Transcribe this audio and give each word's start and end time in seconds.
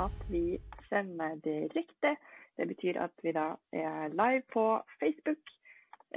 at 0.00 0.20
vi 0.28 0.58
sender 0.88 1.34
direkte. 1.44 2.16
Det 2.56 2.66
betyr 2.68 3.00
at 3.04 3.12
vi 3.22 3.32
da 3.36 3.46
er 3.72 4.08
live 4.08 4.42
på 4.52 4.64
Facebook. 5.00 5.42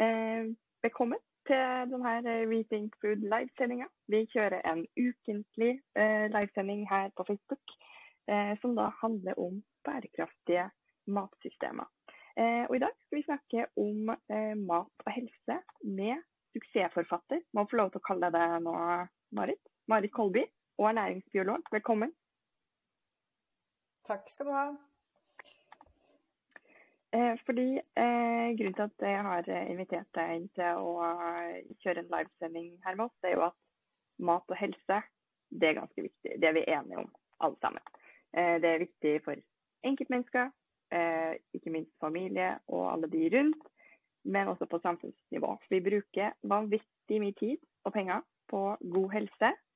Eh, 0.04 0.44
velkommen 0.84 1.20
til 1.48 1.64
denne 1.92 2.36
Rethink 2.52 2.96
Food 3.02 3.26
livesendinga. 3.34 3.88
Vi 4.08 4.24
kjører 4.34 4.62
en 4.72 4.86
ukentlig 5.08 5.74
eh, 6.00 6.28
livesending 6.36 6.86
her 6.90 7.12
på 7.18 7.26
Facebook 7.28 7.76
eh, 8.32 8.54
som 8.62 8.76
da 8.80 8.88
handler 9.02 9.40
om 9.40 9.60
bærekraftige 9.86 10.70
matsystemer. 11.08 11.88
Eh, 12.40 12.64
og 12.70 12.76
I 12.76 12.84
dag 12.86 12.96
skal 13.04 13.20
vi 13.20 13.28
snakke 13.28 13.68
om 13.78 14.16
eh, 14.16 14.56
mat 14.72 15.06
og 15.06 15.12
helse 15.12 15.60
med 15.84 16.24
suksessforfatter. 16.56 17.44
Må 17.54 17.68
få 17.68 17.84
lov 17.84 17.92
til 17.92 18.00
å 18.00 18.08
kalle 18.08 18.32
deg 18.32 18.40
det 18.40 18.64
nå, 18.64 18.76
Marit. 19.36 19.64
Marit 19.92 20.16
Kolby 20.16 20.48
og 20.80 20.90
ernæringsbiolog. 20.94 21.68
Velkommen. 21.72 22.16
Takk 24.08 24.28
skal 24.30 24.50
du 24.50 24.52
ha. 24.52 24.66
Eh, 27.14 27.36
fordi 27.46 27.68
eh, 27.78 28.50
Grunnen 28.58 28.76
til 28.76 28.84
at 28.84 29.06
jeg 29.06 29.26
har 29.28 29.50
invitert 29.70 30.10
deg 30.18 30.36
inn 30.36 30.48
til 30.58 30.82
å 30.82 31.08
kjøre 31.84 32.04
en 32.04 32.12
livesending 32.12 32.72
her 32.84 32.98
med 32.98 33.06
oss, 33.06 33.18
er 33.24 33.38
jo 33.38 33.46
at 33.48 33.60
mat 34.20 34.50
og 34.50 34.60
helse 34.60 35.00
det 35.54 35.70
er 35.70 35.78
ganske 35.78 36.02
viktig. 36.02 36.36
Det 36.42 36.50
er 36.50 36.56
vi 36.58 36.66
enige 36.68 37.04
om, 37.04 37.10
alle 37.40 37.60
sammen. 37.62 37.84
Eh, 38.34 38.58
det 38.62 38.70
er 38.70 38.84
viktig 38.84 39.14
for 39.26 39.40
enkeltmennesker, 39.86 40.50
eh, 40.92 41.36
ikke 41.54 41.74
minst 41.76 41.94
familie 42.02 42.58
og 42.68 42.88
alle 42.92 43.12
de 43.12 43.30
rundt, 43.38 43.68
men 44.24 44.48
også 44.48 44.66
på 44.72 44.82
samfunnsnivå. 44.84 45.58
Vi 45.70 45.84
bruker 45.86 46.34
vanvittig 46.44 47.22
mye 47.22 47.38
tid 47.40 47.62
og 47.86 47.94
penger 47.94 48.26
på 48.50 48.66
god 48.82 49.10
helse 49.14 49.54
Eh, 49.54 49.73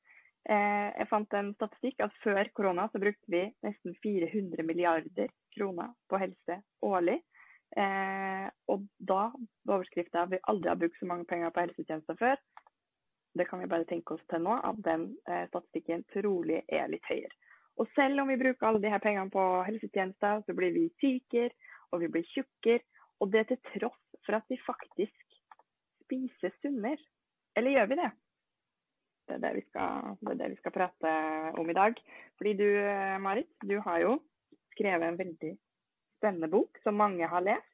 jeg 0.48 1.08
fant 1.10 1.34
en 1.36 1.50
statistikk 1.58 2.00
at 2.06 2.14
før 2.24 2.48
korona 2.56 2.86
så 2.94 3.02
brukte 3.04 3.32
vi 3.34 3.42
nesten 3.66 3.96
400 4.04 4.64
milliarder 4.64 5.34
kroner 5.58 5.92
på 6.08 6.22
helse 6.22 6.62
årlig. 6.88 7.18
Eh, 7.76 8.48
og 8.72 8.86
da 8.98 9.28
var 9.68 9.76
overskrifta 9.76 10.24
vi 10.32 10.40
aldri 10.52 10.72
har 10.72 10.80
brukt 10.80 11.00
så 11.00 11.10
mange 11.10 11.28
penger 11.30 11.52
på 11.52 11.66
helsetjenester 11.66 12.18
før. 12.20 12.40
Det 13.38 13.46
kan 13.50 13.60
vi 13.62 13.70
bare 13.70 13.86
tenke 13.90 14.16
oss 14.16 14.24
til 14.32 14.42
nå, 14.46 14.56
at 14.66 14.80
den 14.86 15.10
eh, 15.30 15.46
statistikken 15.52 16.06
trolig 16.14 16.64
er 16.68 16.88
litt 16.90 17.06
høyere. 17.10 17.34
Og 17.78 17.90
selv 17.94 18.24
om 18.24 18.32
vi 18.32 18.40
bruker 18.40 18.70
alle 18.70 18.82
de 18.82 18.90
her 18.90 19.04
pengene 19.04 19.30
på 19.30 19.44
helsetjenester, 19.68 20.42
så 20.46 20.56
blir 20.58 20.74
vi 20.74 20.88
sykere, 21.02 21.52
og 21.92 22.02
vi 22.02 22.10
blir 22.14 22.26
tjukkere. 22.32 22.82
Og 23.22 23.32
det 23.34 23.48
til 23.50 23.60
tross 23.74 24.18
for 24.26 24.38
at 24.38 24.46
vi 24.50 24.58
faktisk 24.62 25.38
spiser 26.06 26.54
sunnere. 26.62 27.02
Eller 27.58 27.74
gjør 27.74 27.92
vi 27.92 28.00
det? 28.00 28.10
Det 29.28 29.38
er 29.38 29.44
det, 29.44 29.54
vi 29.58 29.64
skal, 29.68 30.16
det 30.24 30.34
er 30.34 30.42
det 30.42 30.50
vi 30.54 30.60
skal 30.62 30.76
prate 30.76 31.14
om 31.60 31.70
i 31.70 31.76
dag. 31.78 32.00
Fordi 32.40 32.54
du, 32.60 32.68
Marit, 33.24 33.50
du 33.64 33.78
har 33.86 34.02
jo 34.04 34.18
skrevet 34.74 35.08
en 35.08 35.20
veldig 35.20 35.54
spennende 36.18 36.50
bok 36.52 36.80
som 36.84 36.98
mange 36.98 37.28
har 37.30 37.46
lest. 37.46 37.74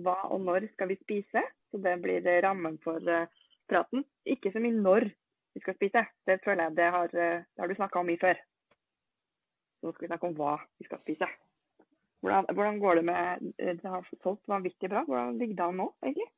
Hva 0.00 0.16
og 0.32 0.44
når 0.44 0.68
skal 0.74 0.90
vi 0.92 0.98
spise? 1.00 1.42
Så 1.70 1.80
det 1.82 1.96
blir 2.02 2.24
rammen 2.42 2.78
for 2.82 3.02
eh, 3.08 3.28
praten. 3.70 4.04
Ikke 4.26 4.52
så 4.52 4.62
mye 4.62 4.74
når 4.74 5.06
vi 5.54 5.62
skal 5.62 5.76
spise. 5.76 6.04
Det 6.26 6.40
føler 6.44 6.68
jeg 6.68 6.78
det 6.78 6.88
har, 6.96 7.14
eh, 7.14 7.44
det 7.44 7.62
har 7.62 7.70
du 7.70 7.78
snakka 7.78 8.00
om 8.00 8.10
mye 8.10 8.20
før. 8.20 8.40
Så 9.78 9.88
nå 9.88 9.94
skal 9.94 10.06
vi 10.06 10.10
snakke 10.12 10.30
om 10.30 10.36
hva 10.38 10.56
vi 10.80 10.88
skal 10.88 11.02
spise. 11.04 11.30
Hvordan, 12.20 12.50
hvordan 12.52 12.80
går 12.82 13.00
det 13.00 13.04
med 13.08 13.52
eh, 13.58 13.76
Det 13.76 13.94
har 13.94 14.08
solgt 14.22 14.48
vanvittig 14.48 14.90
bra. 14.90 15.04
Hvordan 15.06 15.38
ligger 15.38 15.60
det 15.60 15.66
an 15.68 15.82
nå, 15.82 15.88
egentlig? 16.04 16.30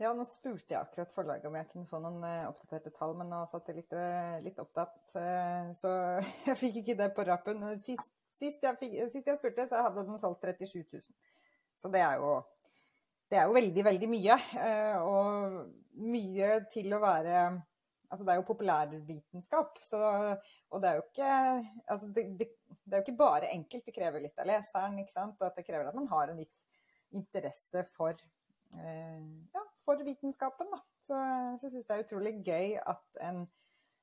Ja, 0.00 0.14
nå 0.16 0.24
spurte 0.24 0.72
jeg 0.72 0.80
akkurat 0.80 1.10
forlaget 1.12 1.44
om 1.50 1.56
jeg 1.58 1.66
kunne 1.68 1.88
få 1.88 1.98
noen 2.00 2.22
uh, 2.24 2.46
oppdaterte 2.48 2.88
tall, 2.94 3.10
men 3.18 3.28
nå 3.28 3.42
satt 3.50 3.66
jeg 3.68 3.82
litt, 3.82 3.90
uh, 3.92 4.38
litt 4.40 4.60
opptatt, 4.62 4.96
uh, 5.12 5.68
så 5.76 5.90
jeg 6.46 6.56
fikk 6.56 6.78
ikke 6.80 6.96
det 7.02 7.10
på 7.16 7.26
rappen. 7.28 7.66
Sist, 7.84 8.08
sist, 8.38 8.64
jeg 8.64 8.78
fikk, 8.80 8.94
sist, 9.12 9.28
jeg 9.28 9.36
spurte, 9.36 9.66
så 9.68 9.82
hadde 9.84 10.06
den 10.08 10.16
solgt 10.22 10.46
37 10.48 10.86
000. 10.88 11.04
Så 11.76 11.92
det 11.92 12.00
er 12.00 12.16
jo, 12.22 12.38
det 13.28 13.42
er 13.42 13.50
jo 13.50 13.58
veldig, 13.58 13.84
veldig 13.90 14.08
mye. 14.14 14.38
og 15.04 15.60
mye 16.00 16.54
til 16.72 16.96
å 16.96 17.02
være 17.02 17.42
Altså, 18.10 18.24
det 18.26 18.32
er 18.32 18.38
jo 18.40 18.46
populærvitenskap, 18.48 19.76
så, 19.86 19.98
og 20.74 20.80
det 20.82 20.88
er 20.88 20.96
jo 20.96 21.02
ikke 21.04 21.28
altså 21.94 22.08
det, 22.10 22.24
det, 22.40 22.48
det, 22.72 22.88
er 22.90 22.96
jo 22.96 23.04
ikke 23.04 23.20
bare 23.20 23.52
enkelt. 23.54 23.84
Det 23.86 23.94
krever 23.94 24.24
litt 24.24 24.40
av 24.42 24.48
leseren, 24.50 24.96
ikke 24.98 25.14
sant? 25.14 25.36
og 25.38 25.46
at 25.46 25.60
det 25.60 25.62
krever 25.68 25.86
at 25.86 25.94
man 25.94 26.08
har 26.10 26.32
en 26.32 26.40
viss 26.40 26.64
interesse 27.14 27.84
for 27.94 28.18
ja, 28.74 29.59
for 29.90 30.04
vitenskapen. 30.04 30.66
Da. 30.70 30.78
Så, 31.06 31.16
så 31.60 31.66
jeg 31.66 31.84
det 31.88 31.96
er 31.96 32.04
utrolig 32.04 32.34
gøy 32.46 32.76
at 32.78 33.24
en, 33.26 33.42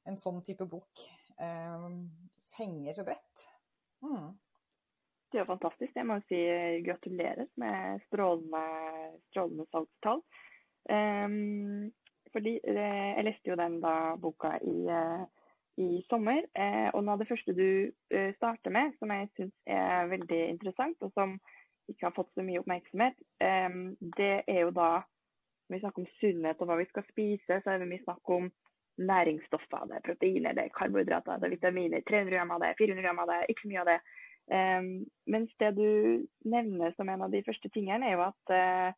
en 0.07 0.19
sånn 0.19 0.41
type 0.43 0.67
bok 0.67 1.05
eh, 1.39 1.87
fenger 2.57 2.97
så 2.97 3.05
bredt. 3.07 3.47
Mm. 4.03 4.35
Det 5.31 5.41
er 5.41 5.47
fantastisk. 5.47 5.95
Jeg 5.95 6.07
må 6.07 6.19
si 6.27 6.39
gratulerer 6.85 7.47
med 7.59 8.03
strålende, 8.07 8.65
strålende 9.29 9.67
salgstall. 9.71 10.21
Um, 10.87 11.89
fordi 12.31 12.53
eh, 12.63 13.09
Jeg 13.17 13.25
leste 13.27 13.51
jo 13.51 13.57
den 13.59 13.81
da 13.83 14.15
boka 14.19 14.53
i, 14.63 14.77
uh, 14.87 15.25
i 15.83 15.89
sommer. 16.07 16.45
Og 16.93 17.03
noe 17.03 17.15
av 17.15 17.23
det 17.23 17.27
første 17.31 17.55
du 17.55 17.91
starter 18.37 18.73
med, 18.73 18.95
som 18.99 19.11
jeg 19.13 19.27
syns 19.35 19.53
er 19.67 20.07
veldig 20.11 20.39
interessant, 20.55 21.03
og 21.05 21.11
som 21.15 21.35
ikke 21.91 22.07
har 22.07 22.15
fått 22.15 22.31
så 22.35 22.43
mye 22.43 22.63
oppmerksomhet, 22.63 23.19
um, 23.43 23.93
det 24.17 24.33
er 24.47 24.63
jo 24.65 24.71
da 24.75 24.89
når 25.67 25.75
vi 25.75 25.83
snakker 25.83 26.03
om 26.03 26.13
sunnhet 26.21 26.61
og 26.63 26.69
hva 26.69 26.79
vi 26.79 26.87
skal 26.91 27.05
spise, 27.11 27.59
så 27.59 27.73
er 27.73 27.81
det 27.81 27.89
mye 27.89 28.03
snakk 28.05 28.31
om 28.37 28.47
næringsstoffer. 28.97 29.85
Det 29.89 29.97
er 29.97 30.05
proteiner, 30.05 30.55
det 30.55 30.63
er 30.63 30.77
karbohydrater, 30.77 31.41
det 31.41 31.49
er 31.49 31.55
vitaminer. 31.55 32.05
300 32.07 32.33
gram 32.33 32.53
av 32.55 32.63
det, 32.63 32.73
400 32.79 33.05
gram 33.05 33.19
av 33.23 33.31
det, 33.31 33.41
ikke 33.49 33.65
så 33.65 33.71
mye 33.73 33.83
av 33.83 33.91
det. 33.91 33.99
Um, 34.47 34.87
mens 35.27 35.51
det 35.59 35.73
du 35.75 35.89
nevner 36.47 36.95
som 36.95 37.09
en 37.11 37.25
av 37.25 37.33
de 37.33 37.43
første 37.43 37.69
tingene, 37.75 38.07
er 38.07 38.15
jo 38.15 38.23
at 38.29 38.53
uh, 38.55 38.95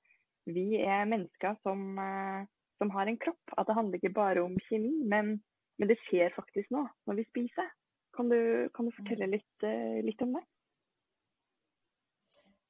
vi 0.49 0.67
er 0.83 1.09
mennesker 1.09 1.57
som, 1.65 1.97
uh, 1.97 2.45
som, 2.77 2.93
har 2.93 3.09
en 3.09 3.19
kropp. 3.25 3.55
At 3.57 3.67
det 3.67 3.77
handler 3.77 3.99
ikke 3.99 4.15
bare 4.19 4.45
om 4.45 4.57
kjemi, 4.69 4.93
men, 5.09 5.39
men 5.81 5.91
det 5.91 5.97
skjer 6.05 6.35
faktisk 6.37 6.69
noe 6.75 6.87
når 7.09 7.21
vi 7.21 7.29
spiser. 7.31 7.73
Kan 8.15 8.29
du, 8.29 8.69
kan 8.75 8.87
du 8.87 8.93
fortelle 8.93 9.33
litt, 9.33 9.65
uh, 9.65 9.99
litt 10.05 10.21
om 10.25 10.37
det? 10.37 10.45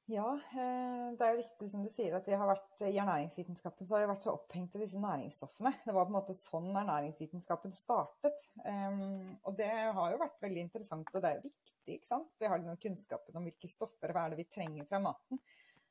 Ja, 0.10 0.30
eh, 0.34 1.10
det 1.14 1.22
er 1.26 1.36
jo 1.36 1.42
riktig 1.44 1.68
som 1.70 1.84
du 1.86 1.90
sier 1.94 2.16
at 2.18 2.26
vi 2.26 2.34
har 2.34 2.48
vært 2.50 2.82
i 2.88 2.96
ernæringsvitenskapen 2.98 3.86
så 3.86 3.96
har 3.96 4.04
vi 4.04 4.10
vært 4.10 4.26
så 4.26 4.34
opphengt 4.34 4.74
i 4.74 4.82
disse 4.82 5.02
næringsstoffene. 5.02 5.72
Det 5.84 5.94
var 5.94 6.08
på 6.08 6.10
en 6.10 6.18
måte 6.18 6.36
sånn 6.38 6.70
ernæringsvitenskapen 6.72 7.76
startet. 7.78 8.40
og 8.66 9.52
det 9.60 9.70
har 9.70 10.16
jo 10.16 10.22
vært 10.24 10.42
veldig 10.42 10.64
interessant, 10.66 11.14
og 11.14 11.22
det 11.22 11.30
er 11.30 11.38
jo 11.38 11.52
viktig. 11.52 12.00
ikke 12.00 12.10
sant? 12.10 12.32
Vi 12.42 12.50
har 12.50 12.58
den 12.58 12.82
kunnskapen 12.82 13.38
om 13.38 13.46
hvilke 13.46 13.70
stoffer 13.70 14.16
hva 14.16 14.26
er 14.26 14.34
det 14.34 14.42
vi 14.42 14.50
trenger 14.50 14.90
fra 14.90 15.02
maten. 15.04 15.42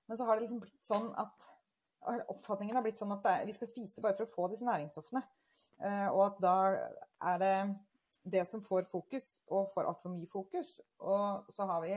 Men 0.09 0.19
så 0.19 0.27
har 0.27 0.37
det 0.37 0.49
liksom 0.49 0.65
blitt 0.65 0.89
sånn 0.89 1.13
at 1.15 1.49
oppfatningen 2.33 2.75
har 2.75 2.83
blitt 2.83 2.99
sånn 2.99 3.15
at 3.15 3.27
vi 3.47 3.55
skal 3.55 3.71
spise 3.71 4.03
bare 4.03 4.19
for 4.19 4.27
å 4.27 4.35
få 4.35 4.51
disse 4.53 4.67
næringsstoffene. 4.67 5.23
Eh, 5.79 6.09
og 6.11 6.25
at 6.25 6.43
da 6.43 6.57
er 7.35 7.43
det 7.43 7.57
det 8.29 8.45
som 8.51 8.63
får 8.65 8.89
fokus, 8.91 9.27
og 9.49 9.71
får 9.73 9.87
altfor 9.89 10.13
mye 10.13 10.29
fokus. 10.29 10.81
Og 10.99 11.53
så 11.55 11.67
har 11.71 11.85
vi 11.85 11.95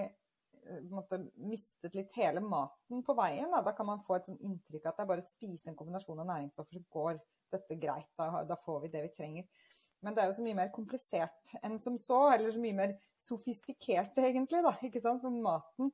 måte, 0.91 1.19
mistet 1.35 1.95
litt 1.97 2.13
hele 2.17 2.43
maten 2.43 3.03
på 3.05 3.15
veien. 3.17 3.49
Da, 3.53 3.61
da 3.65 3.73
kan 3.77 3.87
man 3.89 4.03
få 4.05 4.17
et 4.17 4.29
sånn 4.29 4.39
inntrykk 4.39 4.87
at 4.87 4.97
det 4.97 5.05
er 5.05 5.11
bare 5.11 5.25
å 5.25 5.27
spise 5.27 5.71
en 5.71 5.77
kombinasjon 5.79 6.21
av 6.23 6.29
næringsstoffer, 6.29 6.79
så 6.79 6.97
går 6.97 7.19
dette 7.51 7.77
greit. 7.81 8.09
Da, 8.19 8.43
da, 8.47 8.57
får 8.59 8.85
vi 8.85 8.93
det 8.93 9.03
vi 9.07 9.13
trenger. 9.15 9.67
Men 10.01 10.15
det 10.15 10.23
er 10.23 10.31
jo 10.31 10.37
så 10.39 10.45
mye 10.45 10.57
mer 10.57 10.71
komplisert 10.73 11.51
enn 11.61 11.77
som 11.81 11.97
så, 12.01 12.23
eller 12.33 12.53
så 12.53 12.61
mye 12.61 12.77
mer 12.77 12.95
sofistikert 13.19 14.17
egentlig, 14.17 14.63
da. 14.65 14.73
Ikke 14.87 15.03
sant? 15.03 15.21
For 15.21 15.33
maten, 15.33 15.91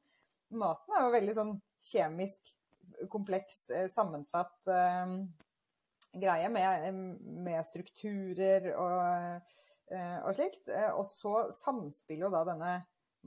maten 0.56 0.96
er 0.96 1.08
jo 1.08 1.18
veldig 1.18 1.36
sånn 1.36 1.58
kjemisk 1.90 2.54
kompleks, 3.12 3.66
eh, 3.76 3.90
sammensatt 3.92 4.72
eh, 4.72 5.18
greie 6.18 6.50
med, 6.50 6.94
med, 7.48 7.60
strukturer 7.68 8.72
og, 8.76 9.42
eh, 9.92 10.20
og 10.24 10.36
slikt. 10.38 10.70
Eh, 10.72 10.92
og 10.94 11.06
så 11.10 11.48
samspiller 11.56 12.28
jo 12.28 12.34
da 12.34 12.44
denne 12.48 12.74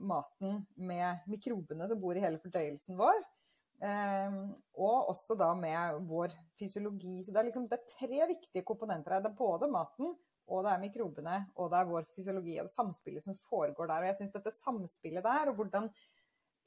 maten 0.01 0.65
med 0.77 1.27
mikrobene 1.31 1.89
som 1.91 2.01
bor 2.01 2.17
i 2.17 2.23
hele 2.25 2.41
fordøyelsen 2.43 2.99
vår. 3.01 3.21
Um, 3.81 4.41
og 4.77 5.09
også 5.15 5.35
da 5.41 5.55
med 5.57 6.03
vår 6.09 6.35
fysiologi. 6.61 7.23
Så 7.25 7.33
det 7.33 7.41
er, 7.41 7.49
liksom, 7.49 7.69
det 7.71 7.79
er 7.79 7.95
tre 7.95 8.27
viktige 8.29 8.67
komponenter 8.69 9.17
her. 9.17 9.25
Det 9.25 9.31
er 9.33 9.39
både 9.39 9.71
maten, 9.73 10.15
og 10.51 10.65
det 10.67 10.73
er 10.73 10.83
mikrobene, 10.83 11.37
og 11.57 11.71
det 11.73 11.79
er 11.79 11.89
vår 11.89 12.09
fysiologi 12.17 12.59
og 12.59 12.69
det 12.69 12.75
samspillet 12.75 13.25
som 13.25 13.39
foregår 13.49 13.89
der. 13.89 14.03
Og 14.03 14.11
jeg 14.11 14.19
syns 14.19 14.35
dette 14.37 14.57
samspillet 14.59 15.25
der, 15.25 15.53
og 15.53 15.61
hvordan 15.61 15.89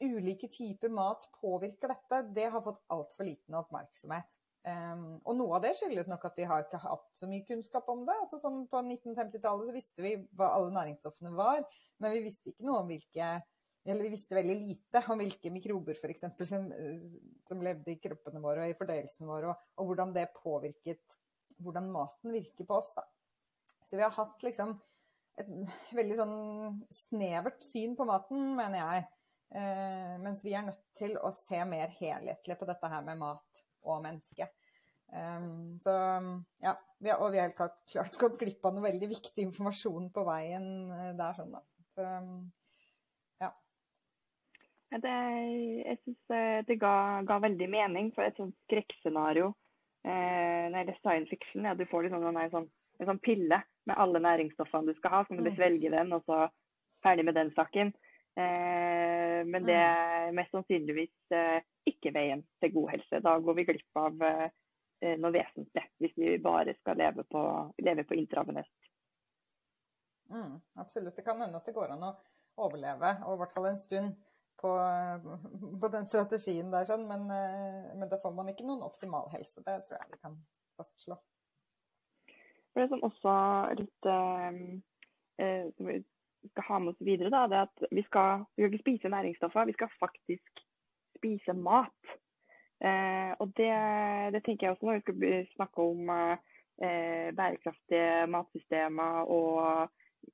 ulike 0.03 0.49
typer 0.51 0.91
mat 0.91 1.27
påvirker 1.37 1.93
dette, 1.93 2.21
det 2.35 2.49
har 2.51 2.63
fått 2.65 2.81
altfor 2.95 3.27
liten 3.27 3.59
oppmerksomhet. 3.59 4.32
Um, 4.63 5.17
og 5.27 5.35
noe 5.35 5.57
av 5.57 5.65
det 5.65 5.73
skyldes 5.75 6.07
nok 6.07 6.23
at 6.29 6.37
vi 6.39 6.45
har 6.47 6.61
ikke 6.63 6.79
hatt 6.79 7.09
så 7.19 7.27
mye 7.27 7.43
kunnskap 7.47 7.89
om 7.91 8.05
det. 8.07 8.15
Altså 8.23 8.39
sånn 8.39 8.61
På 8.71 8.79
1950-tallet 8.79 9.67
så 9.67 9.75
visste 9.75 10.05
vi 10.05 10.13
hva 10.39 10.53
alle 10.55 10.71
næringsstoffene 10.77 11.33
var, 11.35 11.65
men 11.99 12.15
vi 12.15 12.21
visste 12.29 12.53
ikke 12.53 12.69
noe 12.69 12.83
om 12.83 12.93
hvilke 12.93 13.33
eller 13.83 14.05
vi 14.05 14.13
visste 14.13 14.37
veldig 14.37 14.53
lite 14.61 15.01
om 15.11 15.19
hvilke 15.19 15.49
mikrober 15.51 15.97
for 15.99 16.11
eksempel, 16.13 16.47
som, 16.47 16.69
som 17.49 17.63
levde 17.65 17.91
i 17.91 17.97
kroppene 17.99 18.39
våre 18.39 18.63
og 18.63 18.71
i 18.71 18.77
fordøyelsen 18.79 19.27
vår, 19.27 19.49
og, 19.51 19.65
og, 19.75 19.89
hvordan 19.89 20.13
det 20.15 20.29
påvirket 20.37 21.17
hvordan 21.63 21.89
maten 21.91 22.31
virker 22.31 22.67
på 22.69 22.77
oss. 22.77 22.93
Da. 22.95 23.03
Så 23.83 23.99
vi 23.99 24.05
har 24.05 24.15
hatt 24.15 24.45
liksom 24.47 24.71
et 25.41 25.51
veldig 25.97 26.15
sånn 26.15 26.37
snevert 26.93 27.59
syn 27.65 27.97
på 27.99 28.07
maten, 28.07 28.53
mener 28.55 28.79
jeg. 28.79 29.05
Eh, 29.59 30.15
mens 30.23 30.47
vi 30.47 30.55
er 30.55 30.63
nødt 30.69 30.87
til 30.97 31.19
å 31.19 31.33
se 31.35 31.59
mer 31.67 31.91
helhetlig 31.99 32.57
på 32.59 32.69
dette 32.69 32.89
her 32.89 33.03
med 33.05 33.19
mat 33.19 33.63
og 33.83 34.03
menneske. 34.05 34.49
Um, 35.13 35.77
så 35.83 35.93
ja, 36.63 36.73
vi 37.03 37.11
har, 37.11 37.19
og 37.21 37.33
vi 37.33 37.37
har 37.37 37.49
helt 37.49 37.57
klart, 37.57 37.77
klart 37.91 38.17
gått 38.21 38.39
glipp 38.41 38.65
av 38.65 38.75
noe 38.75 38.87
veldig 38.87 39.09
viktig 39.11 39.45
informasjon 39.45 40.09
på 40.15 40.23
veien 40.25 40.67
eh, 40.95 41.09
der. 41.19 41.35
sånn 41.37 41.51
da. 41.53 41.61
Så, 41.93 42.05
ja. 43.43 43.49
Det, 44.93 45.17
jeg 45.83 45.99
syns 46.01 46.33
eh, 46.37 46.61
det 46.69 46.79
ga, 46.81 46.95
ga, 47.27 47.41
veldig 47.43 47.67
mening 47.69 48.09
for 48.15 48.25
et 48.25 48.39
sånt 48.39 48.55
skrekkscenario 48.65 49.51
eh, 50.07 50.71
når 50.71 50.73
det 50.73 50.81
gjelder 50.81 51.01
science 51.01 51.33
fiction. 51.35 51.67
Ja, 51.67 51.75
du 51.77 51.85
får 51.91 52.07
liksom 52.07 52.25
en, 52.31 52.41
sånn, 52.55 52.71
en 53.03 53.11
sånn 53.11 53.21
pille 53.27 53.61
med 53.89 53.99
alle 53.99 54.23
næringsstoffene 54.23 54.89
du 54.89 54.97
skal 54.97 55.17
ha, 55.17 55.21
så 55.27 55.35
må 55.35 55.43
du 55.43 55.51
mm. 55.51 55.59
svelge 55.59 55.93
den, 55.93 56.15
og 56.15 56.25
så 56.25 56.47
ferdig 57.03 57.27
med 57.27 57.37
den 57.37 57.51
saken. 57.57 57.93
Eh, 58.39 59.39
men 59.45 59.67
det 59.67 59.77
mm. 59.77 59.83
er 59.83 60.35
mest 60.39 60.55
sannsynligvis 60.55 61.35
eh, 61.35 61.59
ikke 61.89 62.13
veien 62.15 62.43
til 62.61 62.73
god 62.75 62.91
helse. 62.93 63.19
Da 63.23 63.37
går 63.43 63.57
vi 63.57 63.65
glipp 63.67 63.99
av 63.99 64.21
eh, 64.27 64.51
Eh, 65.03 65.17
noe 65.19 65.33
vesentlig, 65.35 65.83
hvis 65.99 66.13
vi 66.15 66.35
bare 66.39 66.75
skal 66.77 66.95
leve 66.95 67.25
på, 67.27 67.39
leve 67.83 68.05
på 68.07 68.15
intravenøst. 68.15 68.85
Mm, 70.31 70.61
absolutt. 70.79 71.17
Det 71.17 71.25
kan 71.25 71.41
hende 71.43 71.59
at 71.59 71.67
det 71.67 71.73
går 71.75 71.91
an 71.91 72.05
å 72.07 72.13
overleve, 72.63 73.09
og 73.25 73.35
i 73.35 73.41
hvert 73.41 73.55
fall 73.55 73.67
en 73.73 73.81
stund, 73.81 74.13
på, 74.63 74.71
på 75.81 75.89
den 75.91 76.07
strategien 76.07 76.69
der. 76.71 76.87
Sånn. 76.87 77.03
Men, 77.09 77.25
eh, 77.35 77.91
men, 77.97 78.07
da 78.07 78.21
får 78.21 78.31
man 78.37 78.53
ikke 78.53 78.63
noen 78.63 78.85
optimal 78.85 79.27
helse. 79.33 79.59
Det 79.65 79.75
tror 79.89 79.97
jeg 79.97 80.13
vi 80.13 80.21
kan 80.21 80.37
fastslå. 80.79 81.17
Det 82.77 82.85
som 82.93 83.03
også 83.03 83.33
litt 83.81 84.07
eh, 84.13 85.67
som 85.73 85.89
vi 85.89 85.97
skal 86.53 86.67
ha 86.69 86.79
med 86.79 86.93
oss 86.93 87.03
videre, 87.03 87.33
da, 87.33 87.43
det 87.51 87.59
er 87.59 87.67
at 87.67 87.83
vi 87.91 88.05
skal, 88.07 88.45
vi 88.55 88.63
skal 88.63 88.71
ikke 88.71 88.85
spise 88.85 89.11
næringsstoffer, 89.11 89.67
vi 89.67 89.75
skal 89.75 89.91
faktisk 89.99 90.62
spise 91.23 91.55
mat. 91.55 92.15
Eh, 92.83 93.31
og 93.39 93.53
det, 93.55 93.71
det, 94.35 94.43
tenker 94.43 94.67
jeg 94.67 94.75
også 94.75 94.89
når 94.89 94.99
vi 94.99 95.03
skal 95.05 95.45
snakke 95.55 95.85
om 95.87 96.09
eh, 96.11 97.29
bærekraftige 97.37 98.27
matsystemer 98.27 99.23
og 99.31 99.87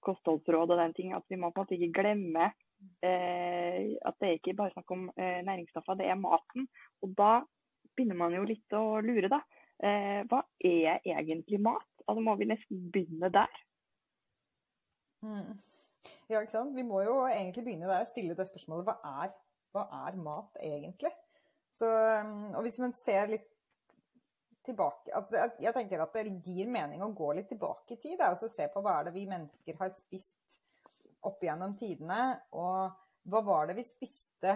kostholdsråd 0.06 0.74
og 0.74 0.82
den 0.82 0.96
ting, 0.98 1.14
at 1.14 1.26
vi 1.30 1.38
må 1.38 1.52
på 1.54 1.62
en 1.62 1.68
måte 1.68 1.78
ikke 1.78 2.02
glemme 2.02 2.50
eh, 3.06 3.96
at 4.02 4.18
det 4.20 4.28
er 4.28 4.36
ikke 4.38 4.58
bare 4.58 4.74
snakk 4.74 4.92
om 4.96 5.08
eh, 5.18 5.40
næringsstoffer, 5.46 5.94
det 6.00 6.10
er 6.10 6.20
maten. 6.20 6.68
Og 7.02 7.14
da 7.18 7.32
begynner 7.96 8.18
man 8.18 8.36
jo 8.38 8.46
litt 8.48 8.78
å 8.78 9.00
lure, 9.06 9.30
da. 9.32 9.42
Eh, 9.80 10.22
hva 10.30 10.44
er 10.66 11.00
egentlig 11.06 11.62
mat? 11.64 11.90
Altså 12.08 12.24
må 12.24 12.36
vi 12.40 12.50
nesten 12.50 12.88
begynne 12.94 13.32
der. 13.34 13.62
Mm. 15.22 15.60
Ja, 16.30 16.40
ikke 16.40 16.56
sant. 16.56 16.76
Vi 16.76 16.86
må 16.88 17.04
jo 17.04 17.22
egentlig 17.28 17.66
begynne 17.68 17.92
der, 17.92 18.08
stille 18.10 18.38
det 18.38 18.48
spørsmålet 18.50 18.88
hva 18.88 18.98
er, 19.26 19.34
hva 19.76 19.86
er 20.08 20.18
mat 20.20 20.60
egentlig? 20.64 21.12
Så, 21.78 21.88
um, 21.88 22.52
og 22.58 22.66
hvis 22.66 22.80
man 22.82 22.96
ser 22.98 23.30
litt 23.32 23.48
tilbake 24.68 25.14
altså 25.16 25.62
Jeg 25.64 25.72
tenker 25.74 26.02
at 26.04 26.16
det 26.18 26.34
gir 26.44 26.68
mening 26.70 27.02
å 27.02 27.14
gå 27.16 27.30
litt 27.38 27.48
tilbake 27.50 27.96
i 27.96 28.02
tid. 28.02 28.20
og 28.22 28.52
se 28.52 28.68
på 28.74 28.82
hva 28.84 29.00
er 29.00 29.08
det 29.08 29.16
vi 29.16 29.28
mennesker 29.30 29.78
har 29.80 29.94
spist 29.96 30.36
opp 31.26 31.44
gjennom 31.44 31.76
tidene. 31.80 32.40
Og 32.52 32.92
hva 33.30 33.42
var 33.46 33.70
det 33.70 33.78
vi 33.80 33.88
spiste 33.88 34.56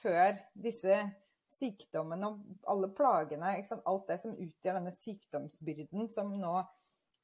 før 0.00 0.38
disse 0.54 1.02
sykdommene 1.50 2.28
og 2.30 2.66
alle 2.70 2.90
plagene, 2.94 3.56
alt 3.58 4.10
det 4.10 4.20
som 4.22 4.36
utgjør 4.38 4.78
denne 4.78 4.94
sykdomsbyrden 4.94 6.10
som 6.14 6.30
nå 6.38 6.60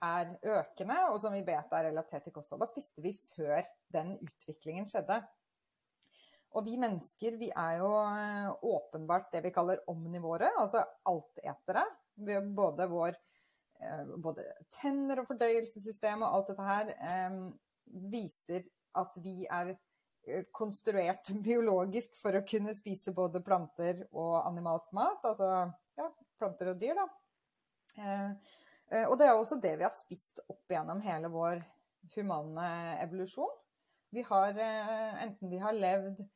er 0.04 0.32
økende, 0.42 0.96
og 1.12 1.20
som 1.22 1.32
vi 1.32 1.44
vet 1.46 1.72
er 1.72 1.88
relatert 1.88 2.26
til 2.26 2.34
kosthold. 2.34 2.60
Hva 2.60 2.68
spiste 2.68 3.04
vi 3.04 3.14
før 3.36 3.62
den 3.94 4.16
utviklingen 4.18 4.88
skjedde? 4.90 5.22
Og 6.54 6.64
vi 6.64 6.76
mennesker 6.80 7.36
vi 7.40 7.48
er 7.50 7.80
jo 7.82 7.90
eh, 8.00 8.50
åpenbart 8.64 9.32
det 9.34 9.42
vi 9.44 9.52
kaller 9.54 9.82
omnivåre, 9.90 10.52
altså 10.56 10.84
altetere. 11.08 11.84
Både 12.56 12.86
vår 12.88 13.10
eh, 13.12 14.12
både 14.24 14.46
tenner 14.78 15.20
og 15.20 15.28
fordøyelsessystem 15.28 16.24
og 16.24 16.30
alt 16.30 16.52
dette 16.52 16.68
her 16.68 16.92
eh, 16.96 17.40
viser 18.12 18.64
at 18.96 19.18
vi 19.20 19.44
er 19.44 19.74
eh, 19.74 20.46
konstruert 20.56 21.28
biologisk 21.48 22.14
for 22.22 22.38
å 22.38 22.44
kunne 22.48 22.76
spise 22.78 23.12
både 23.16 23.44
planter 23.44 24.06
og 24.12 24.38
animalsk 24.46 24.94
mat. 24.96 25.20
Altså 25.28 25.50
ja, 25.98 26.08
planter 26.40 26.72
og 26.72 26.80
dyr, 26.80 27.02
da. 27.02 27.08
Eh, 27.96 29.04
og 29.10 29.16
det 29.18 29.26
er 29.26 29.34
også 29.34 29.58
det 29.60 29.74
vi 29.80 29.84
har 29.84 29.92
spist 29.92 30.40
opp 30.46 30.70
gjennom 30.70 31.02
hele 31.02 31.28
vår 31.32 31.60
humane 32.14 32.66
evolusjon. 33.02 33.52
Vi 34.14 34.22
har, 34.22 34.54
enten 34.54 35.50
vi 35.50 35.58
har 35.58 35.74
levd 35.74 36.20
Eh, 36.22 36.35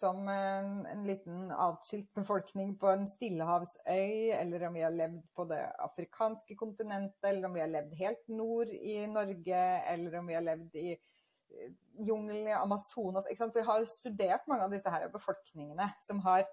som 0.00 0.28
en, 0.28 0.86
en, 0.86 1.02
liten 1.04 1.50
atskilt 1.52 2.08
befolkning 2.16 2.72
på 2.80 2.88
en 2.88 3.06
stillehavsøy, 3.10 4.30
eller 4.32 4.64
om 4.68 4.78
vi 4.78 4.84
har 4.84 4.94
levd 4.96 5.20
på 5.36 5.44
det 5.50 5.60
afrikanske 5.84 6.56
kontinentet, 6.56 7.20
eller 7.28 7.48
om 7.48 7.56
vi 7.56 7.62
har 7.64 7.72
levd 7.72 7.92
helt 7.98 8.22
nord 8.32 8.72
i 8.72 8.96
Norge, 9.10 9.60
eller 9.92 10.16
om 10.20 10.30
vi 10.30 10.38
har 10.38 10.46
levd 10.46 10.80
i 10.80 10.86
eh, 10.94 11.74
jungelen 12.08 12.48
i 12.48 12.56
Amazonas. 12.56 13.28
Vi 13.28 13.66
har 13.66 13.82
jo 13.82 13.92
studert 13.92 14.48
mange 14.48 14.68
av 14.68 14.72
disse 14.72 14.94
her 14.94 15.04
befolkningene 15.12 15.90
som 16.06 16.24
har, 16.24 16.48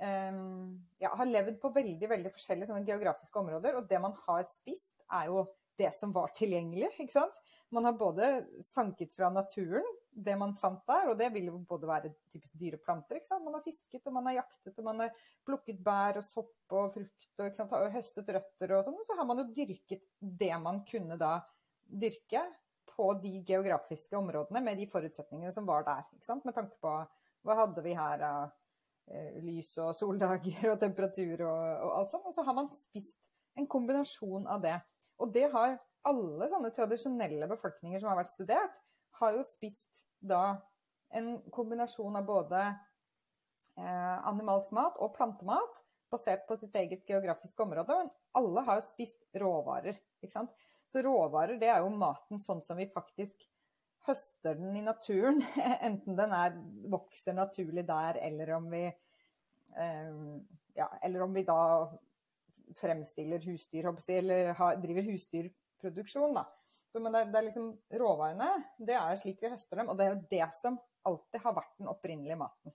um, 0.00 0.78
ja, 1.02 1.12
har 1.12 1.28
levd 1.28 1.60
på 1.60 1.74
veldig 1.76 2.12
veldig 2.14 2.34
forskjellige 2.38 2.82
geografiske 2.88 3.42
områder. 3.44 3.76
Og 3.76 3.90
det 3.90 4.00
man 4.00 4.16
har 4.24 4.48
spist, 4.48 4.94
er 5.12 5.28
jo 5.28 5.44
det 5.78 5.92
som 5.94 6.12
var 6.16 6.32
tilgjengelig. 6.36 6.88
ikke 6.96 7.20
sant? 7.20 7.36
Man 7.70 7.84
har 7.84 8.00
både 8.00 8.46
sanket 8.64 9.12
fra 9.12 9.28
naturen 9.30 9.84
det 10.24 10.34
man 10.38 10.54
fant 10.58 10.80
der, 10.88 11.10
og 11.12 11.18
det 11.18 11.28
vil 11.34 11.48
jo 11.50 11.58
både 11.68 11.88
være 11.88 12.12
typisk 12.32 12.56
dyre 12.60 12.78
planter. 12.82 13.20
Man 13.44 13.56
har 13.56 13.64
fisket, 13.64 14.02
og 14.06 14.14
man 14.16 14.28
har 14.30 14.38
jaktet, 14.40 14.74
og 14.76 14.86
man 14.86 15.04
har 15.04 15.26
plukket 15.46 15.82
bær 15.84 16.18
og 16.20 16.26
sopp 16.26 16.74
og 16.78 16.96
frukt 16.96 17.44
og, 17.44 17.60
og 17.78 17.92
høstet 17.94 18.32
røtter 18.36 18.74
og 18.76 18.86
sånn. 18.86 18.98
Og 18.98 19.06
så 19.06 19.18
har 19.18 19.28
man 19.28 19.42
jo 19.42 19.48
dyrket 19.56 20.04
det 20.18 20.52
man 20.62 20.82
kunne 20.88 21.18
da 21.20 21.38
dyrke 21.88 22.42
på 22.90 23.12
de 23.22 23.36
geografiske 23.46 24.16
områdene 24.18 24.62
med 24.64 24.80
de 24.80 24.88
forutsetningene 24.90 25.54
som 25.54 25.68
var 25.68 25.86
der. 25.86 26.06
Med 26.42 26.54
tanke 26.56 26.74
på 26.82 26.94
hva 27.46 27.58
hadde 27.62 27.84
vi 27.84 27.94
her 27.96 28.24
av 28.26 28.48
eh, 29.06 29.38
lys 29.44 29.70
og 29.78 29.94
soldager 29.96 30.72
og 30.72 30.80
temperatur 30.82 31.46
og, 31.46 31.60
og 31.86 31.92
alt 32.00 32.14
sånt. 32.14 32.26
Og 32.26 32.34
så 32.34 32.44
har 32.46 32.56
man 32.58 32.72
spist 32.74 33.16
en 33.58 33.68
kombinasjon 33.70 34.50
av 34.50 34.62
det. 34.64 34.74
Og 35.22 35.30
det 35.34 35.46
har 35.54 35.78
alle 36.08 36.48
sånne 36.50 36.70
tradisjonelle 36.74 37.48
befolkninger 37.50 38.00
som 38.00 38.12
har 38.12 38.20
vært 38.20 38.32
studert, 38.32 38.76
har 39.18 39.34
jo 39.34 39.44
spist 39.46 39.87
da 40.20 40.58
en 41.14 41.36
kombinasjon 41.54 42.16
av 42.20 42.26
både 42.28 42.62
eh, 43.78 44.16
animalsk 44.28 44.72
mat 44.76 44.98
og 45.00 45.14
plantemat 45.16 45.82
basert 46.12 46.46
på 46.48 46.56
sitt 46.56 46.74
eget 46.76 47.04
geografiske 47.08 47.62
område. 47.62 48.00
Men 48.02 48.10
alle 48.40 48.64
har 48.66 48.80
jo 48.80 48.88
spist 48.88 49.20
råvarer. 49.36 49.98
ikke 50.22 50.32
sant? 50.32 50.52
Så 50.88 51.02
råvarer 51.04 51.60
det 51.60 51.70
er 51.72 51.84
jo 51.84 51.92
maten 51.92 52.40
sånn 52.40 52.62
som 52.64 52.80
vi 52.80 52.88
faktisk 52.92 53.46
høster 54.08 54.56
den 54.56 54.76
i 54.76 54.84
naturen. 54.84 55.40
Enten 55.88 56.16
den 56.16 56.34
er, 56.34 56.56
vokser 56.88 57.36
naturlig 57.36 57.84
der, 57.88 58.20
eller 58.24 58.54
om 58.56 58.70
vi 58.72 58.84
eh, 58.88 60.14
ja, 60.78 60.88
eller 61.02 61.26
om 61.26 61.34
vi 61.34 61.44
da 61.44 61.60
fremstiller 62.78 63.42
husdyr, 63.48 63.88
eller 64.08 64.52
driver 64.82 65.06
husdyrproduksjon. 65.12 66.36
Da. 66.36 66.44
Så, 66.88 67.00
men 67.04 67.12
det, 67.12 67.26
det, 67.32 67.40
er 67.40 67.48
liksom 67.50 67.72
råvarene, 68.00 68.48
det 68.80 68.96
er 68.96 69.18
slik 69.20 69.42
vi 69.44 69.50
høster 69.52 69.80
dem. 69.80 69.90
Og 69.92 69.98
det 69.98 70.06
er 70.06 70.14
jo 70.14 70.22
det 70.30 70.46
som 70.56 70.78
alltid 71.08 71.42
har 71.44 71.56
vært 71.58 71.74
den 71.80 71.90
opprinnelige 71.92 72.38
maten. 72.40 72.74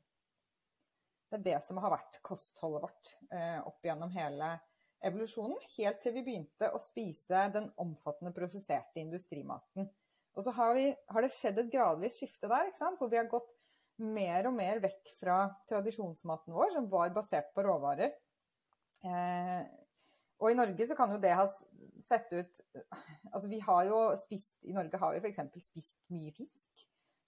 Det 1.30 1.40
er 1.40 1.48
det 1.48 1.64
som 1.66 1.80
har 1.82 1.96
vært 1.96 2.20
kostholdet 2.26 2.84
vårt 2.84 3.16
eh, 3.34 3.58
opp 3.66 3.82
gjennom 3.86 4.14
hele 4.14 4.52
evolusjonen. 5.04 5.58
Helt 5.80 6.00
til 6.04 6.14
vi 6.14 6.26
begynte 6.28 6.70
å 6.70 6.82
spise 6.82 7.48
den 7.56 7.72
omfattende 7.82 8.34
prosesserte 8.36 9.02
industrimaten. 9.02 9.90
Og 10.34 10.46
så 10.46 10.54
har, 10.58 10.74
vi, 10.78 10.88
har 10.94 11.26
det 11.26 11.34
skjedd 11.34 11.60
et 11.62 11.74
gradvis 11.74 12.20
skifte 12.22 12.50
der, 12.50 12.72
hvor 13.00 13.10
vi 13.10 13.20
har 13.20 13.30
gått 13.30 13.52
mer 14.02 14.50
og 14.50 14.56
mer 14.58 14.82
vekk 14.82 15.14
fra 15.20 15.38
tradisjonsmaten 15.70 16.54
vår, 16.54 16.74
som 16.78 16.90
var 16.90 17.14
basert 17.14 17.52
på 17.54 17.66
råvarer. 17.66 18.14
Eh, 19.06 19.62
og 20.42 20.50
i 20.52 20.58
Norge 20.58 20.88
så 20.90 20.98
kan 20.98 21.14
jo 21.14 21.22
det 21.22 21.36
ha 21.38 21.46
sett 22.14 22.34
ut 22.34 22.62
Altså 23.34 23.48
vi 23.52 23.60
har 23.66 23.86
jo 23.90 24.00
spist 24.20 24.56
I 24.70 24.76
Norge 24.76 25.00
har 25.02 25.16
vi 25.16 25.22
f.eks. 25.24 25.42
spist 25.66 25.98
mye 26.14 26.34
fisk. 26.36 26.84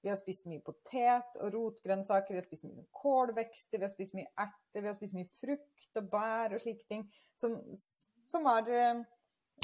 Vi 0.06 0.12
har 0.12 0.20
spist 0.20 0.46
mye 0.46 0.62
potet 0.62 1.38
og 1.42 1.50
rotgrønnsaker, 1.56 2.36
vi 2.36 2.38
har 2.38 2.46
spist 2.46 2.68
mye 2.68 2.84
kålvekster, 2.94 3.80
vi 3.80 3.88
har 3.88 3.90
spist 3.90 4.14
mye 4.14 4.30
erter, 4.38 4.84
vi 4.84 4.90
har 4.92 4.98
spist 5.00 5.16
mye 5.18 5.32
frukt 5.40 5.98
og 5.98 6.10
bær 6.12 6.54
og 6.54 6.62
slike 6.62 6.86
ting. 6.92 7.08
Som, 7.34 7.56
som 8.30 8.46
var 8.46 8.70
eh, 8.70 9.02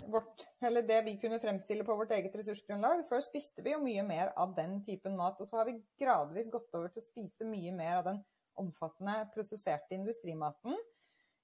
vårt, 0.10 0.48
eller 0.66 0.82
det 0.88 0.98
vi 1.06 1.14
kunne 1.22 1.40
fremstille 1.44 1.86
på 1.86 1.96
vårt 2.00 2.16
eget 2.18 2.36
ressursgrunnlag. 2.42 3.04
Før 3.10 3.22
spiste 3.22 3.62
vi 3.62 3.76
jo 3.76 3.84
mye 3.84 4.04
mer 4.08 4.34
av 4.40 4.56
den 4.58 4.80
typen 4.88 5.14
mat, 5.20 5.38
og 5.38 5.50
så 5.50 5.62
har 5.62 5.70
vi 5.70 5.78
gradvis 6.02 6.50
gått 6.50 6.74
over 6.74 6.90
til 6.90 7.04
å 7.04 7.10
spise 7.12 7.46
mye 7.46 7.74
mer 7.76 8.00
av 8.00 8.08
den 8.10 8.24
omfattende 8.62 9.20
prosesserte 9.36 9.94
industrimaten. 9.96 10.78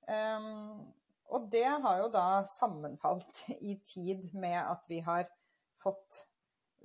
Um, 0.07 0.87
og 1.27 1.49
det 1.51 1.65
har 1.67 2.01
jo 2.01 2.11
da 2.13 2.27
sammenfalt 2.49 3.43
i 3.59 3.75
tid 3.87 4.29
med 4.37 4.57
at 4.61 4.85
vi 4.89 5.01
har 5.03 5.27
fått 5.83 6.23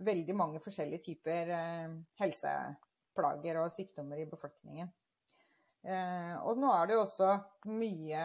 veldig 0.02 0.34
mange 0.37 0.62
forskjellige 0.62 1.04
typer 1.06 1.52
eh, 1.52 1.94
helseplager 2.18 3.61
og 3.62 3.70
sykdommer 3.75 4.22
i 4.22 4.28
befolkningen. 4.28 4.90
Eh, 5.82 6.34
og 6.46 6.58
nå 6.62 6.70
er 6.75 6.88
det 6.88 6.96
jo 6.96 7.04
også 7.04 7.37
mye 7.70 8.25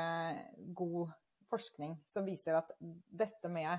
god 0.78 1.14
forskning 1.52 1.96
som 2.10 2.26
viser 2.28 2.58
at 2.60 2.74
dette 2.80 3.52
med 3.52 3.78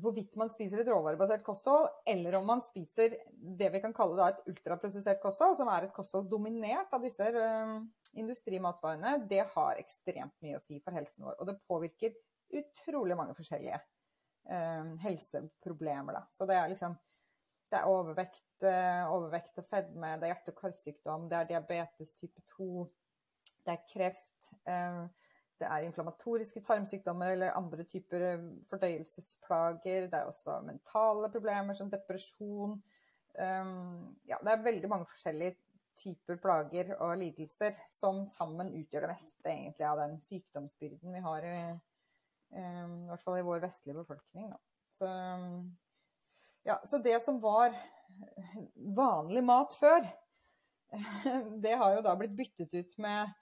hvorvidt 0.00 0.34
man 0.36 0.50
spiser 0.52 0.82
et 0.82 0.90
råvarebasert 0.90 1.44
kosthold, 1.46 1.88
eller 2.08 2.36
om 2.36 2.50
man 2.50 2.60
spiser 2.64 3.16
det 3.32 3.70
vi 3.72 3.80
kan 3.80 3.94
kalle 3.96 4.28
et 4.28 4.42
ultraprosessert 4.50 5.22
kosthold, 5.22 5.56
som 5.56 5.70
er 5.72 5.86
et 5.86 5.94
kosthold 5.96 6.28
dominert 6.28 6.92
av 6.92 7.04
disse 7.04 7.30
uh, 7.32 7.78
industrimatvarene, 8.20 9.16
det 9.30 9.42
har 9.54 9.80
ekstremt 9.80 10.34
mye 10.44 10.58
å 10.58 10.62
si 10.64 10.80
for 10.84 10.96
helsen 10.96 11.26
vår. 11.26 11.36
Og 11.40 11.50
det 11.50 11.58
påvirker 11.68 12.16
utrolig 12.56 13.16
mange 13.18 13.34
forskjellige 13.38 13.78
eh, 13.78 14.94
helseproblemer. 15.02 16.20
Da. 16.20 16.24
Så 16.32 16.48
det 16.48 16.58
er 16.58 16.72
liksom 16.72 16.96
det 17.66 17.80
er 17.80 17.90
overvekt, 17.90 18.62
eh, 18.62 19.04
overvekt 19.10 19.58
og 19.58 19.66
fedme, 19.66 20.12
det 20.20 20.28
er 20.28 20.34
hjerte- 20.34 20.52
og 20.54 20.60
karsykdom, 20.60 21.28
det 21.28 21.38
er 21.38 21.48
diabetes 21.50 22.12
type 22.14 22.42
2, 22.56 22.86
det 23.66 23.72
er 23.74 23.86
kreft. 23.92 24.52
Eh, 24.70 25.06
det 25.58 25.66
er 25.66 25.86
inflammatoriske 25.86 26.60
tarmsykdommer 26.60 27.32
eller 27.32 27.56
andre 27.56 27.84
typer 27.84 28.22
eh, 28.32 28.44
fordøyelsesplager. 28.70 30.10
Det 30.12 30.18
er 30.18 30.28
også 30.28 30.60
mentale 30.66 31.30
problemer 31.32 31.74
som 31.74 31.90
depresjon. 31.90 32.76
Um, 33.36 34.16
ja, 34.24 34.38
det 34.44 34.52
er 34.52 34.62
veldig 34.64 34.88
mange 34.88 35.08
forskjellige 35.10 35.56
typer 35.96 36.38
plager 36.42 36.92
og 36.98 37.16
lidelser 37.20 37.76
som 37.92 38.24
sammen 38.28 38.72
utgjør 38.76 39.06
det 39.06 39.14
meste 39.14 39.52
egentlig 39.52 39.88
av 39.88 40.02
den 40.02 40.18
sykdomsbyrden 40.24 41.16
vi 41.16 41.24
har, 41.24 41.46
i, 41.46 41.56
um, 42.56 42.94
i 43.06 43.10
hvert 43.12 43.24
fall 43.24 43.40
i 43.40 43.46
vår 43.46 43.64
vestlige 43.64 43.98
befolkning. 44.00 44.52
Så, 44.96 45.08
ja, 46.68 46.78
så 46.84 47.00
det 47.04 47.18
som 47.24 47.40
var 47.42 47.74
vanlig 48.74 49.44
mat 49.44 49.74
før, 49.80 50.06
det 51.64 51.74
har 51.80 51.96
jo 51.96 52.06
da 52.06 52.14
blitt 52.18 52.36
byttet 52.36 52.76
ut 52.76 52.96
med 53.02 53.34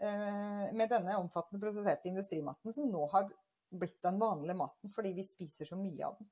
Eh, 0.00 0.72
med 0.72 0.88
denne 0.88 1.16
omfattende 1.16 1.60
prosesserte 1.60 2.08
industrimaten, 2.08 2.72
som 2.72 2.86
nå 2.88 3.04
har 3.12 3.26
blitt 3.68 3.98
den 4.02 4.16
vanlige 4.18 4.56
maten 4.56 4.92
fordi 4.94 5.12
vi 5.12 5.26
spiser 5.28 5.68
så 5.68 5.76
mye 5.76 6.06
av 6.06 6.14
den. 6.16 6.28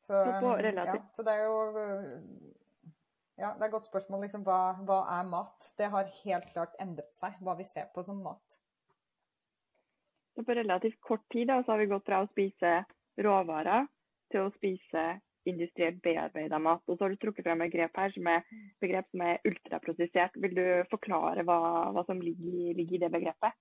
Så, 0.00 0.14
ja, 0.14 0.94
så 1.12 1.24
det 1.26 1.34
er 1.34 1.42
jo 1.44 1.58
ja, 3.38 3.52
det 3.54 3.62
er 3.62 3.68
et 3.68 3.74
godt 3.76 3.86
spørsmål. 3.86 4.24
Liksom, 4.26 4.42
hva, 4.46 4.60
hva, 4.86 5.02
er 5.18 5.28
mat? 5.30 5.70
Det 5.78 5.90
har 5.92 6.10
helt 6.24 6.48
klart 6.52 6.74
endret 6.82 7.14
seg, 7.18 7.36
hva 7.44 7.54
vi 7.58 7.66
ser 7.68 7.86
på 7.94 8.02
som 8.06 8.18
mat. 8.24 8.58
Så 10.34 10.44
på 10.46 10.54
relativt 10.54 10.98
kort 11.02 11.24
tid 11.32 11.48
da, 11.50 11.60
har 11.66 11.80
vi 11.80 11.88
gått 11.90 12.06
fra 12.06 12.22
å 12.22 12.28
spise 12.30 12.74
råvarer 13.18 13.88
til 14.32 14.46
å 14.46 14.52
spise 14.54 15.06
industrielt 15.48 16.02
bearbeida 16.04 16.58
mat. 16.62 16.82
Og 16.86 16.98
så 16.98 17.06
har 17.06 17.14
du 17.14 17.20
trukket 17.22 17.46
frem 17.46 17.62
et 17.64 17.72
grep 17.72 17.96
her 17.98 18.12
som 18.14 18.28
er 18.30 18.44
begrep 18.82 19.08
som 19.10 19.24
er 19.24 19.40
ultraprosessert. 19.48 20.36
Vil 20.42 20.54
du 20.58 20.66
forklare 20.90 21.46
hva, 21.46 21.58
hva 21.94 22.04
som 22.10 22.20
ligger, 22.22 22.74
ligger, 22.78 22.98
i 22.98 23.02
det 23.04 23.12
begrepet? 23.14 23.56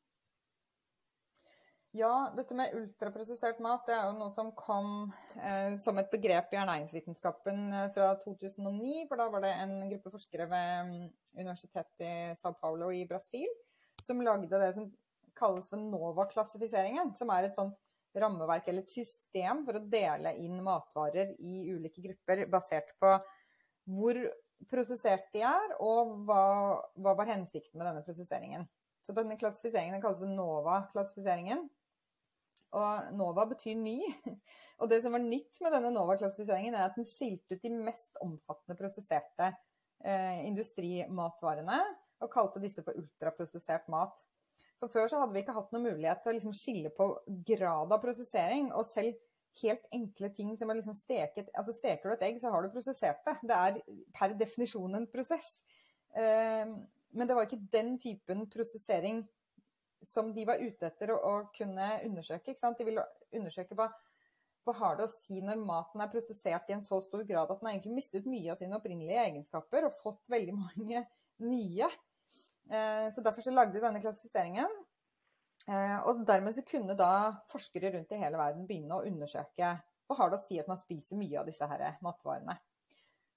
Ja, 1.97 2.29
dette 2.35 2.53
med 2.57 2.73
ultraprosessert 2.77 3.61
mat 3.63 3.87
det 3.87 3.95
er 3.95 4.09
jo 4.09 4.17
noe 4.19 4.29
som 4.33 4.51
kom 4.57 4.89
eh, 5.39 5.73
som 5.81 5.97
et 5.97 6.11
begrep 6.11 6.51
i 6.53 6.59
ernæringsvitenskapen 6.59 7.61
eh, 7.73 7.87
fra 7.95 8.11
2009. 8.21 9.05
For 9.09 9.17
da 9.17 9.25
var 9.33 9.41
det 9.41 9.53
en 9.63 9.73
gruppe 9.89 10.11
forskere 10.13 10.45
ved 10.51 10.91
um, 10.91 10.91
universitetet 11.39 12.03
i 12.05 12.11
Sao 12.37 12.53
Paulo 12.59 12.91
i 12.93 13.05
Brasil 13.09 13.49
som 14.03 14.21
lagde 14.21 14.59
det 14.61 14.73
som 14.75 14.91
kalles 15.37 15.69
for 15.71 15.81
NOVA-klassifiseringen. 15.81 17.15
Som 17.17 17.31
er 17.33 17.47
et 17.47 17.57
sånt 17.57 17.77
rammeverk 18.17 18.69
eller 18.69 18.85
et 18.85 18.93
system 18.93 19.63
for 19.65 19.79
å 19.79 19.85
dele 19.89 20.35
inn 20.43 20.59
matvarer 20.65 21.33
i 21.39 21.65
ulike 21.71 22.03
grupper 22.03 22.45
basert 22.51 22.93
på 23.01 23.15
hvor 23.87 24.21
prosessert 24.69 25.31
de 25.33 25.43
er, 25.45 25.73
og 25.81 26.13
hva, 26.27 26.43
hva 26.97 27.13
var 27.17 27.29
hensikten 27.29 27.77
med 27.77 27.89
denne 27.89 28.05
prosesseringen. 28.05 28.65
Så 29.05 29.13
denne 29.15 29.37
klassifiseringen 29.39 30.01
kalles 30.03 30.21
for 30.21 30.29
NOVA-klassifiseringen. 30.29 31.67
Og 32.75 33.11
NOVA 33.15 33.45
betyr 33.53 33.77
ny. 33.79 33.99
Og 34.81 34.89
det 34.91 34.99
som 35.03 35.15
var 35.15 35.23
nytt 35.23 35.61
med 35.63 35.73
denne 35.75 35.91
NOVA-klassifiseringen, 35.95 36.75
er 36.75 36.89
at 36.89 36.97
den 36.99 37.07
skilte 37.07 37.55
ut 37.55 37.63
de 37.63 37.71
mest 37.71 38.19
omfattende 38.23 38.77
prosesserte 38.79 39.51
eh, 40.03 40.43
industrimatvarene 40.47 41.79
og 42.23 42.33
kalte 42.33 42.61
disse 42.63 42.83
for 42.83 42.97
ultraprosessert 42.97 43.87
mat. 43.93 44.19
For 44.81 44.91
før 44.93 45.09
så 45.09 45.21
hadde 45.21 45.33
vi 45.33 45.41
ikke 45.45 45.55
hatt 45.55 45.71
noen 45.73 45.87
mulighet 45.87 46.21
til 46.21 46.33
å 46.33 46.37
liksom 46.37 46.57
skille 46.57 46.91
på 46.93 47.09
grad 47.47 47.93
av 47.93 48.01
prosessering. 48.03 48.69
Og 48.77 48.85
selv 48.89 49.15
helt 49.61 49.87
enkle 49.95 50.29
ting 50.35 50.51
som 50.57 50.69
å 50.69 50.75
liksom 50.77 50.93
steke 50.97 51.47
altså 51.57 51.73
Steker 51.73 52.11
du 52.11 52.17
et 52.17 52.27
egg, 52.27 52.37
så 52.41 52.51
har 52.53 52.63
du 52.63 52.73
prosessert 52.73 53.23
det. 53.25 53.37
Det 53.49 53.57
er 53.57 53.79
per 54.17 54.35
definisjon 54.37 54.99
en 54.99 55.09
prosess. 55.09 55.49
Eh, 56.13 56.75
men 57.17 57.29
det 57.29 57.37
var 57.37 57.47
ikke 57.47 57.63
den 57.73 57.95
typen 58.01 58.45
prosessering 58.51 59.23
som 60.07 60.33
de 60.33 60.45
var 60.47 60.61
ute 60.63 60.87
etter 60.87 61.11
å, 61.11 61.17
å 61.19 61.33
kunne 61.55 61.87
undersøke. 62.07 62.55
De 62.55 62.87
ville 62.87 63.03
undersøke 63.35 63.75
hva, 63.75 63.89
hva 64.65 64.75
har 64.79 64.97
det 64.97 65.07
å 65.07 65.11
si 65.11 65.41
når 65.43 65.59
maten 65.59 66.03
er 66.03 66.11
prosessert 66.11 66.69
i 66.69 66.77
en 66.77 66.85
så 66.85 67.01
stor 67.03 67.25
grad 67.27 67.51
at 67.51 67.59
den 67.59 67.69
har 67.69 67.75
egentlig 67.75 67.97
mistet 67.99 68.29
mye 68.29 68.53
av 68.53 68.61
sine 68.61 68.79
opprinnelige 68.79 69.25
egenskaper 69.27 69.89
og 69.89 69.97
fått 69.99 70.31
veldig 70.31 70.55
mange 70.55 71.03
nye. 71.43 71.89
Eh, 72.71 73.07
så 73.11 73.23
Derfor 73.23 73.43
så 73.43 73.55
lagde 73.55 73.75
de 73.75 73.83
denne 73.83 74.03
klassifiseringen. 74.03 74.79
Eh, 75.67 75.97
og 76.07 76.23
dermed 76.27 76.55
så 76.55 76.63
kunne 76.63 76.95
da 76.95 77.11
forskere 77.51 77.91
rundt 77.97 78.15
i 78.15 78.21
hele 78.21 78.39
verden 78.39 78.67
begynne 78.69 78.95
å 78.99 79.05
undersøke 79.07 79.75
hva 80.07 80.15
har 80.15 80.31
det 80.31 80.39
å 80.39 80.45
si 80.45 80.59
at 80.61 80.69
man 80.71 80.79
spiser 80.79 81.19
mye 81.19 81.41
av 81.41 81.47
disse 81.49 81.67
her 81.67 81.83
matvarene. 82.05 82.55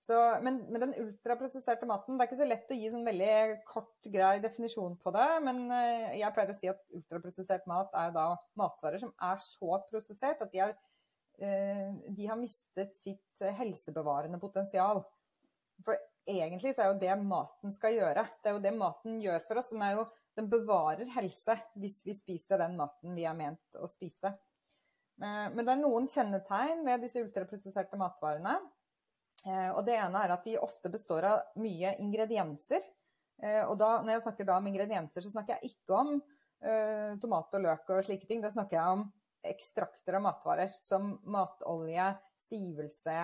Så, 0.06 0.16
men, 0.42 0.62
men, 0.72 0.80
den 0.80 0.94
ultraprosesserte 0.96 1.86
maten 1.86 2.16
Det 2.16 2.24
er 2.24 2.30
ikke 2.30 2.38
så 2.38 2.46
lett 2.48 2.70
å 2.72 2.76
gi 2.78 2.88
sånn 2.90 3.04
veldig 3.04 3.34
kort, 3.68 3.92
grei 4.08 4.38
definisjon 4.42 4.96
på 5.02 5.12
det. 5.14 5.28
Men 5.44 5.64
eh, 5.76 6.18
jeg 6.22 6.34
pleier 6.36 6.54
å 6.54 6.56
si 6.56 6.70
at 6.72 6.80
ultraprosessert 6.96 7.68
mat 7.70 7.92
er 8.00 8.14
da 8.16 8.30
matvarer 8.58 9.02
som 9.02 9.12
er 9.28 9.42
så 9.44 9.82
prosessert 9.90 10.40
at 10.40 10.54
de 10.54 10.64
har, 10.64 10.76
de 11.40 12.26
har 12.28 12.36
mistet 12.36 12.96
sitt 13.00 13.44
helsebevarende 13.60 14.40
potensial. 14.40 15.04
For 15.84 15.96
egentlig 16.28 16.74
så 16.74 16.84
er 16.84 16.90
jo 16.90 17.00
det 17.00 17.16
maten 17.22 17.72
skal 17.74 17.96
gjøre. 17.96 18.24
Det 18.40 18.50
er 18.50 18.56
jo 18.56 18.64
det 18.64 18.74
maten 18.76 19.20
gjør 19.22 19.42
for 19.46 19.60
oss. 19.60 19.70
Den, 19.72 19.84
jo, 19.96 20.06
den 20.38 20.50
bevarer 20.52 21.12
helse 21.16 21.56
hvis 21.80 22.00
vi 22.06 22.16
spiser 22.16 22.62
den 22.62 22.76
maten 22.80 23.16
vi 23.16 23.26
er 23.28 23.36
ment 23.36 23.80
å 23.80 23.88
spise. 23.90 24.34
Eh, 25.20 25.46
men 25.54 25.62
det 25.64 25.74
er 25.74 25.82
noen 25.82 26.08
kjennetegn 26.10 26.84
ved 26.86 27.06
disse 27.06 27.22
ultraprosesserte 27.24 28.00
matvarene. 28.00 28.58
Eh, 29.46 29.70
og 29.72 29.84
det 29.86 29.96
ene 29.96 30.20
er 30.24 30.34
at 30.34 30.44
de 30.44 30.58
ofte 30.60 30.90
består 30.92 31.26
av 31.28 31.60
mye 31.60 31.94
ingredienser. 32.02 32.84
Eh, 33.40 33.62
og 33.64 33.78
da, 33.80 33.98
når 34.02 34.18
jeg 34.18 34.24
snakker 34.26 34.52
om 34.56 34.68
ingredienser, 34.68 35.24
så 35.24 35.32
snakker 35.32 35.56
jeg 35.56 35.72
ikke 35.72 35.96
om 35.96 36.16
uh, 36.20 37.12
tomat 37.20 37.56
og 37.56 37.64
løk 37.64 37.92
og 37.94 38.02
slike 38.04 38.28
ting. 38.28 38.42
Da 38.44 38.52
snakker 38.52 38.76
jeg 38.76 38.96
om 38.98 39.06
ekstrakter 39.50 40.18
av 40.18 40.26
matvarer 40.26 40.74
som 40.84 41.14
matolje, 41.32 42.10
stivelse, 42.44 43.16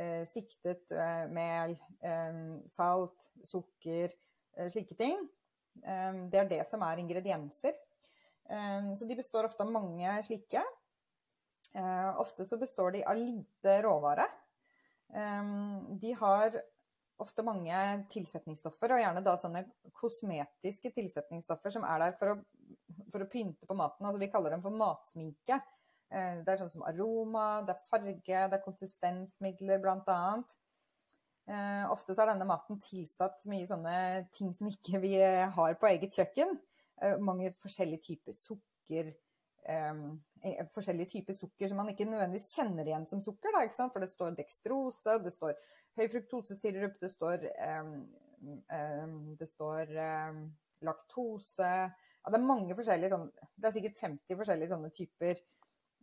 uh, 0.00 0.24
siktet 0.32 0.90
uh, 0.90 1.28
mel, 1.30 1.76
um, 2.02 2.58
salt, 2.70 3.30
sukker, 3.46 4.16
slike 4.74 4.98
ting. 4.98 5.22
Um, 5.86 6.26
det 6.32 6.40
er 6.40 6.50
det 6.50 6.64
som 6.68 6.82
er 6.84 6.98
ingredienser. 7.00 7.78
så 8.98 9.06
de 9.06 9.14
består 9.14 9.46
ofte 9.46 9.62
av 9.62 9.70
mange 9.70 10.10
slike. 10.26 10.60
ofte 12.18 12.44
så 12.44 12.56
består 12.58 12.90
de 12.90 13.04
av 13.06 13.14
lite 13.14 13.76
råvare. 13.84 14.26
De 15.10 16.12
har 16.20 16.54
ofte 17.20 17.44
mange 17.44 17.80
tilsetningsstoffer, 18.12 18.94
og 18.94 19.02
gjerne 19.02 19.22
da 19.24 19.34
sånne 19.38 19.64
kosmetiske 19.96 20.92
tilsetningsstoffer 20.96 21.74
som 21.74 21.84
er 21.88 22.04
der 22.04 22.16
for 22.18 22.34
å, 22.34 22.38
for 23.12 23.24
å 23.24 23.28
pynte 23.30 23.68
på 23.68 23.76
maten. 23.76 24.06
Altså 24.06 24.22
vi 24.22 24.30
kaller 24.32 24.54
dem 24.54 24.64
for 24.64 24.74
matsminke. 24.74 25.60
Eh, 26.10 26.40
det 26.44 26.54
er 26.54 26.60
sånn 26.62 26.72
som 26.72 26.86
aroma, 26.88 27.60
det 27.66 27.76
er 27.76 27.86
farge, 27.90 28.16
det 28.24 28.58
er 28.58 28.64
konsistensmidler 28.64 29.82
bl.a. 29.82 30.20
Eh, 31.50 31.84
ofte 31.90 32.14
så 32.14 32.24
er 32.24 32.32
denne 32.32 32.48
maten 32.48 32.80
tilsatt 32.82 33.44
mye 33.50 33.68
sånne 33.68 33.94
ting 34.34 34.52
som 34.56 34.70
ikke 34.70 35.02
vi 35.02 35.16
har 35.20 35.78
på 35.80 35.90
eget 35.90 36.16
kjøkken. 36.18 36.56
Eh, 37.02 37.18
mange 37.22 37.52
forskjellige 37.62 38.06
typer 38.10 38.36
sukker. 38.36 39.12
Forskjellige 40.74 41.10
typer 41.14 41.36
sukker 41.36 41.68
som 41.68 41.80
man 41.82 41.90
ikke 41.92 42.06
nødvendigvis 42.08 42.54
kjenner 42.56 42.88
igjen 42.88 43.06
som 43.08 43.20
sukker. 43.24 43.54
Da, 43.54 43.88
For 43.92 44.00
det 44.00 44.10
står 44.10 44.36
dekstrose, 44.38 45.18
det 45.24 45.32
står 45.34 45.54
høyfruktosesirup, 46.00 46.96
det 47.00 47.10
står, 47.12 47.48
det 49.40 49.48
står 49.48 49.94
laktose 50.86 51.70
ja, 51.70 52.30
Det 52.30 52.38
er 52.38 52.46
mange 52.46 52.76
forskjellige 52.76 53.12
sånn, 53.12 53.26
Det 53.56 53.68
er 53.68 53.74
sikkert 53.74 54.00
50 54.00 54.38
forskjellige 54.40 54.72
sånne 54.72 54.92
typer 54.96 55.42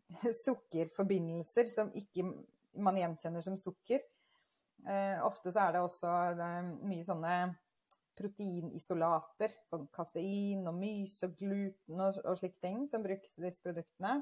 sukkerforbindelser 0.45 1.69
som 1.71 1.89
ikke 1.97 2.29
man 2.77 2.97
gjenkjenner 2.99 3.43
som 3.43 3.57
sukker. 3.59 4.03
Eh, 4.87 5.17
ofte 5.25 5.51
så 5.51 5.65
er 5.65 5.73
det 5.73 5.81
også 5.83 6.11
det 6.37 6.49
er 6.59 6.67
mye 6.87 7.05
sånne 7.07 7.33
proteinisolater, 8.17 9.53
sånn 9.69 9.85
kasein 9.93 10.65
og 10.67 10.75
mys 10.77 11.19
og 11.27 11.37
gluten 11.39 12.01
og, 12.01 12.19
og 12.23 12.39
slike 12.39 12.59
ting, 12.63 12.83
som 12.89 13.05
brukes 13.05 13.37
i 13.37 13.45
disse 13.45 13.63
produktene. 13.63 14.19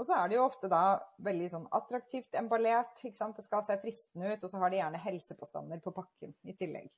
Og 0.00 0.06
så 0.08 0.16
er 0.16 0.30
det 0.30 0.38
jo 0.38 0.46
ofte 0.46 0.70
da 0.72 0.96
veldig 1.24 1.48
sånn 1.52 1.66
attraktivt 1.76 2.36
emballert. 2.40 2.96
ikke 3.02 3.18
sant? 3.18 3.36
Det 3.36 3.44
skal 3.44 3.64
se 3.66 3.76
fristende 3.82 4.32
ut, 4.32 4.44
og 4.44 4.52
så 4.52 4.60
har 4.62 4.72
de 4.72 4.78
gjerne 4.80 5.02
helsepåstander 5.02 5.82
på 5.84 5.92
pakken 5.96 6.32
i 6.48 6.54
tillegg. 6.56 6.88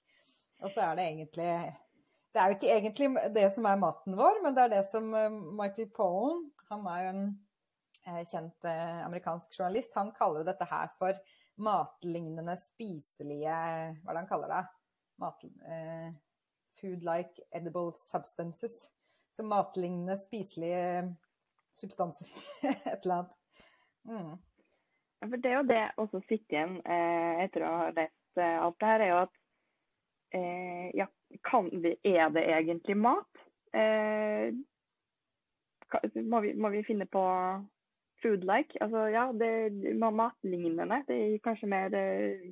Og 0.62 0.70
så 0.70 0.84
er 0.86 0.98
det 0.98 1.08
egentlig 1.10 1.50
Det 2.34 2.42
er 2.42 2.50
jo 2.50 2.56
ikke 2.56 2.70
egentlig 2.74 3.08
det 3.34 3.48
som 3.54 3.66
er 3.70 3.78
maten 3.78 4.16
vår, 4.18 4.40
men 4.42 4.54
det 4.54 4.62
er 4.64 4.70
det 4.72 4.84
som 4.88 5.04
eh, 5.14 5.34
Michael 5.54 5.86
Pollen, 5.94 6.40
han 6.66 6.80
er 6.90 7.02
jo 7.04 7.10
en 7.12 7.20
eh, 8.08 8.24
kjent 8.26 8.66
eh, 8.66 9.04
amerikansk 9.04 9.54
journalist, 9.54 9.94
han 9.94 10.10
kaller 10.16 10.42
jo 10.42 10.48
dette 10.48 10.66
her 10.66 10.90
for 10.98 11.20
matlignende 11.62 12.56
spiselige 12.58 13.54
Hva 13.54 14.10
er 14.10 14.16
det 14.16 14.18
han 14.24 14.32
kaller 14.32 14.50
det? 14.50 14.64
Mat, 15.22 15.44
eh, 15.44 16.10
food-like 16.80 17.46
edible 17.54 17.92
substances. 17.92 18.90
Så 19.36 19.42
matlignende 19.42 20.16
spiselige 20.18 21.14
substanser. 21.74 22.26
Et 22.92 23.04
eller 23.04 23.14
annet. 23.14 23.38
Mm. 24.04 24.36
For 25.30 25.40
det 25.40 25.50
er 25.50 25.56
jo 25.56 25.68
det 25.68 25.82
også 25.96 26.20
sitter 26.28 26.56
igjen 26.56 26.76
eh, 26.84 27.44
etter 27.46 27.64
å 27.64 27.72
ha 27.80 27.88
lest 27.96 28.40
eh, 28.40 28.58
alt 28.60 28.76
det 28.80 28.90
her, 28.90 29.04
er 29.04 29.10
jo 29.10 29.20
at 29.22 29.38
eh, 30.36 30.88
ja, 31.00 31.06
kan 31.48 31.70
vi, 31.72 31.94
er 32.04 32.32
det 32.34 32.44
egentlig 32.58 32.96
mat? 33.00 33.44
Eh, 33.74 34.52
må, 36.20 36.42
vi, 36.44 36.52
må, 36.58 36.70
vi, 36.74 36.84
finne 36.86 37.06
på 37.08 37.22
food-like? 38.22 38.76
Altså 38.84 39.06
ja, 39.14 39.28
det 39.32 39.94
matlignende. 39.94 41.00
Det 41.08 41.16
gir 41.18 41.42
kanskje 41.44 41.70
mer, 41.70 41.96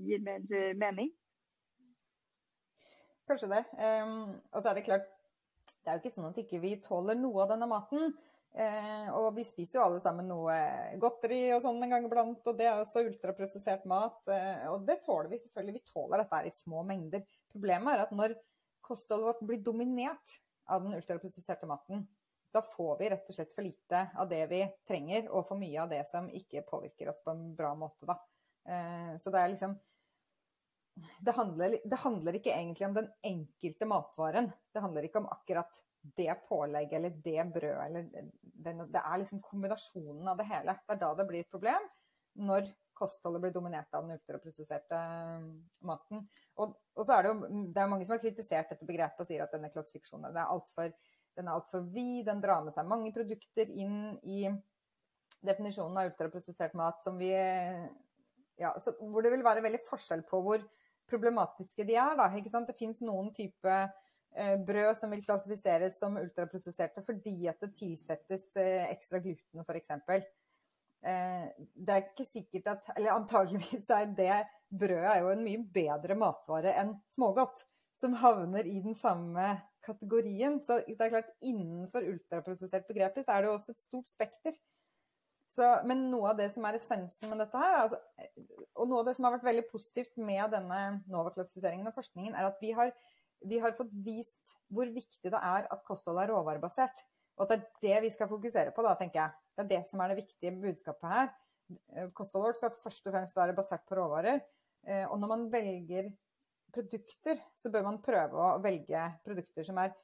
gir 0.06 0.24
mer 0.24 0.74
mening? 0.78 1.12
Kanskje 3.32 3.48
det. 3.48 3.62
Um, 3.80 4.34
og 4.52 4.60
så 4.60 4.68
er 4.68 4.76
det 4.76 4.84
klart, 4.84 5.08
det 5.64 5.88
er 5.88 5.96
jo 5.96 6.02
ikke 6.02 6.12
sånn 6.12 6.28
at 6.28 6.38
ikke 6.42 6.58
vi 6.60 6.74
ikke 6.74 6.90
tåler 6.90 7.16
noe 7.16 7.46
av 7.46 7.54
denne 7.54 7.68
maten. 7.70 8.10
Uh, 8.52 9.06
og 9.16 9.30
vi 9.38 9.46
spiser 9.48 9.78
jo 9.78 9.84
alle 9.86 10.00
sammen 10.04 10.26
noe 10.28 10.52
godteri 11.00 11.46
og 11.54 11.62
sånn 11.64 11.80
en 11.80 11.94
gang 11.94 12.04
iblant, 12.04 12.42
og 12.44 12.58
det 12.58 12.66
er 12.68 12.82
også 12.82 13.06
ultraprosessert 13.06 13.86
mat. 13.88 14.18
Uh, 14.28 14.74
og 14.74 14.84
det 14.84 14.98
tåler 15.06 15.30
vi 15.30 15.38
selvfølgelig. 15.40 15.78
Vi 15.78 15.94
tåler 15.94 16.20
dette 16.20 16.40
i 16.50 16.52
små 16.58 16.82
mengder. 16.84 17.24
Problemet 17.54 17.94
er 17.94 18.02
at 18.04 18.12
når 18.18 18.34
kostholdet 18.84 19.30
vårt 19.30 19.40
blir 19.48 19.62
dominert 19.64 20.36
av 20.68 20.84
den 20.84 20.98
ultraprosesserte 20.98 21.70
maten, 21.70 22.04
da 22.52 22.60
får 22.74 22.98
vi 22.98 23.08
rett 23.14 23.32
og 23.32 23.38
slett 23.38 23.54
for 23.56 23.64
lite 23.64 24.02
av 24.12 24.28
det 24.28 24.42
vi 24.50 24.60
trenger, 24.84 25.24
og 25.32 25.48
for 25.48 25.56
mye 25.56 25.86
av 25.86 25.88
det 25.88 26.02
som 26.10 26.28
ikke 26.28 26.66
påvirker 26.68 27.08
oss 27.08 27.22
på 27.24 27.32
en 27.32 27.46
bra 27.56 27.72
måte, 27.80 28.04
da. 28.04 28.18
Uh, 28.68 29.16
så 29.24 29.32
det 29.32 29.40
er 29.40 29.54
liksom 29.54 29.78
det 30.94 31.34
handler, 31.36 31.78
det 31.84 31.98
handler 32.02 32.36
ikke 32.36 32.52
egentlig 32.52 32.86
om 32.86 32.94
den 32.98 33.08
enkelte 33.24 33.88
matvaren. 33.88 34.50
Det 34.74 34.82
handler 34.84 35.08
ikke 35.08 35.22
om 35.22 35.30
akkurat 35.32 35.80
det 36.18 36.34
pålegget 36.48 36.98
eller 36.98 37.16
det 37.24 37.44
brødet 37.54 37.86
eller 37.86 38.30
det, 38.42 39.00
er 39.00 39.20
liksom 39.22 39.42
kombinasjonen 39.42 40.28
av 40.28 40.40
det 40.40 40.48
hele. 40.50 40.76
Det 40.86 40.96
er 40.96 41.02
da 41.02 41.12
det 41.18 41.28
blir 41.30 41.44
et 41.44 41.52
problem. 41.52 41.86
Når 42.42 42.68
kostholdet 42.96 43.42
blir 43.42 43.54
dominert 43.54 43.94
av 43.94 44.04
den 44.04 44.18
ultraprosesserte 44.18 44.98
eh, 44.98 45.46
maten. 45.88 46.26
Og, 46.60 46.76
og, 46.94 47.02
så 47.06 47.16
er 47.16 47.24
det 47.24 47.32
jo 47.32 47.64
det 47.72 47.82
er 47.82 47.88
mange 47.90 48.06
som 48.06 48.14
har 48.16 48.22
kritisert 48.22 48.70
dette 48.72 48.86
begrepet 48.88 49.24
og 49.24 49.28
sier 49.28 49.44
at 49.44 49.54
denne 49.54 49.72
klassifikasjonen 49.72 50.36
er 50.36 50.52
altfor 50.52 50.92
den 51.36 51.48
er 51.48 51.56
altfor 51.56 51.84
vid, 51.94 52.26
den 52.28 52.42
drar 52.42 52.60
med 52.64 52.74
seg 52.74 52.88
mange 52.88 53.12
produkter 53.14 53.70
inn 53.72 54.18
i 54.28 54.44
definisjonen 55.42 55.96
av 55.98 56.10
ultraprosessert 56.10 56.76
mat 56.78 57.00
som 57.04 57.16
vi 57.18 57.32
ja, 57.32 58.72
Hvor 59.00 59.24
det 59.24 59.32
vil 59.32 59.44
være 59.44 59.64
veldig 59.64 59.80
forskjell 59.88 60.26
på 60.28 60.42
hvor 60.44 60.64
problematiske 61.12 61.84
de 61.86 62.00
er. 62.00 62.16
Da, 62.18 62.30
det 62.66 62.78
fins 62.78 63.04
noen 63.04 63.28
type 63.36 63.76
Eh, 64.34 64.58
brød 64.64 64.94
som 64.96 65.10
vil 65.12 65.24
klassifiseres 65.24 65.98
som 66.00 66.14
ultraprosesserte 66.16 67.02
fordi 67.04 67.34
at 67.50 67.58
det 67.60 67.74
tilsettes 67.76 68.46
eh, 68.56 68.86
ekstra 68.88 69.20
gluten, 69.20 69.60
f.eks. 69.60 69.90
Eh, 71.04 71.50
det 71.58 71.92
er 71.92 72.06
ikke 72.06 72.24
sikkert 72.24 72.70
at 72.72 72.88
Eller 72.96 73.12
antageligvis 73.12 73.90
er 73.92 74.06
det 74.16 74.38
brødet 74.72 75.10
er 75.10 75.20
jo 75.20 75.34
en 75.34 75.44
mye 75.44 75.60
bedre 75.74 76.16
matvare 76.16 76.72
enn 76.80 76.94
smågodt, 77.12 77.66
som 77.98 78.16
havner 78.22 78.64
i 78.64 78.78
den 78.80 78.96
samme 78.96 79.50
kategorien. 79.84 80.56
Så 80.64 80.80
det 80.86 80.96
er 80.96 81.12
klart, 81.12 81.34
innenfor 81.44 82.08
ultraprosessert 82.14 82.88
begrepet 82.88 83.26
så 83.26 83.36
er 83.36 83.44
det 83.44 83.52
også 83.52 83.76
et 83.76 83.84
stort 83.84 84.08
spekter. 84.08 84.56
Så, 85.52 85.66
men 85.84 86.06
noe 86.08 86.30
av 86.30 86.38
det 86.38 86.48
som 86.54 86.64
er 86.64 86.78
essensen 86.78 87.28
med 87.28 87.42
dette 87.42 87.60
her, 87.60 87.82
altså, 87.82 87.98
og 88.80 88.86
noe 88.88 89.02
av 89.02 89.10
det 89.10 89.16
som 89.18 89.26
har 89.28 89.34
vært 89.34 89.50
veldig 89.50 89.66
positivt 89.68 90.14
med 90.16 90.54
denne 90.54 90.78
NOVA-klassifiseringen 91.12 91.90
og 91.90 91.96
forskningen, 91.98 92.32
er 92.32 92.48
at 92.48 92.62
vi 92.62 92.70
har 92.76 92.94
vi 93.48 93.58
har 93.62 93.74
fått 93.76 93.92
vist 94.04 94.56
hvor 94.72 94.88
viktig 94.92 95.32
det 95.32 95.38
er 95.38 95.68
at 95.72 95.84
kosthold 95.86 96.20
er 96.22 96.30
råvarebasert. 96.32 97.02
Og 97.40 97.46
at 97.46 97.52
det 97.52 97.90
er 97.90 98.02
det 98.02 98.02
vi 98.06 98.12
skal 98.14 98.30
fokusere 98.30 98.74
på, 98.74 98.84
da, 98.84 98.94
tenker 98.98 99.22
jeg. 99.22 99.36
Det 99.56 99.64
er 99.64 99.70
det 99.70 99.80
som 99.88 100.02
er 100.02 100.12
det 100.12 100.20
viktige 100.20 100.54
budskapet 100.62 101.14
her. 101.14 101.30
Kosthold 101.72 102.12
kostholdet 102.18 102.48
vårt 102.48 102.60
skal 102.60 102.74
først 102.82 103.06
og 103.06 103.14
fremst 103.16 103.38
være 103.38 103.56
basert 103.56 103.86
på 103.88 103.96
råvarer. 103.96 104.42
Eh, 104.84 105.04
og 105.08 105.18
når 105.20 105.30
man 105.30 105.46
velger 105.52 106.10
produkter, 106.74 107.40
så 107.56 107.70
bør 107.72 107.86
man 107.88 108.00
prøve 108.04 108.36
å 108.36 108.60
velge 108.62 109.04
produkter 109.24 109.66
som 109.66 109.80
er 109.80 109.92
eh, 109.92 110.00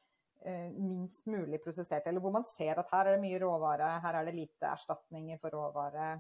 minst 0.79 1.27
mulig 1.27 1.59
prosessert. 1.65 2.07
Eller 2.07 2.23
hvor 2.23 2.35
man 2.35 2.47
ser 2.47 2.79
at 2.79 2.91
her 2.93 3.09
er 3.09 3.17
det 3.17 3.23
mye 3.25 3.41
råvare, 3.43 3.93
her 4.05 4.19
er 4.21 4.29
det 4.29 4.37
lite 4.37 4.71
erstatninger 4.71 5.41
for 5.43 5.57
råvare 5.57 6.13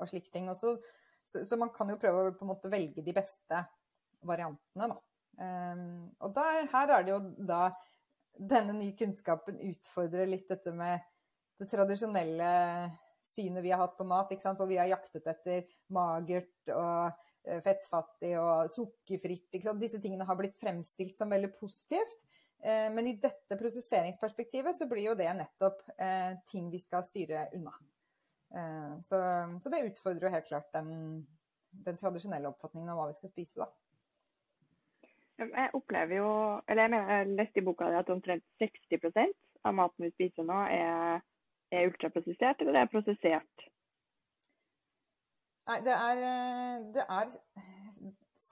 og 0.00 0.08
slike 0.10 0.32
ting. 0.34 0.48
Og 0.50 0.56
så, 0.58 0.74
så, 1.30 1.58
man 1.60 1.70
kan 1.74 1.92
jo 1.92 1.98
prøve 2.02 2.32
å 2.34 2.72
velge 2.72 3.04
de 3.06 3.14
beste 3.14 3.60
variantene, 4.26 4.90
da. 4.90 4.98
Um, 5.36 6.06
og 6.24 6.32
der, 6.34 6.62
her 6.72 6.92
er 6.96 7.02
det 7.04 7.12
jo 7.12 7.18
da 7.44 7.66
denne 8.36 8.72
nye 8.76 8.94
kunnskapen 8.96 9.58
utfordrer 9.68 10.28
litt 10.28 10.48
dette 10.48 10.72
med 10.76 11.04
det 11.60 11.68
tradisjonelle 11.72 12.48
synet 13.26 13.64
vi 13.64 13.72
har 13.72 13.80
hatt 13.82 13.96
på 13.98 14.06
mat, 14.06 14.32
hvor 14.44 14.68
vi 14.68 14.78
har 14.80 14.90
jaktet 14.90 15.26
etter 15.32 15.64
magert 15.92 16.72
og 16.72 17.16
eh, 17.48 17.62
fettfattig 17.64 18.34
og 18.38 18.70
sukkerfritt. 18.72 19.56
Disse 19.80 20.00
tingene 20.02 20.26
har 20.28 20.38
blitt 20.38 20.56
fremstilt 20.60 21.16
som 21.18 21.32
veldig 21.32 21.50
positivt. 21.56 22.20
Eh, 22.64 22.92
men 22.92 23.06
i 23.06 23.16
dette 23.20 23.58
prosesseringsperspektivet 23.58 24.78
så 24.78 24.88
blir 24.88 25.10
jo 25.10 25.16
det 25.18 25.28
nettopp 25.36 25.82
eh, 25.98 26.36
ting 26.50 26.70
vi 26.72 26.80
skal 26.80 27.04
styre 27.04 27.48
unna. 27.54 27.74
Eh, 28.54 28.94
så, 29.04 29.20
så, 29.60 29.72
det 29.72 29.84
utfordrer 29.90 30.28
jo 30.28 30.34
helt 30.34 30.48
klart 30.48 30.72
den, 30.74 31.26
den 31.86 32.00
tradisjonelle 32.00 32.48
oppfatningen 32.50 32.90
av 32.92 33.00
hva 33.00 33.10
vi 33.10 33.18
skal 33.18 33.32
spise, 33.34 33.66
da. 33.66 33.70
Jeg 35.36 35.68
opplever 35.76 36.16
jo 36.16 36.28
Eller 36.64 36.86
jeg 36.86 36.90
mener, 36.94 37.10
jeg 37.12 37.34
leste 37.36 37.60
i 37.60 37.64
boka 37.66 37.90
di 37.92 37.96
at 37.98 38.08
omtrent 38.08 38.44
60% 38.56 39.34
av 39.68 39.74
maten 39.76 40.06
vi 40.06 40.12
spiser 40.14 40.46
nå, 40.48 40.62
er, 40.72 41.20
er 41.74 41.90
ultraprosessert, 41.90 42.62
eller 42.62 42.78
er 42.80 42.88
prosessert? 42.88 43.66
Nei, 45.66 45.80
det 45.84 45.92
er, 45.92 46.22
det 46.94 47.04
er 47.04 47.34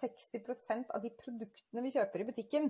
60% 0.02 0.90
av 0.92 1.00
de 1.00 1.12
produktene 1.16 1.84
vi 1.86 1.92
kjøper 1.94 2.20
i 2.20 2.26
butikken, 2.28 2.68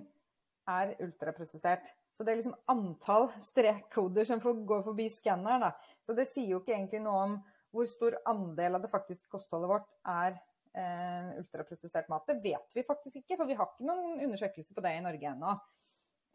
er 0.70 0.94
ultraprosessert. 1.05 1.90
Så 2.14 2.24
det 2.24 2.33
er 2.33 2.40
liksom 2.40 2.57
antall 2.70 3.29
strekkoder 3.42 4.27
som 4.29 4.42
får 4.42 4.62
gå 4.68 4.81
forbi 4.87 5.09
skanneren. 5.11 5.74
Så 6.07 6.14
det 6.16 6.29
sier 6.31 6.55
jo 6.55 6.62
ikke 6.62 6.77
egentlig 6.77 7.03
noe 7.05 7.22
om 7.27 7.37
hvor 7.74 7.88
stor 7.90 8.16
andel 8.31 8.79
av 8.79 8.85
det 8.85 8.92
faktiske 8.92 9.27
kostholdet 9.33 9.70
vårt 9.72 9.88
er 10.07 10.37
eh, 10.79 11.31
ultraprosessert 11.40 12.11
mat. 12.12 12.27
Det 12.29 12.38
vet 12.44 12.77
vi 12.77 12.87
faktisk 12.87 13.18
ikke, 13.22 13.38
for 13.40 13.50
vi 13.50 13.57
har 13.59 13.70
ikke 13.70 13.88
noen 13.88 14.22
undersøkelse 14.29 14.77
på 14.77 14.85
det 14.85 14.94
i 14.94 15.03
Norge 15.05 15.33
ennå. 15.33 15.57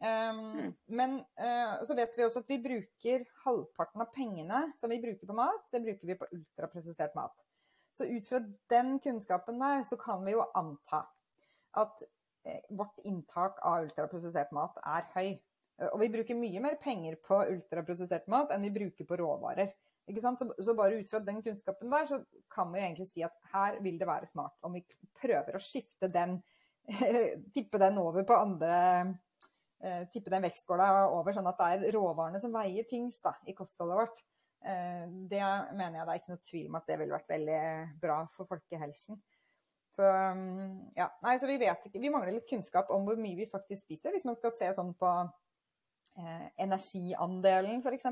Um, 0.00 0.36
mm. 0.56 0.68
Men 0.96 1.18
uh, 1.20 1.80
så 1.84 1.92
vet 1.96 2.14
vi 2.16 2.24
også 2.24 2.40
at 2.40 2.48
vi 2.48 2.56
bruker 2.64 3.24
halvparten 3.44 4.00
av 4.00 4.08
pengene 4.14 4.62
som 4.80 4.92
vi 4.92 5.00
bruker 5.02 5.28
på 5.28 5.36
mat, 5.36 5.66
det 5.72 5.82
bruker 5.84 6.08
vi 6.08 6.16
på 6.16 6.28
ultraprosessert 6.32 7.16
mat. 7.18 7.42
Så 7.92 8.06
ut 8.08 8.28
fra 8.28 8.40
den 8.72 8.94
kunnskapen 9.02 9.60
der, 9.60 9.82
så 9.84 9.98
kan 10.00 10.24
vi 10.24 10.32
jo 10.36 10.46
anta 10.56 11.02
at 11.80 12.02
eh, 12.04 12.08
vårt 12.72 12.98
inntak 13.04 13.58
av 13.66 13.84
ultraprosessert 13.84 14.52
mat 14.56 14.78
er 14.86 15.06
høy. 15.14 15.30
Og 15.90 16.00
vi 16.02 16.10
bruker 16.12 16.36
mye 16.36 16.60
mer 16.60 16.76
penger 16.80 17.16
på 17.24 17.38
ultraprosessert 17.54 18.26
mat 18.32 18.52
enn 18.52 18.64
vi 18.64 18.72
bruker 18.74 19.08
på 19.08 19.18
råvarer. 19.20 19.72
Så, 20.10 20.52
så, 20.64 20.74
bare 20.74 20.98
ut 20.98 21.10
fra 21.10 21.20
den 21.22 21.42
kunnskapen 21.42 21.90
der, 21.90 22.06
så 22.06 22.18
kan 22.50 22.72
vi 22.72 22.80
egentlig 22.80 23.06
si 23.08 23.22
at 23.22 23.36
her 23.52 23.78
vil 23.84 23.98
det 24.00 24.08
være 24.08 24.26
smart 24.26 24.56
om 24.66 24.74
vi 24.74 24.82
prøver 25.20 25.54
å 25.54 25.62
skifte 25.62 26.08
den, 26.10 26.40
tippe 27.54 27.78
den 27.78 28.00
over 28.02 28.26
på 28.26 28.38
andre 28.38 28.74
eh, 29.84 30.02
Tippe 30.12 30.32
den 30.32 30.42
vektskåla 30.44 30.88
over, 31.14 31.32
sånn 31.36 31.48
at 31.50 31.60
det 31.60 31.68
er 31.76 31.94
råvarene 31.94 32.40
som 32.42 32.54
veier 32.54 32.88
tyngst 32.90 33.22
da, 33.24 33.36
i 33.46 33.54
kostholdet 33.56 34.00
vårt. 34.00 34.22
Eh, 34.66 35.06
det 35.30 35.44
mener 35.76 36.00
jeg 36.00 36.08
det 36.08 36.14
er 36.16 36.22
ikke 36.22 36.34
noe 36.34 36.48
tvil 36.50 36.66
om 36.72 36.80
at 36.80 36.90
det 36.90 36.98
ville 37.00 37.16
vært 37.16 37.34
veldig 37.36 37.60
bra 38.02 38.18
for 38.34 38.50
folkehelsen. 38.50 39.20
Så 39.96 40.06
mm, 40.06 40.94
ja, 40.98 41.08
nei, 41.24 41.34
så 41.40 41.50
vi 41.50 41.58
vet 41.60 41.86
ikke. 41.86 42.00
Vi 42.02 42.12
mangler 42.12 42.36
litt 42.36 42.48
kunnskap 42.50 42.90
om 42.94 43.06
hvor 43.08 43.18
mye 43.20 43.38
vi 43.38 43.50
faktisk 43.50 43.84
spiser, 43.86 44.14
hvis 44.14 44.26
man 44.28 44.38
skal 44.38 44.54
se 44.54 44.70
sånn 44.76 44.94
på 44.98 45.10
eh, 46.20 46.46
energiandelen, 46.62 47.82
f.eks. 47.82 48.06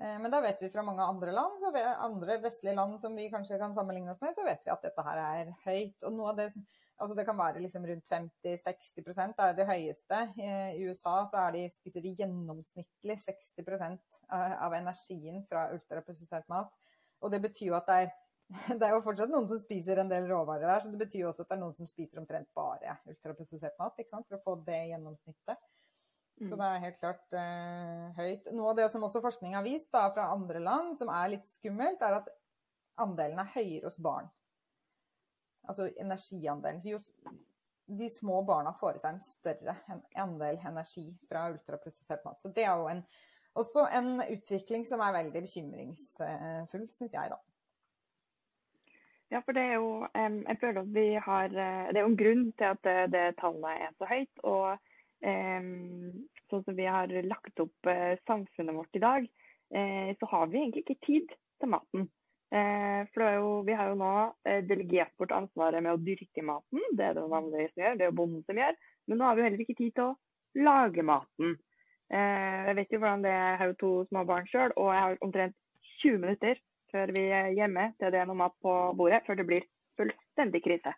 Eh, 0.00 0.16
men 0.22 0.30
da 0.32 0.40
vet 0.40 0.62
vi 0.62 0.70
fra 0.72 0.84
mange 0.86 1.04
andre 1.04 1.34
land, 1.36 1.58
så 1.60 1.72
ved 1.74 1.88
andre 1.92 2.38
vestlige 2.40 2.76
land 2.78 3.00
som 3.02 3.16
vi 3.16 3.28
kanskje 3.32 3.58
kan 3.60 3.74
sammenligne 3.76 4.14
oss 4.14 4.22
med, 4.24 4.32
så 4.36 4.46
vet 4.46 4.64
vi 4.64 4.72
at 4.72 4.86
dette 4.86 5.04
her 5.04 5.20
er 5.24 5.50
høyt. 5.66 5.98
Og 6.08 6.14
noe 6.16 6.32
av 6.32 6.40
det, 6.40 6.48
altså 6.96 7.16
det 7.18 7.26
kan 7.28 7.38
være 7.40 7.60
liksom 7.66 7.84
rundt 7.90 8.08
50-60 8.08 9.04
det 9.04 9.46
er 9.46 9.58
det 9.58 9.68
høyeste. 9.68 10.22
I 10.40 10.86
USA 10.88 11.18
så 11.28 11.44
de, 11.52 11.66
spiser 11.74 12.04
de 12.04 12.14
gjennomsnittlig 12.22 13.18
60% 13.26 14.22
av 14.32 14.78
energien 14.78 15.44
fra 15.50 15.68
ultraprosessert 15.74 16.48
mat. 16.48 16.72
Og 17.20 17.32
det 17.34 17.42
betyr 17.44 17.68
jo 17.68 17.76
at 17.76 17.88
det 17.88 18.00
er, 18.06 18.12
det 18.78 18.82
er 18.82 18.94
jo 18.96 19.02
fortsatt 19.04 19.30
noen 19.30 19.46
som 19.46 19.58
spiser 19.60 20.00
en 20.02 20.10
del 20.10 20.26
råvarer 20.26 20.72
her, 20.72 20.80
så 20.82 20.90
det 20.90 20.98
betyr 21.00 21.22
jo 21.24 21.28
også 21.30 21.44
at 21.44 21.52
det 21.52 21.56
er 21.56 21.62
noen 21.62 21.76
som 21.76 21.88
spiser 21.88 22.22
omtrent 22.22 22.48
bare 22.56 22.96
ultraprosessert 23.06 23.76
mat, 23.78 24.00
for 24.10 24.38
å 24.38 24.42
få 24.42 24.56
det 24.66 24.80
gjennomsnittet. 24.90 25.68
Så 26.40 26.56
mm. 26.56 26.58
det 26.58 26.66
er 26.66 26.84
helt 26.86 26.98
klart 27.02 27.36
eh, 27.36 28.04
høyt. 28.16 28.50
Noe 28.56 28.72
av 28.72 28.78
det 28.78 28.88
som 28.90 29.04
også 29.04 29.20
forskning 29.22 29.54
har 29.58 29.64
vist 29.66 29.90
da, 29.92 30.06
fra 30.14 30.30
andre 30.32 30.62
land, 30.64 30.96
som 30.98 31.12
er 31.12 31.34
litt 31.34 31.46
skummelt, 31.50 32.00
er 32.02 32.16
at 32.22 32.30
andelen 33.00 33.42
er 33.42 33.52
høyere 33.54 33.86
hos 33.86 34.00
barn. 34.02 34.30
Altså 35.68 35.90
energiandelen. 36.00 36.80
Så 36.80 36.94
jo, 36.94 37.00
de 38.00 38.08
små 38.10 38.40
barna 38.48 38.72
får 38.78 38.96
i 38.96 39.02
seg 39.02 39.14
en 39.14 39.24
større 39.24 39.76
andel 40.24 40.58
energi 40.64 41.10
fra 41.28 41.48
ultraprosessert 41.52 42.24
mat. 42.24 42.40
Så 42.40 42.50
det 42.56 42.64
er 42.64 42.72
jo 42.72 42.88
en, 42.88 43.04
også 43.60 43.84
en 43.98 44.24
utvikling 44.24 44.88
som 44.88 45.04
er 45.04 45.18
veldig 45.20 45.44
bekymringsfull, 45.44 46.88
syns 46.96 47.14
jeg, 47.18 47.34
da. 47.34 47.38
Ja, 49.30 49.40
for 49.46 49.54
det 49.54 49.62
er 49.62 49.76
jo 49.78 50.06
Jeg 50.14 50.56
føler 50.60 50.80
at 50.80 50.94
vi 50.94 51.06
har 51.14 51.48
Det 51.48 51.96
er 51.96 52.02
jo 52.02 52.10
en 52.10 52.18
grunn 52.18 52.46
til 52.58 52.66
at 52.66 52.80
det, 52.82 53.12
det 53.12 53.26
tallet 53.38 53.84
er 53.86 53.92
så 53.98 54.08
høyt. 54.10 54.42
og 54.42 54.78
sånn 56.50 56.64
som 56.64 56.76
vi 56.76 56.86
har 56.88 57.12
lagt 57.26 57.62
opp 57.62 57.90
eh, 57.90 58.16
samfunnet 58.28 58.76
vårt 58.76 58.96
i 58.96 59.02
dag, 59.02 59.28
eh, 59.74 60.10
så 60.18 60.30
har 60.32 60.50
vi 60.50 60.62
egentlig 60.62 60.84
ikke 60.86 61.06
tid 61.06 61.34
til 61.60 61.72
maten. 61.72 62.08
Eh, 62.50 63.06
for 63.14 63.26
jo, 63.36 63.50
vi 63.66 63.76
har 63.78 63.92
jo 63.92 63.98
nå 64.00 64.12
delegert 64.66 65.12
bort 65.20 65.34
ansvaret 65.36 65.84
med 65.84 65.94
å 65.94 66.02
dyrke 66.02 66.44
maten. 66.46 66.82
Det 66.98 67.06
er 67.06 67.18
det 67.18 67.28
vanlige 67.30 67.70
som 67.72 67.84
gjør, 67.84 67.98
det 67.98 68.06
er 68.06 68.10
jo 68.10 68.18
bonden 68.22 68.46
som 68.48 68.62
gjør. 68.62 68.78
Men 69.06 69.20
nå 69.20 69.28
har 69.28 69.38
vi 69.38 69.46
heller 69.46 69.64
ikke 69.64 69.78
tid 69.78 69.94
til 69.96 70.08
å 70.08 70.16
lage 70.66 71.06
maten. 71.06 71.58
Jeg 72.10 72.74
vet 72.74 72.90
jo 72.90 72.98
hvordan 72.98 73.22
det 73.22 73.30
er, 73.30 73.44
jeg 73.52 73.58
har 73.60 73.68
jo 73.70 73.78
to 73.78 73.90
små 74.08 74.24
barn 74.26 74.48
sjøl, 74.50 74.72
og 74.74 74.88
jeg 74.90 75.02
har 75.04 75.20
omtrent 75.22 75.54
20 76.02 76.16
minutter 76.24 76.58
før 76.92 77.12
vi 77.16 77.28
er 77.34 77.52
hjemme 77.56 77.90
til 77.98 78.12
det 78.12 78.20
er 78.20 78.28
noe 78.28 78.38
mat 78.42 78.56
på 78.62 78.74
bordet, 78.98 79.22
før 79.26 79.38
det 79.40 79.46
blir 79.48 79.66
fullstendig 80.00 80.62
krise. 80.64 80.92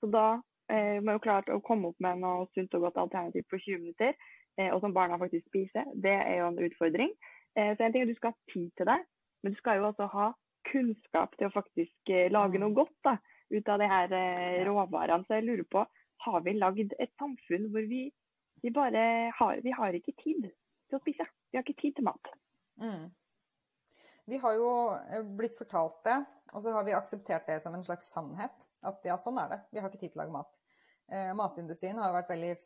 Så 0.00 0.08
da 0.12 0.26
Eh, 0.66 0.98
må 1.02 1.14
jo 1.14 1.22
klart 1.22 1.50
å 1.52 1.60
komme 1.62 1.92
opp 1.92 2.00
med 2.02 2.18
noe 2.22 2.48
sunt 2.56 2.72
og 2.74 2.88
godt 2.88 2.98
alternativ 2.98 3.44
på 3.50 3.58
20 3.60 3.84
minutter, 3.84 4.16
eh, 4.58 4.72
og 4.74 4.80
som 4.82 4.94
barna 4.96 5.18
faktisk 5.20 5.46
spiser. 5.46 5.86
Det 5.94 6.14
er 6.16 6.40
jo 6.40 6.48
en 6.50 6.58
utfordring. 6.66 7.12
Eh, 7.54 7.76
så 7.76 7.86
en 7.86 7.94
ting 7.94 8.02
er 8.02 8.08
at 8.08 8.14
du 8.14 8.18
skal 8.18 8.34
ha 8.34 8.52
tid 8.52 8.72
til 8.78 8.90
det, 8.90 8.98
men 9.42 9.54
du 9.54 9.58
skal 9.60 9.78
jo 9.78 9.86
også 9.90 10.08
ha 10.10 10.32
kunnskap 10.66 11.36
til 11.38 11.46
å 11.46 11.54
faktisk 11.54 12.10
eh, 12.10 12.26
lage 12.34 12.58
noe 12.58 12.72
mm. 12.72 12.78
godt 12.80 12.96
da, 13.06 13.14
ut 13.54 13.70
av 13.70 13.78
de 13.82 13.90
her 13.92 14.16
eh, 14.18 14.64
råvarene. 14.66 15.22
Så 15.28 15.38
jeg 15.38 15.46
lurer 15.46 15.68
på, 15.70 15.84
har 16.26 16.40
vi 16.42 16.56
lagd 16.58 16.96
et 16.98 17.14
samfunn 17.20 17.70
hvor 17.70 17.86
vi, 17.86 18.08
vi 18.64 18.74
bare 18.74 19.30
har, 19.38 19.62
vi 19.62 19.76
har 19.76 19.94
ikke 19.94 20.16
tid 20.18 20.48
til 20.50 20.98
å 20.98 21.02
spise? 21.04 21.28
Vi 21.52 21.60
har 21.60 21.62
ikke 21.62 21.78
tid 21.84 22.00
til 22.00 22.08
mat. 22.10 22.34
Mm. 22.82 23.06
Vi 24.26 24.38
har 24.42 24.56
jo 24.58 24.70
eh, 24.94 25.22
blitt 25.38 25.54
fortalt 25.58 26.00
det, 26.06 26.16
og 26.52 26.62
så 26.62 26.72
har 26.74 26.86
vi 26.86 26.94
akseptert 26.98 27.46
det 27.46 27.60
som 27.62 27.74
en 27.74 27.84
slags 27.86 28.08
sannhet. 28.10 28.66
At 28.86 29.04
ja, 29.06 29.18
sånn 29.22 29.38
er 29.38 29.52
det. 29.52 29.60
Vi 29.70 29.82
har 29.82 29.90
ikke 29.90 30.00
tid 30.02 30.14
til 30.14 30.20
å 30.20 30.24
lage 30.24 30.34
mat. 30.34 30.50
Eh, 31.06 31.30
matindustrien 31.38 31.98
har 32.02 32.14
vært 32.14 32.32
veldig 32.34 32.56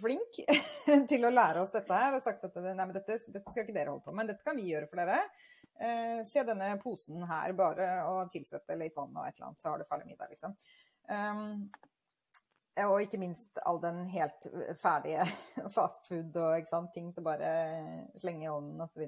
flink 0.00 0.40
til 1.10 1.26
å 1.26 1.30
lære 1.30 1.60
oss 1.62 1.72
dette 1.74 1.94
her 1.94 2.16
og 2.16 2.22
sagt 2.24 2.46
at 2.48 2.54
nei, 2.64 2.74
men 2.80 2.94
dette, 2.96 3.18
dette, 3.28 3.44
skal 3.52 3.66
ikke 3.66 3.76
dere 3.76 3.92
holde 3.92 4.06
på 4.06 4.14
med, 4.16 4.30
dette 4.32 4.46
kan 4.46 4.58
vi 4.58 4.70
gjøre 4.70 4.88
for 4.90 5.02
dere. 5.02 5.20
Eh, 5.80 6.22
se 6.26 6.42
denne 6.48 6.72
posen 6.82 7.22
her, 7.28 7.54
bare 7.56 7.90
og 8.08 8.32
tilsette 8.32 8.78
litt 8.80 8.96
vann 8.96 9.14
og 9.14 9.28
et 9.28 9.36
eller 9.36 9.50
annet, 9.50 9.62
så 9.62 9.70
har 9.70 9.78
du 9.78 9.86
ferdig 9.88 10.10
middag, 10.10 10.32
liksom. 10.34 10.56
Um, 11.10 11.70
og 12.80 13.02
ikke 13.02 13.18
minst 13.20 13.58
all 13.66 13.80
den 13.82 14.04
helt 14.12 14.46
ferdige 14.80 15.24
fastfood 15.76 16.36
og 16.40 16.68
sant, 16.70 16.92
ting 16.94 17.10
til 17.14 17.24
bare 17.26 17.50
slenge 18.20 18.46
i 18.46 18.50
ovnen 18.50 18.84
osv. 18.84 19.06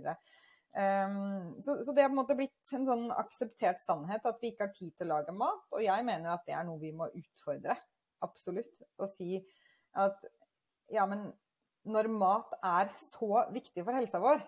Um, 0.73 1.61
så, 1.61 1.77
så, 1.85 1.93
det 1.93 2.01
har 2.01 2.09
på 2.09 2.15
en 2.17 2.21
måte 2.23 2.37
blitt 2.39 2.71
en 2.73 2.87
sånn 2.89 3.11
akseptert 3.13 3.81
sannhet 3.83 4.25
at 4.25 4.39
vi 4.41 4.53
ikke 4.53 4.65
har 4.65 4.73
tid 4.73 4.95
til 4.97 5.11
å 5.11 5.19
lage 5.19 5.35
mat. 5.37 5.67
Og 5.77 5.85
jeg 5.85 6.07
mener 6.09 6.33
at 6.33 6.47
det 6.49 6.57
er 6.57 6.65
noe 6.69 6.81
vi 6.81 6.95
må 6.97 7.11
utfordre. 7.13 7.77
Absolutt. 8.25 8.81
Og 8.97 9.11
si 9.13 9.43
at 10.01 10.25
ja, 10.93 11.05
men 11.09 11.29
når 11.89 12.09
mat 12.15 12.57
er 12.63 12.93
så 13.01 13.45
viktig 13.53 13.85
for 13.85 13.97
helsa 13.97 14.21
vår, 14.23 14.41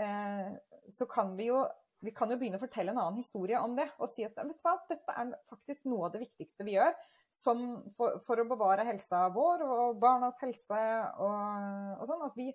eh, 0.00 0.52
så 0.92 1.08
kan 1.08 1.32
vi 1.38 1.48
jo 1.52 1.62
vi 2.04 2.12
kan 2.12 2.28
jo 2.28 2.36
begynne 2.36 2.58
å 2.58 2.60
fortelle 2.60 2.92
en 2.92 3.00
annen 3.00 3.22
historie 3.22 3.56
om 3.56 3.72
det. 3.78 3.86
Og 3.96 4.10
si 4.10 4.26
at 4.26 4.36
vet 4.36 4.58
du 4.58 4.64
hva, 4.66 4.74
dette 4.90 5.14
er 5.16 5.30
faktisk 5.48 5.86
noe 5.88 6.10
av 6.10 6.12
det 6.12 6.26
viktigste 6.26 6.66
vi 6.66 6.74
gjør 6.76 6.92
for, 7.40 8.18
for, 8.26 8.40
å 8.40 8.48
bevare 8.48 8.84
helsa 8.84 9.22
vår 9.32 9.64
og 9.64 10.02
barnas 10.02 10.36
helse 10.42 10.80
og, 11.16 11.94
og 11.96 12.04
sånn. 12.10 12.26
At 12.26 12.36
vi 12.36 12.50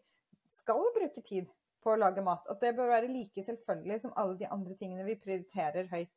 skal 0.54 0.86
bruke 0.93 1.24
tid 1.26 1.50
på 1.84 1.94
å 1.94 2.00
lage 2.00 2.24
mat. 2.26 2.48
At 2.52 2.63
det 2.63 2.76
bør 2.78 2.92
være 2.94 3.12
like 3.12 3.44
selvfølgelig 3.46 4.02
som 4.04 4.15
alle 4.20 4.38
de 4.39 4.50
andre 4.50 4.78
tingene 4.80 5.08
vi 5.08 5.20
prioriterer 5.20 5.89
høyt. 5.92 6.15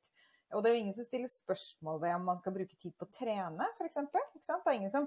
Og 0.53 0.63
det 0.63 0.71
er 0.71 0.77
jo 0.77 0.83
ingen 0.83 0.97
som 0.97 1.07
stiller 1.07 1.31
spørsmål 1.33 2.01
ved 2.03 2.17
om 2.17 2.27
man 2.29 2.41
skal 2.41 2.55
bruke 2.55 2.77
tid 2.77 2.93
på 2.99 3.09
å 3.09 3.13
trene, 3.15 3.69
f.eks. 3.79 4.01
Det 4.13 4.59
er 4.59 4.75
ingen 4.77 5.07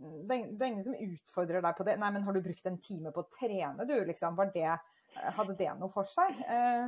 det 0.00 0.64
er 0.64 0.70
ingen 0.70 0.86
som 0.86 0.96
utfordrer 0.96 1.62
deg 1.62 1.76
på 1.76 1.84
det. 1.84 1.98
Nei, 2.00 2.08
men 2.14 2.24
har 2.24 2.34
du 2.34 2.40
brukt 2.42 2.66
en 2.66 2.80
time 2.80 3.12
på 3.12 3.22
å 3.22 3.30
trene, 3.36 3.84
du, 3.86 3.94
liksom? 4.08 4.38
Det, 4.54 4.66
hadde 5.36 5.56
det 5.58 5.70
noe 5.76 5.92
for 5.92 6.08
seg? 6.08 6.40
Eh, 6.48 6.86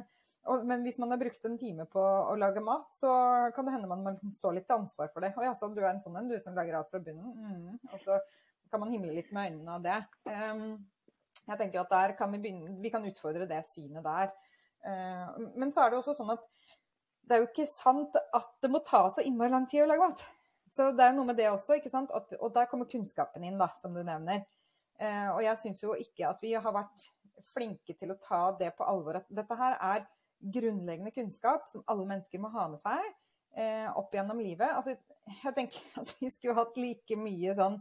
og, 0.50 0.64
men 0.66 0.82
hvis 0.82 0.98
man 0.98 1.12
har 1.12 1.20
brukt 1.20 1.44
en 1.46 1.58
time 1.60 1.84
på 1.90 2.02
å 2.02 2.34
lage 2.40 2.62
mat, 2.64 2.88
så 2.96 3.12
kan 3.54 3.68
det 3.68 3.76
hende 3.76 3.90
man 3.90 4.02
må 4.02 4.14
liksom 4.14 4.32
stå 4.34 4.54
litt 4.56 4.66
til 4.66 4.80
ansvar 4.80 5.12
for 5.12 5.24
det. 5.24 5.34
Å 5.36 5.44
ja, 5.44 5.52
så 5.58 5.68
du 5.70 5.82
er 5.82 5.92
en 5.92 6.02
sånn 6.02 6.16
en, 6.18 6.30
du 6.30 6.38
som 6.42 6.56
lager 6.56 6.78
alt 6.78 6.90
fra 6.90 7.02
bunnen? 7.04 7.36
Mm. 7.36 7.92
Og 7.92 8.00
så 8.02 8.18
kan 8.72 8.82
man 8.82 8.90
himle 8.94 9.12
litt 9.14 9.30
med 9.36 9.52
øynene 9.52 9.76
av 9.76 9.84
det. 9.84 10.00
Um, 10.26 10.64
jeg 11.48 11.58
tenker 11.58 11.82
at 11.82 12.16
kan 12.18 12.32
vi, 12.32 12.40
begynne, 12.42 12.76
vi 12.82 12.92
kan 12.92 13.06
utfordre 13.06 13.48
det 13.50 13.62
synet 13.66 14.04
der. 14.06 14.30
Eh, 14.86 15.42
men 15.58 15.72
så 15.74 15.84
er 15.84 15.92
det 15.92 16.00
også 16.00 16.14
sånn 16.18 16.34
at 16.34 16.46
det 17.22 17.36
er 17.36 17.42
jo 17.42 17.50
ikke 17.50 17.68
sant 17.70 18.16
at 18.18 18.54
det 18.62 18.70
må 18.72 18.82
ta 18.86 19.04
så 19.14 19.22
innmari 19.24 19.52
lang 19.52 19.66
tid 19.70 19.84
å 19.84 19.90
lage 19.90 20.08
mat. 20.08 20.24
Så 20.72 20.88
det 20.96 21.04
er 21.04 21.14
noe 21.14 21.28
med 21.28 21.36
det 21.38 21.50
også, 21.52 21.76
ikke 21.76 21.92
sant. 21.92 22.12
Og 22.12 22.48
der 22.54 22.68
kommer 22.70 22.88
kunnskapen 22.90 23.44
inn, 23.44 23.58
da, 23.60 23.68
som 23.78 23.94
du 23.94 24.00
nevner. 24.02 24.46
Eh, 24.98 25.28
og 25.32 25.42
jeg 25.44 25.58
syns 25.60 25.82
jo 25.84 25.96
ikke 25.98 26.30
at 26.30 26.42
vi 26.42 26.54
har 26.54 26.74
vært 26.74 27.06
flinke 27.52 27.96
til 27.98 28.14
å 28.14 28.18
ta 28.22 28.44
det 28.58 28.72
på 28.78 28.86
alvor. 28.88 29.20
At 29.20 29.30
dette 29.32 29.58
her 29.58 29.76
er 29.76 30.06
grunnleggende 30.42 31.12
kunnskap 31.14 31.68
som 31.70 31.84
alle 31.90 32.06
mennesker 32.08 32.40
må 32.42 32.50
ha 32.54 32.66
med 32.72 32.80
seg 32.82 33.02
eh, 33.54 33.88
opp 33.98 34.14
gjennom 34.14 34.40
livet. 34.42 34.70
Altså, 34.72 34.96
jeg 35.44 35.54
tenker 35.58 36.00
at 36.00 36.14
vi 36.20 36.30
skulle 36.32 36.56
hatt 36.58 36.78
like 36.80 37.18
mye 37.20 37.54
sånn 37.58 37.78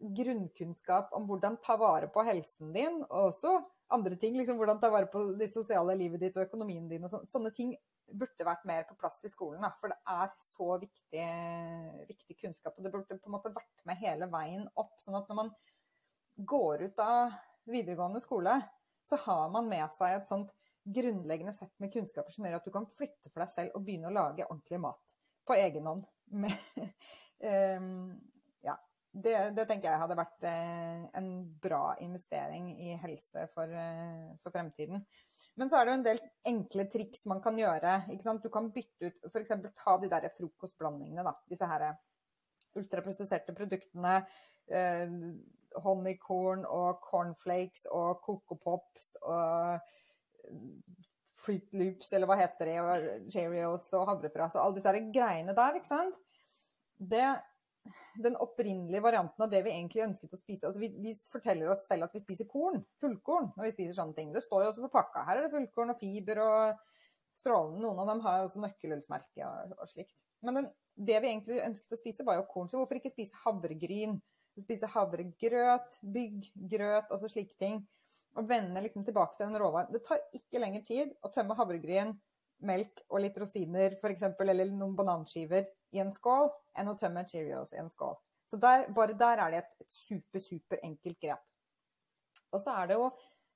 grunnkunnskap 0.00 1.12
om 1.16 1.26
hvordan 1.28 1.58
ta 1.62 1.76
vare 1.80 2.08
på 2.12 2.24
helsen 2.26 2.72
din, 2.74 3.02
og 3.08 3.30
også 3.30 3.58
andre 3.94 4.16
ting. 4.16 4.36
liksom 4.38 4.58
Hvordan 4.60 4.80
ta 4.80 4.90
vare 4.90 5.08
på 5.10 5.22
det 5.38 5.50
sosiale 5.52 5.94
livet 5.98 6.22
ditt 6.22 6.36
og 6.36 6.46
økonomien 6.46 6.88
din. 6.88 7.04
og 7.04 7.10
så, 7.12 7.22
Sånne 7.28 7.52
ting 7.54 7.74
burde 8.10 8.46
vært 8.46 8.64
mer 8.66 8.86
på 8.88 8.96
plass 8.98 9.20
i 9.24 9.30
skolen. 9.30 9.62
Da, 9.62 9.72
for 9.80 9.92
det 9.92 9.98
er 10.08 10.32
så 10.42 10.70
viktig, 10.82 11.26
viktig, 12.08 12.38
kunnskap. 12.40 12.76
Og 12.76 12.84
det 12.84 12.92
burde 12.94 13.18
på 13.18 13.30
en 13.30 13.36
måte 13.36 13.52
vært 13.54 13.84
med 13.86 14.00
hele 14.00 14.30
veien 14.32 14.66
opp. 14.74 14.96
Sånn 15.02 15.18
at 15.18 15.28
når 15.30 15.42
man 15.42 15.52
går 16.50 16.86
ut 16.88 17.04
av 17.04 17.36
videregående 17.70 18.22
skole, 18.22 18.56
så 19.06 19.18
har 19.26 19.50
man 19.52 19.68
med 19.68 19.92
seg 19.94 20.16
et 20.16 20.30
sånt 20.30 20.50
grunnleggende 20.90 21.52
sett 21.52 21.72
med 21.82 21.92
kunnskaper 21.92 22.32
som 22.32 22.46
gjør 22.46 22.56
at 22.56 22.66
du 22.66 22.72
kan 22.74 22.88
flytte 22.96 23.28
for 23.28 23.44
deg 23.44 23.52
selv 23.52 23.76
og 23.76 23.84
begynne 23.84 24.08
å 24.08 24.14
lage 24.14 24.46
ordentlig 24.46 24.80
mat 24.80 25.00
på 25.46 25.56
egen 25.58 25.86
hånd. 25.86 26.06
Med, 26.40 26.54
um, 27.44 28.14
det, 29.10 29.34
det, 29.56 29.64
tenker 29.66 29.90
jeg 29.90 30.00
hadde 30.04 30.18
vært 30.18 30.44
eh, 30.46 31.06
en 31.18 31.30
bra 31.62 31.96
investering 32.04 32.68
i 32.78 32.92
helse 33.02 33.48
for, 33.54 33.66
eh, 33.74 34.28
for, 34.42 34.54
fremtiden. 34.54 35.02
Men 35.58 35.70
så 35.70 35.80
er 35.80 35.86
det 35.86 35.92
jo 35.92 35.98
en 35.98 36.06
del 36.06 36.20
enkle 36.46 36.86
triks 36.92 37.24
man 37.30 37.42
kan 37.42 37.58
gjøre. 37.58 37.96
Du 38.42 38.48
kan 38.54 38.70
bytte 38.74 39.10
ut 39.10 39.26
F.eks. 39.32 39.56
ta 39.74 39.96
de 39.98 40.12
der 40.12 40.28
frokostblandingene. 40.36 41.26
Da. 41.26 41.34
Disse 41.50 41.66
her 41.66 41.88
ultraprosesserte 42.78 43.56
produktene. 43.56 44.20
Eh, 44.70 45.18
honeycorn 45.82 46.64
og 46.66 47.02
cornflakes 47.04 47.86
og 47.94 48.22
Coco 48.24 48.56
Pops 48.58 49.12
og 49.22 49.74
eh, 49.74 50.56
Fruit 51.40 51.66
Loops, 51.72 52.10
eller 52.12 52.28
hva 52.28 52.36
heter 52.36 52.68
de, 52.68 52.74
og 53.64 53.92
og 53.96 54.08
havrefras 54.10 54.58
og 54.58 54.64
alle 54.64 54.76
disse 54.76 55.04
greiene 55.14 55.54
der. 55.56 55.78
ikke 55.78 55.88
sant? 55.88 56.18
Det 57.00 57.28
den 58.20 58.36
opprinnelige 58.36 59.02
varianten 59.02 59.44
av 59.44 59.50
det 59.50 59.62
vi 59.64 59.72
egentlig 59.72 60.04
ønsket 60.04 60.34
å 60.34 60.38
spise. 60.38 60.68
Altså 60.68 60.82
vi, 60.82 60.90
vi, 61.00 61.14
forteller 61.32 61.70
oss 61.72 61.86
selv 61.88 62.06
at 62.06 62.14
vi 62.16 62.22
spiser 62.22 62.48
korn, 62.50 62.82
fullkorn, 63.00 63.52
når 63.56 63.68
vi 63.68 63.74
spiser 63.74 63.96
sånne 63.96 64.16
ting. 64.16 64.32
Det 64.34 64.42
står 64.44 64.64
jo 64.64 64.72
også 64.72 64.86
på 64.86 64.92
pakka. 64.96 65.24
Her 65.28 65.40
er 65.40 65.46
det 65.46 65.54
fullkorn 65.54 65.94
og 65.94 66.00
fiber 66.00 66.42
og 66.44 66.82
strålende. 67.36 67.84
Noen 67.84 68.02
av 68.02 68.10
dem 68.12 68.24
har 68.26 68.44
også 68.44 68.62
nøkkelhullsmerke 68.64 69.46
og, 69.46 69.76
og, 69.78 69.86
slikt. 69.92 70.16
Men 70.44 70.60
den, 70.60 70.68
det 70.96 71.22
vi 71.22 71.30
egentlig 71.32 71.62
ønsket 71.64 71.96
å 71.96 72.00
spise, 72.00 72.26
var 72.26 72.40
jo 72.40 72.48
korn. 72.50 72.68
Så 72.70 72.80
hvorfor 72.80 73.00
ikke 73.00 73.12
spise 73.12 73.44
havregryn? 73.44 74.18
Spise 74.60 74.88
havregrøt, 74.92 76.00
bygggrøt, 76.16 77.08
altså 77.08 77.30
slike 77.30 77.56
ting. 77.60 77.80
og 78.38 78.46
vende 78.46 78.78
liksom 78.84 79.02
tilbake 79.02 79.34
til 79.34 79.48
den 79.48 79.58
råvaren. 79.58 79.88
Det 79.90 80.04
tar 80.06 80.20
ikke 80.36 80.60
lenger 80.62 80.84
tid 80.86 81.14
å 81.26 81.30
tømme 81.34 81.56
havregryn, 81.58 82.12
melk 82.66 83.04
og 83.08 83.22
litt 83.24 83.38
rosiner 83.40 83.96
f.eks., 83.98 84.26
eller 84.40 84.72
noen 84.72 84.96
bananskiver 84.98 85.68
i 85.94 86.02
en 86.02 86.12
skål, 86.14 86.50
enn 86.78 86.90
å 86.90 86.96
tømme 86.98 87.26
Cheerios 87.28 87.74
i 87.74 87.80
en 87.82 87.90
skål. 87.90 88.16
Så 88.50 88.58
der, 88.60 88.88
bare 88.94 89.14
der 89.14 89.42
er 89.44 89.52
det 89.52 89.62
et, 89.62 89.74
et 89.84 89.94
super, 89.94 90.42
super 90.42 90.80
enkelt 90.86 91.20
grep. 91.22 91.42
Og 92.50 92.62
så 92.62 92.74
er 92.80 92.90
det 92.90 92.98
jo 92.98 93.10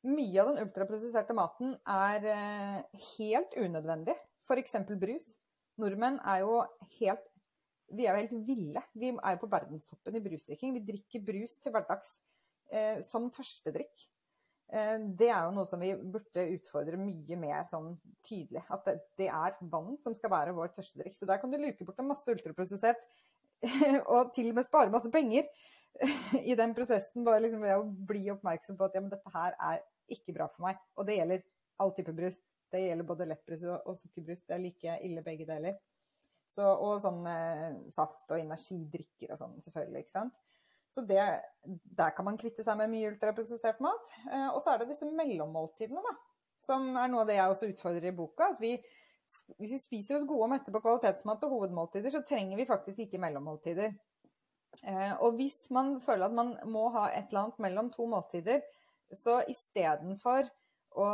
mye 0.06 0.40
av 0.42 0.50
den 0.50 0.60
ultraprosesserte 0.62 1.34
maten 1.36 1.74
er 1.88 2.28
eh, 2.30 3.00
helt 3.16 3.56
unødvendig. 3.58 4.14
F.eks. 4.44 4.76
brus. 5.00 5.32
Nordmenn 5.80 6.20
er 6.22 6.44
jo 6.44 6.60
helt 7.00 7.24
vi 7.94 8.06
er 8.06 8.16
jo 8.16 8.22
helt 8.22 8.46
ville. 8.48 8.82
Vi 8.96 9.10
er 9.12 9.34
jo 9.34 9.40
på 9.42 9.50
verdenstoppen 9.52 10.16
i 10.16 10.22
brusdrikking. 10.24 10.72
Vi 10.78 10.86
drikker 10.88 11.24
brus 11.26 11.58
til 11.60 11.74
hverdags 11.74 12.16
eh, 12.72 13.00
som 13.04 13.28
tørstedrikk. 13.32 14.06
Eh, 14.74 14.96
det 15.18 15.28
er 15.30 15.46
jo 15.46 15.52
noe 15.54 15.68
som 15.70 15.82
vi 15.82 15.92
burde 15.94 16.48
utfordre 16.56 16.98
mye 16.98 17.38
mer 17.38 17.62
sånn 17.68 17.92
tydelig. 18.26 18.64
At 18.74 18.88
det, 18.88 18.96
det, 19.20 19.28
er 19.30 19.54
vann 19.70 19.94
som 20.02 20.16
skal 20.18 20.32
være 20.32 20.56
vår 20.56 20.72
tørstedrikk. 20.74 21.14
Så 21.18 21.28
der 21.30 21.38
kan 21.42 21.52
du 21.52 21.60
luke 21.60 21.86
bort 21.86 22.00
en 22.02 22.10
masse 22.10 22.26
ultraprosessert 22.30 23.06
og 24.12 24.32
til 24.34 24.50
og 24.50 24.58
med 24.58 24.66
spare 24.66 24.92
masse 24.92 25.10
penger 25.14 25.46
i 26.50 26.56
den 26.58 26.74
prosessen. 26.76 27.26
Bare 27.26 27.44
liksom 27.44 27.62
ved 27.62 27.78
å 27.78 27.86
bli 28.10 28.26
oppmerksom 28.34 28.80
på 28.80 28.88
at 28.88 28.98
ja, 28.98 29.04
men 29.04 29.12
dette 29.14 29.36
her 29.36 29.54
er 29.70 29.84
ikke 30.10 30.34
bra 30.34 30.50
for 30.50 30.66
meg. 30.66 30.82
Og 30.98 31.06
det 31.08 31.20
gjelder 31.20 31.46
all 31.82 31.94
type 31.94 32.16
brus. 32.16 32.40
Det 32.74 32.82
gjelder 32.82 33.06
både 33.06 33.28
lettbrus 33.30 33.62
og, 33.70 33.92
sukkerbrus. 34.00 34.48
Det 34.48 34.56
er 34.56 34.64
like 34.64 34.96
ille 35.06 35.22
begge 35.22 35.46
deler. 35.46 35.78
Så, 36.50 36.66
og 36.66 36.98
sånn 37.02 37.22
eh, 37.26 37.70
saft 37.94 38.30
og 38.34 38.42
energidrikker 38.42 39.32
og 39.34 39.38
sånn, 39.38 39.54
selvfølgelig. 39.62 40.02
ikke 40.02 40.18
sant? 40.18 40.34
Så 40.94 41.02
det, 41.08 41.22
der 41.98 42.12
kan 42.14 42.28
man 42.28 42.38
kvitte 42.38 42.62
seg 42.66 42.78
med 42.78 42.92
mye 42.92 43.10
ultraprosessert 43.10 43.80
mat. 43.82 44.12
Eh, 44.30 44.48
og 44.52 44.60
så 44.62 44.74
er 44.74 44.82
det 44.82 44.92
disse 44.92 45.08
mellommåltidene, 45.10 46.02
da. 46.04 46.14
Som 46.62 46.92
er 46.96 47.10
noe 47.10 47.24
av 47.24 47.30
det 47.30 47.38
jeg 47.38 47.50
også 47.52 47.70
utfordrer 47.72 48.12
i 48.12 48.16
boka. 48.16 48.52
at 48.54 48.62
vi 48.62 48.76
hvis 49.58 49.72
vi 49.72 49.78
spiser 49.80 50.14
oss 50.20 50.28
gode 50.28 50.46
og 50.46 50.50
mette 50.52 50.70
på 50.70 50.78
kvalitetsmat 50.78 51.42
og 51.42 51.54
hovedmåltider, 51.56 52.12
så 52.12 52.20
trenger 52.22 52.54
vi 52.60 52.68
faktisk 52.68 53.02
ikke 53.02 53.18
mellommåltider. 53.18 53.96
Eh, 54.84 55.14
og 55.18 55.34
hvis 55.40 55.64
man 55.74 55.96
føler 56.04 56.28
at 56.28 56.36
man 56.36 56.52
må 56.70 56.86
ha 56.94 57.08
et 57.10 57.32
eller 57.32 57.48
annet 57.48 57.62
mellom 57.66 57.90
to 57.90 58.06
måltider, 58.06 58.62
så 59.18 59.40
istedenfor 59.50 60.46
å 60.94 61.08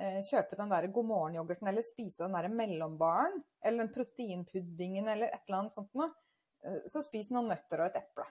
Eh, 0.00 0.22
kjøpe 0.24 0.56
den 0.56 0.70
der 0.72 0.88
God 0.88 1.06
morgen-yoghurten 1.10 1.68
eller 1.68 1.84
spise 1.84 2.24
den 2.24 2.34
der 2.34 2.48
mellombaren 2.48 3.42
eller 3.60 3.84
den 3.84 3.92
proteinpuddingen 3.92 5.08
eller 5.08 5.28
et 5.28 5.42
eller 5.46 5.58
annet 5.58 5.76
sånt 5.76 5.92
noe, 5.98 6.08
så 6.88 7.02
spis 7.04 7.28
noen 7.34 7.50
nøtter 7.50 7.82
og 7.82 7.90
et 7.90 7.98
eple. 8.00 8.24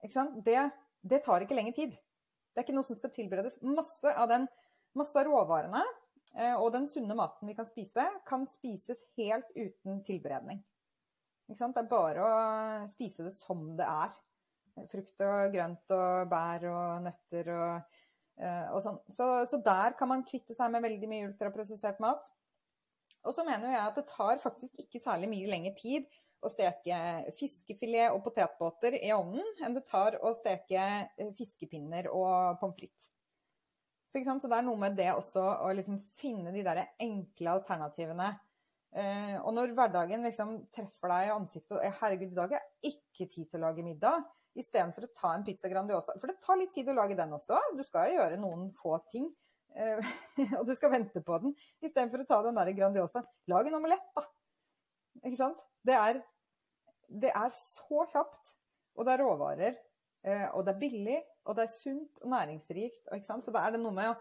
Det, 0.00 0.56
det, 1.02 1.22
tar 1.24 1.44
ikke 1.44 1.56
lenger 1.58 1.76
tid. 1.76 1.96
Det 2.50 2.60
er 2.60 2.66
ikke 2.66 2.76
noe 2.76 2.86
som 2.86 2.98
skal 2.98 3.12
tilberedes. 3.14 3.58
Masse 3.62 4.14
av, 4.14 4.28
den, 4.30 4.46
masse 4.98 5.16
av 5.18 5.28
råvarene 5.28 5.82
eh, 6.36 6.54
og 6.54 6.72
den 6.74 6.88
sunne 6.90 7.16
maten 7.18 7.50
vi 7.50 7.56
kan 7.58 7.68
spise, 7.68 8.06
kan 8.28 8.46
spises 8.48 9.04
helt 9.20 9.48
uten 9.56 10.02
tilberedning. 10.06 10.62
Det 11.50 11.58
er 11.58 11.88
bare 11.90 12.22
å 12.22 12.34
spise 12.90 13.26
det 13.26 13.34
som 13.38 13.72
det 13.78 13.86
er. 13.86 14.12
Frukt 14.90 15.24
og 15.26 15.50
grønt 15.52 15.92
og 15.92 16.28
bær 16.30 16.64
og 16.70 17.02
nøtter 17.04 17.48
og 17.56 17.96
Eh, 18.40 18.76
sånn. 18.80 18.96
så, 19.12 19.26
så, 19.48 19.58
der 19.64 19.96
kan 19.98 20.08
man 20.08 20.24
kvitte 20.24 20.56
seg 20.56 20.72
med 20.72 20.84
veldig 20.86 21.08
mye 21.10 21.28
ultraprosessert 21.28 22.00
mat. 22.00 22.24
Og 23.28 23.34
så 23.36 23.44
mener 23.44 23.74
jeg 23.74 23.82
at 23.82 23.98
det 23.98 24.06
tar 24.08 24.40
faktisk 24.40 24.78
ikke 24.80 25.02
særlig 25.02 25.28
mye 25.28 25.50
lengre 25.50 25.74
tid 25.76 26.06
å 26.40 26.50
steke 26.52 26.98
fiskefilet 27.38 28.14
og 28.14 28.22
potetbåter 28.24 28.96
i 29.00 29.12
ovnen 29.12 29.46
enn 29.64 29.76
det 29.76 29.84
tar 29.88 30.16
å 30.24 30.32
steke 30.36 30.84
eh, 31.04 31.32
fiskepinner 31.36 32.08
og 32.12 32.60
pommes 32.60 32.78
frites. 32.78 33.10
Så, 34.10 34.22
så, 34.26 34.48
det 34.50 34.56
er 34.56 34.66
noe 34.66 34.78
med 34.80 34.96
det 34.98 35.12
også 35.12 35.42
å 35.62 35.70
liksom 35.76 36.00
finne 36.18 36.50
de 36.54 36.64
der 36.66 36.82
enkle 36.98 37.52
alternativene. 37.60 38.32
Eh, 38.90 39.36
og 39.38 39.54
når 39.54 39.76
hverdagen 39.76 40.26
liksom 40.26 40.56
treffer 40.74 41.12
deg 41.12 41.28
i 41.28 41.34
ansiktet 41.36 41.76
og 41.76 41.84
'herregud, 42.00 42.32
i 42.32 42.38
dag 42.40 42.56
har 42.56 42.64
jeg 42.82 42.96
ikke 42.96 43.28
tid 43.30 43.50
til 43.52 43.60
å 43.60 43.68
lage 43.68 43.84
middag', 43.86 44.24
istedenfor 44.58 45.06
å 45.06 45.12
ta 45.14 45.34
en 45.36 45.44
pizza 45.46 45.70
Grandiosa. 45.70 46.16
For 46.18 46.26
det 46.26 46.40
tar 46.42 46.58
litt 46.58 46.72
tid 46.74 46.90
å 46.90 46.96
lage 46.96 47.14
den 47.18 47.36
også. 47.36 47.60
Du 47.78 47.84
skal 47.86 48.10
jo 48.10 48.18
gjøre 48.18 48.40
noen 48.42 48.66
få 48.74 48.98
ting. 49.12 49.30
Eh, 49.78 50.10
og 50.58 50.66
du 50.66 50.74
skal 50.74 50.90
vente 50.96 51.22
på 51.22 51.38
den. 51.44 51.54
Istedenfor 51.78 52.24
å 52.24 52.28
ta 52.28 52.40
den 52.48 52.58
der 52.58 52.72
Grandiosa. 52.74 53.22
Lag 53.52 53.70
en 53.70 53.78
omelett, 53.78 54.10
da. 54.16 54.26
Ikke 55.22 55.38
sant? 55.38 55.62
Det 55.86 55.94
er, 55.96 56.20
det 57.10 57.32
er 57.34 57.52
så 57.54 58.06
kjapt. 58.10 58.54
Og 58.98 59.06
det 59.06 59.14
er 59.14 59.24
råvarer. 59.24 59.78
Eh, 60.26 60.46
og 60.54 60.64
det 60.66 60.74
er 60.74 60.82
billig. 60.82 61.20
Og 61.48 61.56
det 61.58 61.66
er 61.66 61.72
sunt 61.74 62.20
og 62.22 62.32
næringsrikt. 62.34 63.10
Så 63.44 63.54
da 63.54 63.66
er 63.66 63.78
noe 63.80 63.94
med 63.96 64.12
å 64.12 64.18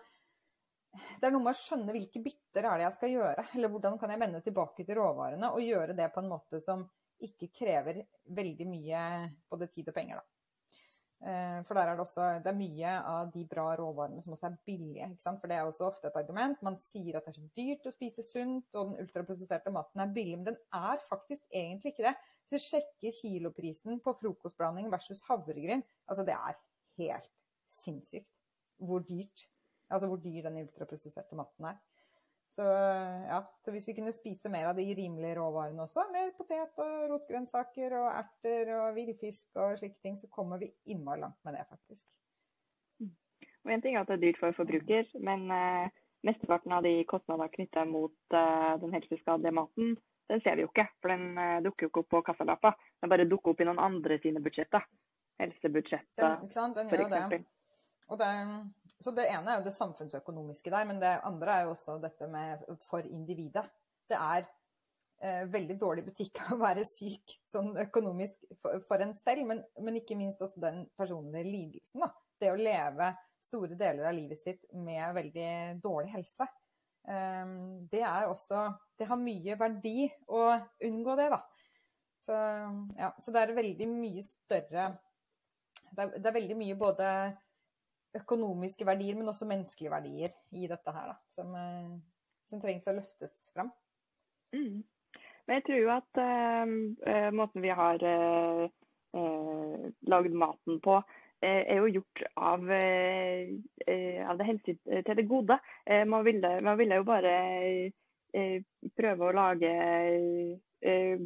det 0.90 1.28
er 1.28 1.34
noe 1.36 1.44
med 1.46 1.54
å 1.54 1.60
skjønne 1.60 1.94
hvilke 1.94 2.22
bytter 2.24 2.66
er 2.66 2.80
det 2.80 2.86
jeg 2.88 2.96
skal 2.96 3.12
gjøre, 3.14 3.44
eller 3.54 3.70
hvordan 3.70 4.00
kan 4.02 4.10
jeg 4.10 4.22
vende 4.24 4.40
tilbake 4.42 4.86
til 4.88 4.98
råvarene 4.98 5.52
og 5.54 5.62
gjøre 5.62 5.94
det 5.94 6.08
på 6.16 6.24
en 6.24 6.32
måte 6.32 6.58
som 6.66 6.82
ikke 7.22 7.52
krever 7.54 8.00
veldig 8.34 8.66
mye 8.66 9.02
både 9.52 9.68
tid 9.70 9.92
og 9.92 9.98
penger, 10.00 10.18
da. 10.18 10.39
Eh, 11.20 11.60
for 11.68 11.76
der 11.76 11.90
er 11.90 11.98
det 11.98 12.04
også 12.06 12.26
det 12.40 12.48
er 12.48 12.56
mye 12.56 12.92
av 13.12 13.32
de 13.34 13.44
bra 13.50 13.66
råvarene 13.76 14.22
som 14.24 14.36
også 14.36 14.48
er 14.48 14.58
billige. 14.68 15.10
For 15.26 15.52
det 15.52 15.58
er 15.58 15.68
også 15.68 15.90
ofte 15.90 16.08
et 16.08 16.20
argument. 16.22 16.62
Man 16.66 16.80
sier 16.80 17.20
at 17.20 17.28
det 17.28 17.34
er 17.34 17.40
så 17.42 17.50
dyrt 17.60 17.90
å 17.90 17.96
spise 17.96 18.26
sunt, 18.26 18.70
og 18.74 18.92
den 18.94 19.04
ultraprosesserte 19.04 19.74
maten 19.76 20.04
er 20.04 20.16
billig. 20.16 20.40
Men 20.40 20.52
den 20.54 20.60
er 20.80 21.06
faktisk 21.10 21.44
egentlig 21.52 21.94
ikke 21.94 22.08
det. 22.08 22.16
Hvis 22.48 22.56
du 22.56 22.70
sjekker 22.70 23.20
kiloprisen 23.20 24.02
på 24.04 24.16
frokostblanding 24.22 24.90
versus 24.92 25.22
havregryn, 25.28 25.84
altså 26.10 26.26
det 26.26 26.38
er 26.38 26.60
helt 27.04 27.32
sinnssykt 27.70 28.32
hvor 28.80 29.04
dyrt 29.04 29.50
altså 29.90 30.08
hvor 30.08 30.20
dyr 30.22 30.42
den 30.46 30.62
ultraprosesserte 30.64 31.38
maten 31.38 31.66
er. 31.66 31.78
Så, 32.60 32.66
ja, 33.30 33.40
så 33.66 33.72
hvis 33.72 33.86
vi 33.88 33.94
kunne 33.96 34.12
spise 34.12 34.50
mer 34.52 34.66
av 34.68 34.76
de 34.76 34.84
rimelige 34.92 35.38
råvarene 35.38 35.86
også, 35.86 36.04
mer 36.12 36.34
potet 36.36 36.82
og 36.84 37.06
rotgrønnsaker 37.08 37.94
og 37.96 38.08
erter 38.12 38.72
og 38.76 38.98
villfisk 38.98 39.62
og 39.64 39.78
slike 39.80 39.96
ting, 40.04 40.18
så 40.20 40.28
kommer 40.28 40.60
vi 40.60 40.68
innmari 40.92 41.22
langt 41.22 41.40
med 41.48 41.56
det, 41.56 41.64
faktisk. 41.70 42.04
Mm. 43.00 43.14
Og 43.64 43.72
En 43.72 43.86
ting 43.86 43.96
er 43.96 44.02
at 44.02 44.12
det 44.12 44.18
er 44.18 44.26
dyrt 44.26 44.42
for 44.42 44.58
forbruker, 44.58 45.08
men 45.24 45.48
eh, 45.56 45.96
mesteparten 46.28 46.76
av 46.76 46.84
de 46.84 46.98
kostnadene 47.08 47.48
knytta 47.54 47.86
mot 47.88 48.36
eh, 48.42 48.74
den 48.84 48.98
helseskadelige 48.98 49.56
maten, 49.56 49.96
den 50.28 50.44
ser 50.44 50.60
vi 50.60 50.68
jo 50.68 50.74
ikke. 50.74 50.90
For 51.00 51.16
den 51.16 51.40
eh, 51.40 51.62
dukker 51.64 51.88
jo 51.88 51.94
ikke 51.94 52.04
opp 52.04 52.12
på 52.18 52.24
kassalappa. 52.28 52.74
Den 53.00 53.16
bare 53.16 53.30
dukker 53.30 53.56
opp 53.56 53.64
i 53.64 53.70
noen 53.72 53.80
andre 53.88 54.20
sine 54.20 54.44
budsjetter. 54.44 54.84
Helsebudsjettet, 55.40 56.44
f.eks. 56.52 57.32
Det, 58.20 58.36
så 59.00 59.14
det 59.16 59.30
ene 59.32 59.52
er 59.52 59.60
jo 59.62 59.68
det 59.70 59.76
samfunnsøkonomiske 59.78 60.72
der, 60.74 60.88
men 60.88 61.00
det 61.00 61.12
andre 61.28 61.56
er 61.56 61.68
jo 61.68 61.74
også 61.76 61.98
dette 62.04 62.28
med 62.28 62.66
for 62.88 63.06
individet. 63.08 63.64
Det 64.10 64.18
er 64.20 64.44
eh, 65.24 65.46
veldig 65.52 65.78
dårlig 65.80 66.04
butikk 66.10 66.42
å 66.54 66.60
være 66.60 66.84
syk 66.88 67.38
sånn 67.48 67.78
økonomisk 67.86 68.44
for, 68.60 68.82
for 68.88 69.06
en 69.06 69.16
selv, 69.22 69.46
men, 69.48 69.64
men, 69.80 70.02
ikke 70.02 70.20
minst 70.20 70.44
også 70.44 70.62
den 70.64 70.84
personlige 71.00 71.48
lidelsen. 71.48 72.04
Da. 72.04 72.12
Det 72.40 72.52
å 72.52 72.60
leve 72.60 73.14
store 73.44 73.78
deler 73.80 74.10
av 74.10 74.18
livet 74.18 74.40
sitt 74.42 74.66
med 74.76 75.16
veldig 75.16 75.52
dårlig 75.84 76.12
helse. 76.18 76.50
Eh, 77.08 77.56
det 77.92 78.04
er 78.04 78.28
også 78.28 78.68
Det 79.00 79.08
har 79.08 79.22
mye 79.22 79.56
verdi 79.56 80.10
å 80.28 80.44
unngå 80.84 81.16
det, 81.16 81.30
da. 81.32 81.44
Så, 82.28 82.40
ja, 83.00 83.14
så 83.18 83.32
det 83.32 83.42
er 83.42 83.56
veldig 83.58 83.86
mye 83.90 84.22
større 84.28 84.92
det 85.96 86.04
er, 86.04 86.12
det 86.20 86.28
er 86.30 86.36
veldig 86.36 86.58
mye 86.58 86.76
både 86.78 87.06
økonomiske 88.18 88.86
verdier, 88.88 89.18
men 89.18 89.30
også 89.30 89.48
menneskelige 89.50 89.92
verdier 89.94 90.34
i 90.58 90.68
dette 90.70 90.94
her, 90.96 91.12
da, 91.12 91.18
som, 91.34 91.54
eh, 91.56 91.92
som 92.50 92.62
trengs 92.62 92.88
å 92.90 92.96
løftes 92.98 93.36
fram. 93.54 93.70
Mm. 94.56 94.82
Men 95.46 95.58
jeg 95.58 95.66
tror 95.66 95.80
jo 95.82 95.94
at 95.96 96.20
uh, 96.22 97.30
måten 97.34 97.64
vi 97.64 97.74
har 97.74 98.04
uh, 98.06 98.66
uh, 99.18 99.86
lagd 100.14 100.36
maten 100.38 100.78
på, 100.86 101.00
er 101.40 101.78
jo 101.80 101.88
gjort 101.88 102.22
av, 102.36 102.66
av 102.68 104.40
det 104.42 104.46
hensyn 104.50 104.76
til 105.08 105.16
det 105.16 105.24
gode. 105.30 105.56
Man 105.88 106.26
ville, 106.26 106.50
man, 106.60 106.76
ville, 106.76 106.98
jo 107.00 107.06
bare 107.08 107.32
prøve 109.00 109.30
å 109.30 109.38
lage 109.38 109.72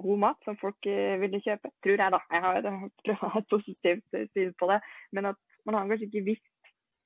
god 0.03 0.21
mat 0.21 0.45
som 0.45 0.59
folk 0.61 0.85
ville 0.85 1.41
kjøpe, 1.41 1.73
tror 1.81 2.05
jeg 2.05 2.13
da. 2.13 2.21
Jeg 2.29 2.45
har, 2.45 2.61
et 3.41 3.49
positivt 3.49 4.21
syn 4.35 4.53
på 4.61 4.69
det. 4.69 4.77
Men 5.17 5.31
at 5.31 5.41
man 5.65 5.79
har 5.79 5.89
kanskje 5.89 6.11
ikke 6.11 6.25
visst 6.29 6.52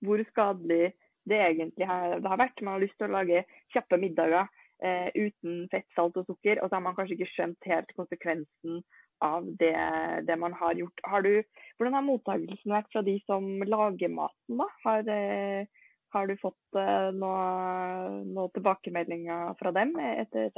hvor 0.05 0.21
skadelig 0.29 0.93
det 1.27 1.39
egentlig 1.43 1.87
har, 1.87 2.19
det 2.21 2.29
har 2.31 2.39
vært. 2.39 2.61
Man 2.63 2.77
har 2.77 2.85
lyst 2.85 2.95
til 2.99 3.09
å 3.09 3.17
lage 3.17 3.43
kjappe 3.73 3.99
middager 3.99 4.47
eh, 4.83 5.09
uten 5.15 5.65
fett, 5.71 5.87
salt 5.95 6.17
og 6.19 6.29
sukker, 6.29 6.61
og 6.61 6.69
så 6.69 6.77
har 6.77 6.85
man 6.85 6.95
kanskje 6.97 7.17
ikke 7.17 7.31
skjønt 7.33 7.69
helt 7.71 7.91
konsekvensen 7.97 8.81
av 9.25 9.47
det, 9.59 9.73
det 10.29 10.37
man 10.39 10.53
har 10.55 10.77
gjort. 10.77 11.03
Har 11.09 11.25
du, 11.25 11.33
hvordan 11.77 11.97
har 11.97 12.05
mottakelsen 12.05 12.75
vært 12.75 12.91
fra 12.93 13.03
de 13.05 13.17
som 13.25 13.49
lager 13.65 14.13
maten? 14.13 14.61
da? 14.61 14.69
Har, 14.85 15.11
eh, 15.11 15.87
har 16.15 16.29
du 16.29 16.37
fått 16.41 16.79
eh, 16.79 17.09
noen 17.17 18.29
noe 18.37 18.53
tilbakemeldinger 18.55 19.57
fra 19.59 19.73
dem 19.75 19.97
etter, 19.99 20.53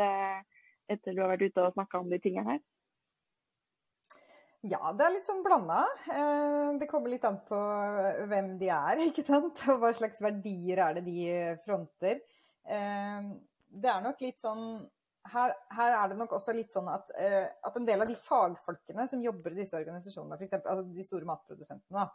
etter 0.90 1.16
du 1.16 1.24
har 1.24 1.34
vært 1.34 1.48
ute 1.50 1.66
og 1.66 1.78
snakka 1.78 2.04
om 2.04 2.12
de 2.12 2.22
tingene 2.22 2.58
her? 2.58 2.62
Ja, 4.68 4.92
det 4.92 5.06
er 5.06 5.14
litt 5.14 5.28
sånn 5.28 5.44
blanda. 5.44 5.86
Eh, 6.12 6.70
det 6.82 6.88
kommer 6.92 7.12
litt 7.14 7.24
an 7.24 7.38
på 7.48 7.58
hvem 8.28 8.58
de 8.60 8.68
er, 8.76 9.00
ikke 9.08 9.24
sant. 9.24 9.62
Og 9.72 9.80
hva 9.80 9.92
slags 9.96 10.20
verdier 10.24 10.82
er 10.84 10.98
det 10.98 11.06
de 11.08 11.20
fronter. 11.64 12.20
Eh, 12.68 13.30
det 13.70 13.92
er 13.92 14.02
nok 14.04 14.20
litt 14.26 14.42
sånn 14.44 14.82
her, 15.30 15.54
her 15.76 15.94
er 15.94 16.10
det 16.10 16.18
nok 16.18 16.34
også 16.40 16.56
litt 16.58 16.74
sånn 16.74 16.88
at, 16.92 17.12
eh, 17.22 17.46
at, 17.48 17.76
en 17.78 17.86
del 17.88 18.02
av 18.04 18.10
de 18.10 18.18
fagfolkene 18.18 19.06
som 19.08 19.24
jobber 19.24 19.54
i 19.54 19.62
disse 19.62 19.78
organisasjonene, 19.78 20.40
f.eks. 20.40 20.58
Altså 20.60 20.84
de 20.90 21.06
store 21.08 21.30
matprodusentene, 21.30 22.10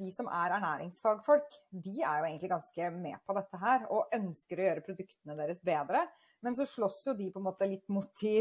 de 0.00 0.08
som 0.10 0.26
er 0.34 0.50
ernæringsfagfolk, 0.56 1.56
de 1.70 2.00
er 2.02 2.16
jo 2.18 2.26
egentlig 2.26 2.48
ganske 2.50 2.86
med 2.90 3.20
på 3.22 3.36
dette 3.36 3.58
her 3.60 3.84
og 3.94 4.16
ønsker 4.16 4.58
å 4.58 4.64
gjøre 4.64 4.82
produktene 4.82 5.36
deres 5.38 5.60
bedre. 5.62 6.00
Men 6.42 6.56
så 6.58 6.66
slåss 6.66 7.04
jo 7.06 7.14
de 7.14 7.28
på 7.30 7.38
en 7.38 7.46
måte 7.46 7.68
litt 7.70 7.86
mot 7.92 8.10
de 8.18 8.40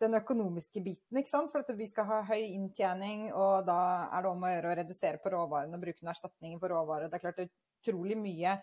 den 0.00 0.16
økonomiske 0.18 0.82
biten. 0.84 1.18
ikke 1.18 1.30
sant? 1.30 1.52
For 1.52 1.62
at 1.62 1.76
vi 1.76 1.88
skal 1.90 2.08
ha 2.08 2.20
høy 2.28 2.42
inntjening, 2.42 3.30
og 3.36 3.66
da 3.68 3.80
er 4.08 4.24
det 4.24 4.32
om 4.32 4.44
å 4.44 4.52
gjøre 4.52 4.72
å 4.72 4.76
redusere 4.80 5.22
på 5.22 5.32
råvarene 5.34 5.76
og 5.76 5.84
bruke 5.84 6.04
noen 6.04 6.14
erstatninger 6.14 6.60
for 6.62 6.72
råvarer. 6.74 7.10
Det 7.10 7.18
er 7.18 7.24
klart 7.24 7.40
det 7.40 7.48
er 7.48 7.54
utrolig 7.80 8.16
mye 8.20 8.54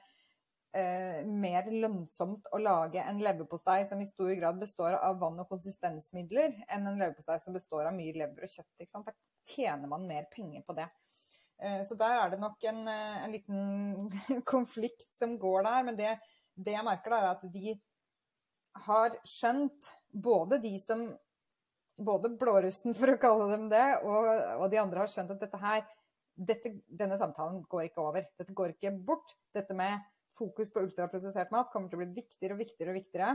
eh, 0.77 1.25
mer 1.25 1.69
lønnsomt 1.71 2.47
å 2.53 2.61
lage 2.61 3.03
en 3.03 3.21
leverpostei 3.23 3.83
som 3.89 4.01
i 4.01 4.09
stor 4.09 4.33
grad 4.39 4.59
består 4.61 4.97
av 4.99 5.19
vann 5.21 5.39
og 5.43 5.49
konsistensmidler, 5.51 6.55
enn 6.67 6.87
en 6.87 6.99
leverpostei 6.99 7.39
som 7.43 7.57
består 7.57 7.89
av 7.89 7.97
mye 7.97 8.15
lever 8.17 8.47
og 8.47 8.53
kjøtt. 8.53 8.73
ikke 8.79 8.93
sant? 8.93 9.11
Da 9.11 9.53
tjener 9.53 9.91
man 9.91 10.07
mer 10.09 10.27
penger 10.33 10.65
på 10.67 10.75
det. 10.77 10.87
Eh, 11.61 11.83
så 11.87 11.97
der 11.97 12.17
er 12.21 12.33
det 12.33 12.41
nok 12.41 12.63
en, 12.69 12.87
eh, 12.87 13.23
en 13.25 13.35
liten 13.35 14.09
konflikt 14.53 15.07
som 15.17 15.37
går 15.39 15.63
der. 15.69 15.85
Men 15.87 15.99
det, 15.99 16.17
det 16.55 16.75
jeg 16.77 16.85
merker, 16.85 17.13
da, 17.13 17.21
er 17.21 17.37
at 17.37 17.47
de 17.53 17.77
har 18.87 19.15
skjønt, 19.25 19.93
både 20.13 20.59
de 20.61 20.75
som 20.81 21.07
både 21.97 22.31
blårussen, 22.39 22.95
for 22.97 23.13
å 23.13 23.19
kalle 23.21 23.49
dem 23.53 23.67
det, 23.71 23.85
og, 24.05 24.27
og 24.61 24.67
de 24.71 24.81
andre 24.81 25.03
har 25.03 25.11
skjønt 25.11 25.33
at 25.33 25.41
dette 25.43 25.61
her, 25.61 25.85
dette, 26.37 26.73
denne 26.87 27.17
samtalen 27.19 27.63
går 27.69 27.87
ikke 27.87 28.03
over. 28.03 28.27
Dette 28.37 28.55
går 28.57 28.75
ikke 28.75 28.93
bort. 29.07 29.33
Dette 29.57 29.77
med 29.77 30.03
fokus 30.37 30.69
på 30.73 30.83
ultraprosessert 30.85 31.53
mat 31.53 31.71
kommer 31.73 31.89
til 31.89 31.97
å 31.97 32.03
bli 32.03 32.19
viktigere 32.19 32.53
og 32.53 32.61
viktigere 32.61 32.93
og 32.93 32.99
viktigere. 32.99 33.31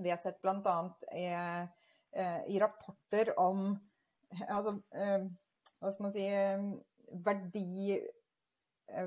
Vi 0.00 0.10
har 0.10 0.18
sett 0.18 0.40
bl.a. 0.42 0.76
I, 1.14 1.28
eh, 1.30 2.40
i 2.50 2.58
rapporter 2.62 3.30
om 3.38 3.68
altså, 4.48 4.74
eh, 4.96 5.28
hva 5.78 5.92
skal 5.92 6.08
man 6.08 6.16
si 6.16 6.26
verdi 7.26 8.00
Eh, 8.00 8.19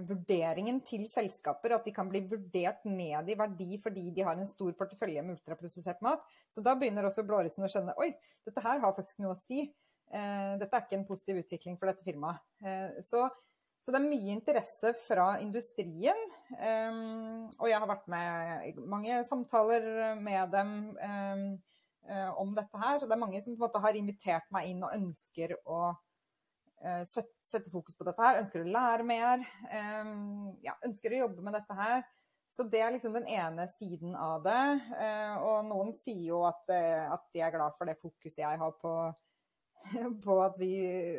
vurderingen 0.07 0.79
til 0.87 1.05
selskaper, 1.09 1.75
at 1.75 1.85
de 1.87 1.93
kan 1.95 2.09
bli 2.09 2.23
vurdert 2.29 2.83
ned 2.87 3.29
i 3.29 3.37
verdi 3.37 3.77
fordi 3.81 4.09
de 4.15 4.25
har 4.25 4.37
en 4.39 4.49
stor 4.49 4.73
portefølje 4.79 5.23
med 5.23 5.37
ultraprosessert 5.37 6.03
mat. 6.05 6.23
Så 6.49 6.63
da 6.65 6.75
begynner 6.77 7.07
også 7.07 7.25
blårussen 7.27 7.65
å 7.65 7.71
skjønne 7.71 7.95
oi, 8.01 8.11
dette 8.47 8.63
her 8.63 8.81
har 8.83 8.95
faktisk 8.97 9.23
noe 9.23 9.35
å 9.35 9.39
si. 9.39 9.65
Eh, 10.13 10.53
dette 10.61 10.77
er 10.77 10.85
ikke 10.85 10.99
en 10.99 11.07
positiv 11.07 11.41
utvikling 11.43 11.79
for 11.79 11.89
dette 11.89 12.05
firmaet. 12.05 12.43
Eh, 12.63 13.01
så, 13.05 13.25
så, 13.81 13.91
det 13.91 13.99
er 13.99 14.07
mye 14.07 14.37
interesse 14.37 14.93
fra 15.03 15.27
industrien. 15.43 16.23
og 17.59 17.67
jeg 17.69 17.79
har 17.83 17.89
vært 17.89 18.09
med 18.11 18.69
i 18.69 18.73
mange 18.79 19.19
samtaler 19.27 20.15
med 20.21 20.53
dem 20.53 20.73
om 22.37 22.55
dette 22.55 22.79
her. 22.79 22.99
Så 22.99 23.07
det 23.07 23.15
er 23.15 23.25
mange 23.25 23.43
som 23.43 23.55
på 23.55 23.61
en 23.61 23.67
måte 23.67 23.83
har 23.83 23.99
invitert 23.99 24.49
meg 24.55 24.71
inn 24.71 24.83
og 24.83 24.95
ønsker 24.95 25.57
å 25.63 25.93
Eh, 25.93 26.12
sette 27.07 27.71
fokus 27.71 27.95
på 27.95 28.05
dette 28.07 28.23
her, 28.23 28.41
ønsker 28.41 28.63
å 28.63 28.73
lære 28.75 29.05
mer, 29.07 29.43
eh, 29.69 30.11
ja, 30.65 30.75
ønsker 30.85 31.13
å 31.13 31.23
jobbe 31.23 31.45
med 31.45 31.55
dette 31.55 31.77
her. 31.77 32.03
Så 32.53 32.67
det 32.69 32.83
er 32.85 32.91
liksom 32.93 33.15
den 33.15 33.25
ene 33.25 33.65
siden 33.71 34.13
av 34.19 34.43
det. 34.45 34.63
Eh, 34.99 35.35
og 35.41 35.65
noen 35.65 35.93
sier 35.97 36.27
jo 36.27 36.43
at, 36.45 36.67
at 36.69 37.23
de 37.33 37.41
er 37.41 37.53
glad 37.55 37.77
for 37.77 37.89
det 37.89 37.97
fokuset 38.01 38.43
jeg 38.43 38.59
har 38.61 38.75
på, 38.81 38.93
på, 40.25 40.35
vi, 40.59 40.73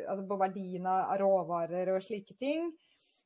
altså 0.05 0.27
på 0.29 0.37
verdien 0.39 0.87
av 0.87 1.17
råvarer 1.19 1.91
og 1.95 2.05
slike 2.05 2.37
ting. 2.39 2.69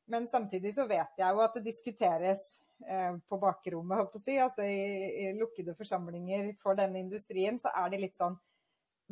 Men 0.10 0.25
samtidig 0.28 0.73
så 0.73 0.88
vet 0.89 1.21
jeg 1.21 1.36
jo 1.36 1.43
at 1.45 1.60
det 1.60 1.67
diskuteres 1.67 2.47
på 2.80 3.38
bakrommet, 3.38 3.99
håper 3.99 4.21
jeg, 4.23 4.39
altså 4.39 4.63
i, 4.63 5.28
i 5.28 5.34
lukkede 5.36 5.75
forsamlinger 5.75 6.54
for 6.63 6.80
denne 6.80 7.02
industrien, 7.04 7.60
så 7.60 7.75
er 7.75 7.91
det 7.91 7.99
litt 8.06 8.15
sånn 8.15 8.39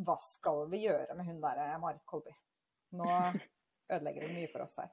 Hva 0.07 0.15
skal 0.23 0.69
vi 0.71 0.85
gjøre 0.85 1.19
med 1.19 1.27
hun 1.27 1.43
der 1.43 1.75
Marit 1.83 2.05
Kolby? 2.07 2.31
Nå 2.97 3.09
ødelegger 3.87 4.25
det 4.25 4.33
mye 4.35 4.49
for 4.51 4.65
oss 4.65 4.77
her. 4.81 4.91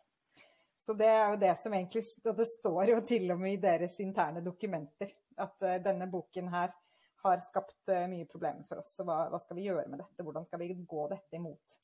Så 0.84 0.94
det 0.98 1.08
er 1.08 1.32
jo 1.32 1.40
det 1.40 1.52
som 1.56 1.74
egentlig 1.74 2.02
Og 2.28 2.34
det 2.36 2.46
står 2.50 2.90
jo 2.92 3.00
til 3.08 3.30
og 3.32 3.40
med 3.40 3.56
i 3.56 3.60
deres 3.62 3.96
interne 4.04 4.42
dokumenter 4.44 5.12
at 5.40 5.64
uh, 5.64 5.76
denne 5.82 6.06
boken 6.06 6.50
her 6.52 6.74
har 7.24 7.40
skapt 7.42 7.90
uh, 7.90 8.04
mye 8.06 8.26
problemer 8.30 8.62
for 8.68 8.78
oss. 8.78 8.92
Så 8.94 9.02
hva, 9.06 9.24
hva, 9.32 9.40
skal 9.42 9.58
vi 9.58 9.64
gjøre 9.66 9.88
med 9.90 9.98
dette? 9.98 10.22
Hvordan 10.22 10.44
skal 10.46 10.60
vi 10.60 10.68
gå 10.76 11.06
dette 11.10 11.38
imot? 11.40 11.78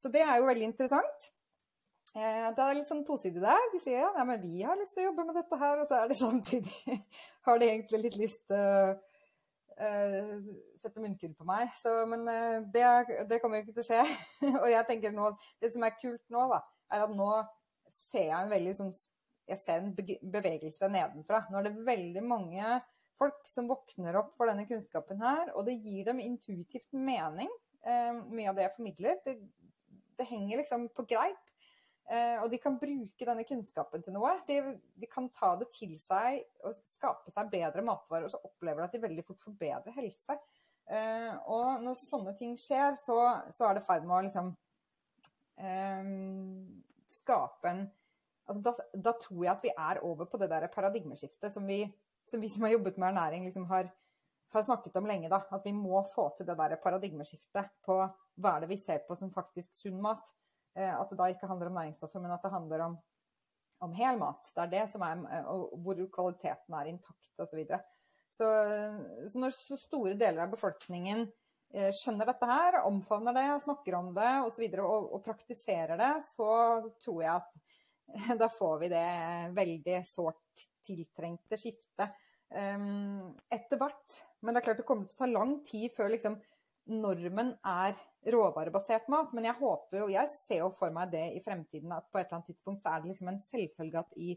Så 0.00 0.10
det 0.10 0.24
er 0.24 0.40
jo 0.40 0.48
veldig 0.48 0.66
interessant. 0.72 1.28
Uh, 2.16 2.48
det 2.56 2.64
er 2.64 2.78
litt 2.80 2.90
sånn 2.90 3.04
tosidig 3.06 3.44
der. 3.44 3.68
De 3.70 3.78
sier 3.84 4.02
ja, 4.02 4.24
men 4.26 4.40
vi 4.42 4.64
har 4.66 4.80
lyst 4.80 4.96
til 4.96 5.04
å 5.04 5.12
jobbe 5.12 5.28
med 5.28 5.38
dette 5.38 5.60
her, 5.60 5.78
og 5.78 5.86
så 5.86 6.00
er 6.00 6.10
det 6.10 6.18
samtidig 6.18 6.98
har 7.46 7.62
de 7.62 7.70
egentlig 7.70 8.02
litt 8.08 8.18
lyst 8.24 8.42
til 8.50 8.96
sette 9.76 11.02
munnkurv 11.02 11.34
på 11.36 11.46
meg. 11.48 11.72
Så, 11.78 11.92
men 12.08 12.24
eh, 12.30 12.64
det, 12.72 12.86
det, 13.30 13.40
kommer 13.42 13.60
jo 13.60 13.66
ikke 13.66 13.76
til 13.76 13.84
å 13.84 13.88
skje. 13.90 14.02
og 14.62 14.68
jeg 14.72 14.88
tenker 14.88 15.14
nå, 15.14 15.32
Det 15.62 15.72
som 15.74 15.84
er 15.86 15.98
kult 16.00 16.22
nå, 16.32 16.46
da, 16.52 16.62
er 16.94 17.06
at 17.06 17.14
nå 17.16 17.30
ser 17.92 18.30
jeg 18.30 18.38
en 18.38 18.52
veldig 18.52 18.74
sånn 18.76 18.92
Jeg 19.46 19.60
ser 19.62 19.82
en 19.82 19.94
bevegelse 20.32 20.90
nedenfra. 20.90 21.44
Nå 21.50 21.60
er 21.60 21.68
det 21.68 21.86
veldig 21.86 22.24
mange 22.26 22.78
folk 23.16 23.46
som 23.48 23.68
våkner 23.70 24.18
opp 24.20 24.34
for 24.36 24.50
denne 24.50 24.66
kunnskapen 24.68 25.22
her, 25.24 25.52
og 25.56 25.68
det 25.68 25.78
gir 25.78 26.04
dem 26.08 26.18
intuitivt 26.20 26.90
mening. 26.92 27.48
Eh, 27.86 28.12
mye 28.28 28.50
av 28.50 28.58
det 28.58 28.66
jeg 28.66 28.76
formidler. 28.76 29.20
Det, 29.24 29.36
det 30.16 30.28
henger 30.28 30.62
liksom 30.62 30.88
på 30.96 31.06
greip. 31.08 31.55
Eh, 32.06 32.36
og 32.38 32.50
de 32.52 32.60
kan 32.62 32.76
bruke 32.78 33.26
denne 33.26 33.44
kunnskapen 33.48 34.04
til 34.04 34.14
noe. 34.14 34.36
De, 34.46 34.60
de, 34.94 35.08
kan 35.10 35.26
ta 35.34 35.54
det 35.58 35.70
til 35.74 35.96
seg 35.98 36.44
og 36.62 36.78
skape 36.86 37.32
seg 37.34 37.50
bedre 37.50 37.82
matvarer, 37.86 38.28
og 38.28 38.34
så 38.34 38.42
opplever 38.46 38.84
de 38.84 38.86
at 38.86 38.94
de 38.94 39.02
veldig 39.02 39.26
fort 39.26 39.42
får 39.42 39.58
bedre 39.58 39.94
helse. 39.96 40.38
Eh, 40.86 41.32
og 41.50 41.82
når 41.82 41.98
sånne 41.98 42.36
ting 42.38 42.54
skjer, 42.60 42.94
så, 43.00 43.18
så 43.54 43.66
er 43.66 43.76
det 43.76 43.82
i 43.82 43.88
ferd 43.88 44.06
med 44.06 44.16
å 44.16 44.24
liksom 44.28 44.52
eh, 45.66 46.10
skape 47.18 47.72
en 47.72 47.86
altså 48.46 48.62
da, 48.62 48.72
da, 48.94 49.12
tror 49.18 49.40
jeg 49.42 49.50
at 49.50 49.64
vi 49.64 49.72
er 49.74 50.00
over 50.06 50.28
på 50.30 50.38
det 50.38 50.46
der 50.52 50.68
paradigmeskiftet 50.70 51.50
som 51.50 51.66
vi 51.66 51.80
som, 52.30 52.40
vi 52.40 52.50
som 52.50 52.62
har 52.66 52.76
jobbet 52.76 52.96
med 52.98 53.08
ernæring, 53.08 53.44
liksom 53.44 53.66
har, 53.70 53.90
har, 54.54 54.62
snakket 54.62 54.96
om 54.96 55.06
lenge. 55.06 55.28
da, 55.30 55.44
At 55.50 55.62
vi 55.64 55.72
må 55.72 56.02
få 56.14 56.28
til 56.36 56.46
det 56.46 56.56
der 56.58 56.76
paradigmeskiftet 56.82 57.70
på 57.86 58.00
hva 58.36 58.56
er 58.56 58.64
det 58.64 58.70
vi 58.70 58.78
ser 58.82 59.04
på 59.06 59.14
som 59.14 59.30
faktisk 59.30 59.74
sunn 59.74 60.00
mat. 60.02 60.32
Eh, 60.76 60.92
at 60.92 61.10
det 61.12 61.18
da 61.18 61.28
ikke 61.32 61.48
handler 61.48 61.70
om 61.70 61.78
næringsstoffer, 61.80 62.22
men 62.22 62.34
at 62.34 62.44
det 62.44 62.52
handler 62.52 62.84
om, 62.90 62.96
om 63.86 63.96
hel 63.96 64.20
mat. 64.20 64.52
Det 64.52 64.64
er 64.64 64.72
det 64.74 64.84
som 64.92 65.04
er, 65.06 65.22
eh, 65.32 65.48
og 65.48 65.76
hvor 65.84 66.02
kvaliteten 66.18 66.76
er 66.76 66.92
intakt 66.92 67.42
osv. 67.42 67.62
Så, 67.64 67.80
så, 68.36 68.50
så 69.32 69.42
når 69.42 69.56
så 69.56 69.80
store 69.80 70.18
deler 70.20 70.44
av 70.44 70.52
befolkningen 70.52 71.24
eh, 71.72 71.88
skjønner 71.96 72.28
dette 72.28 72.50
her, 72.50 72.82
omfavner 72.84 73.36
det, 73.36 73.46
snakker 73.64 73.96
om 73.98 74.12
det. 74.16 74.32
Og, 74.44 74.52
så 74.52 74.64
videre, 74.64 74.84
og, 74.84 75.08
og 75.16 75.24
praktiserer 75.24 75.96
det, 76.00 76.12
så 76.34 76.50
tror 77.04 77.24
jeg 77.24 77.34
at 77.40 78.36
da 78.42 78.50
får 78.52 78.78
vi 78.84 78.92
det 78.92 79.08
veldig 79.56 80.00
sårt 80.06 80.66
tiltrengte 80.86 81.58
skiftet 81.58 82.12
um, 82.54 83.32
etter 83.50 83.80
hvert. 83.80 84.20
Men 84.44 84.54
det 84.54 84.60
er 84.60 84.68
klart 84.68 84.82
det 84.82 84.86
kommer 84.86 85.08
til 85.08 85.16
å 85.16 85.24
ta 85.24 85.30
lang 85.32 85.56
tid 85.66 85.90
før 85.96 86.12
liksom, 86.12 86.36
normen 86.90 87.54
er 87.66 87.96
råvarebasert 88.32 89.08
mat. 89.12 89.32
Men 89.36 89.48
jeg 89.48 89.58
håper 89.60 90.02
jo, 90.02 90.10
jeg 90.12 90.30
ser 90.34 90.62
jo 90.64 90.70
for 90.78 90.94
meg 90.94 91.10
det 91.14 91.24
i 91.36 91.42
fremtiden 91.44 91.94
at 91.96 92.06
på 92.10 92.20
et 92.20 92.26
eller 92.26 92.40
annet 92.40 92.52
tidspunkt 92.52 92.82
så 92.82 92.94
er 92.94 93.02
det 93.02 93.12
liksom 93.12 93.32
en 93.32 93.42
selvfølge 93.42 94.02
at 94.02 94.16
i 94.16 94.36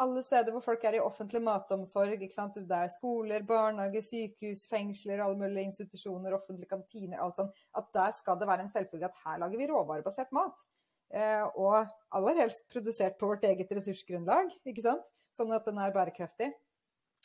alle 0.00 0.22
steder 0.24 0.54
hvor 0.54 0.64
folk 0.64 0.84
er 0.88 0.96
i 0.96 1.02
offentlig 1.04 1.42
matomsorg. 1.44 2.22
Det 2.22 2.76
er 2.78 2.92
skoler, 2.94 3.44
barnehager, 3.46 4.04
sykehus, 4.06 4.64
fengsler, 4.70 5.20
alle 5.20 5.36
mulige 5.38 5.68
institusjoner, 5.68 6.36
offentlige 6.38 6.70
kantiner. 6.70 7.20
alt 7.20 7.36
sånt, 7.36 7.56
At 7.76 7.92
der 7.94 8.10
skal 8.16 8.38
det 8.40 8.48
være 8.48 8.64
en 8.64 8.72
selvfølge 8.72 9.10
at 9.10 9.22
her 9.24 9.38
lager 9.42 9.58
vi 9.58 9.68
råvarebasert 9.68 10.32
mat. 10.32 10.64
Eh, 11.10 11.44
og 11.58 11.90
aller 12.14 12.36
helst 12.38 12.68
produsert 12.70 13.18
på 13.18 13.26
vårt 13.26 13.44
eget 13.44 13.72
ressursgrunnlag, 13.74 14.52
ikke 14.64 14.84
sant? 14.86 15.06
sånn 15.34 15.52
at 15.54 15.66
den 15.66 15.78
er 15.78 15.92
bærekraftig. 15.94 16.50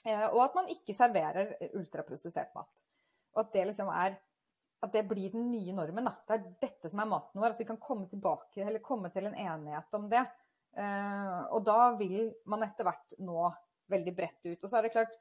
Eh, 0.06 0.28
og 0.30 0.42
at 0.44 0.56
man 0.58 0.70
ikke 0.74 0.94
serverer 0.94 1.56
ultraprosessert 1.78 2.54
mat. 2.58 2.84
Og 3.36 3.46
at 3.46 3.54
det 3.56 3.66
liksom 3.72 3.90
er 3.90 4.18
at 4.86 4.96
det 4.96 5.06
blir 5.10 5.34
den 5.34 5.50
nye 5.52 5.76
normen. 5.76 6.08
Da. 6.08 6.16
Det 6.28 6.38
er 6.38 6.48
dette 6.64 6.92
som 6.92 7.02
er 7.02 7.12
maten 7.12 7.42
vår. 7.42 7.56
At 7.56 7.62
vi 7.62 7.68
kan 7.70 7.82
komme 7.82 8.10
tilbake, 8.12 8.64
eller 8.64 8.84
komme 8.86 9.12
til 9.14 9.30
en 9.30 9.38
enighet 9.38 9.98
om 9.98 10.10
det. 10.12 10.24
Eh, 10.76 11.40
og 11.56 11.64
da 11.68 11.94
vil 12.00 12.34
man 12.52 12.66
etter 12.68 12.88
hvert 12.88 13.16
nå 13.24 13.50
veldig 13.92 14.16
bredt 14.18 14.50
ut. 14.50 14.60
Og 14.60 14.70
så 14.70 14.80
er 14.80 14.88
det 14.88 14.96
klart 14.96 15.16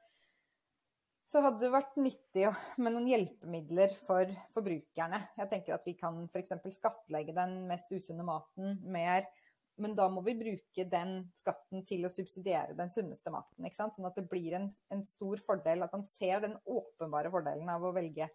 så 1.25 1.41
hadde 1.41 1.63
det 1.63 1.71
vært 1.73 1.95
nyttig 1.97 2.49
med 2.77 2.93
noen 2.93 3.07
hjelpemidler 3.09 3.95
for 4.05 4.29
forbrukerne. 4.53 5.23
Jeg 5.39 5.49
tenker 5.49 5.73
at 5.73 5.87
vi 5.87 5.95
kan 5.97 6.19
f.eks. 6.29 6.53
skattlegge 6.75 7.33
den 7.33 7.63
mest 7.69 7.89
usunne 7.89 8.25
maten 8.27 8.77
mer. 8.93 9.25
Men 9.81 9.95
da 9.97 10.05
må 10.07 10.21
vi 10.23 10.37
bruke 10.39 10.85
den 10.87 11.15
skatten 11.35 11.81
til 11.87 12.05
å 12.05 12.11
subsidiere 12.13 12.77
den 12.77 12.93
sunneste 12.93 13.33
maten. 13.33 13.65
Sånn 13.75 14.07
at 14.07 14.15
det 14.15 14.27
blir 14.31 14.53
en, 14.55 14.69
en, 14.93 15.01
stor 15.03 15.41
fordel, 15.47 15.83
at 15.83 15.95
man 15.97 16.05
ser 16.07 16.45
den 16.45 16.55
åpenbare 16.63 17.33
fordelen 17.33 17.73
av 17.73 17.83
å 17.83 17.91
velge 17.95 18.29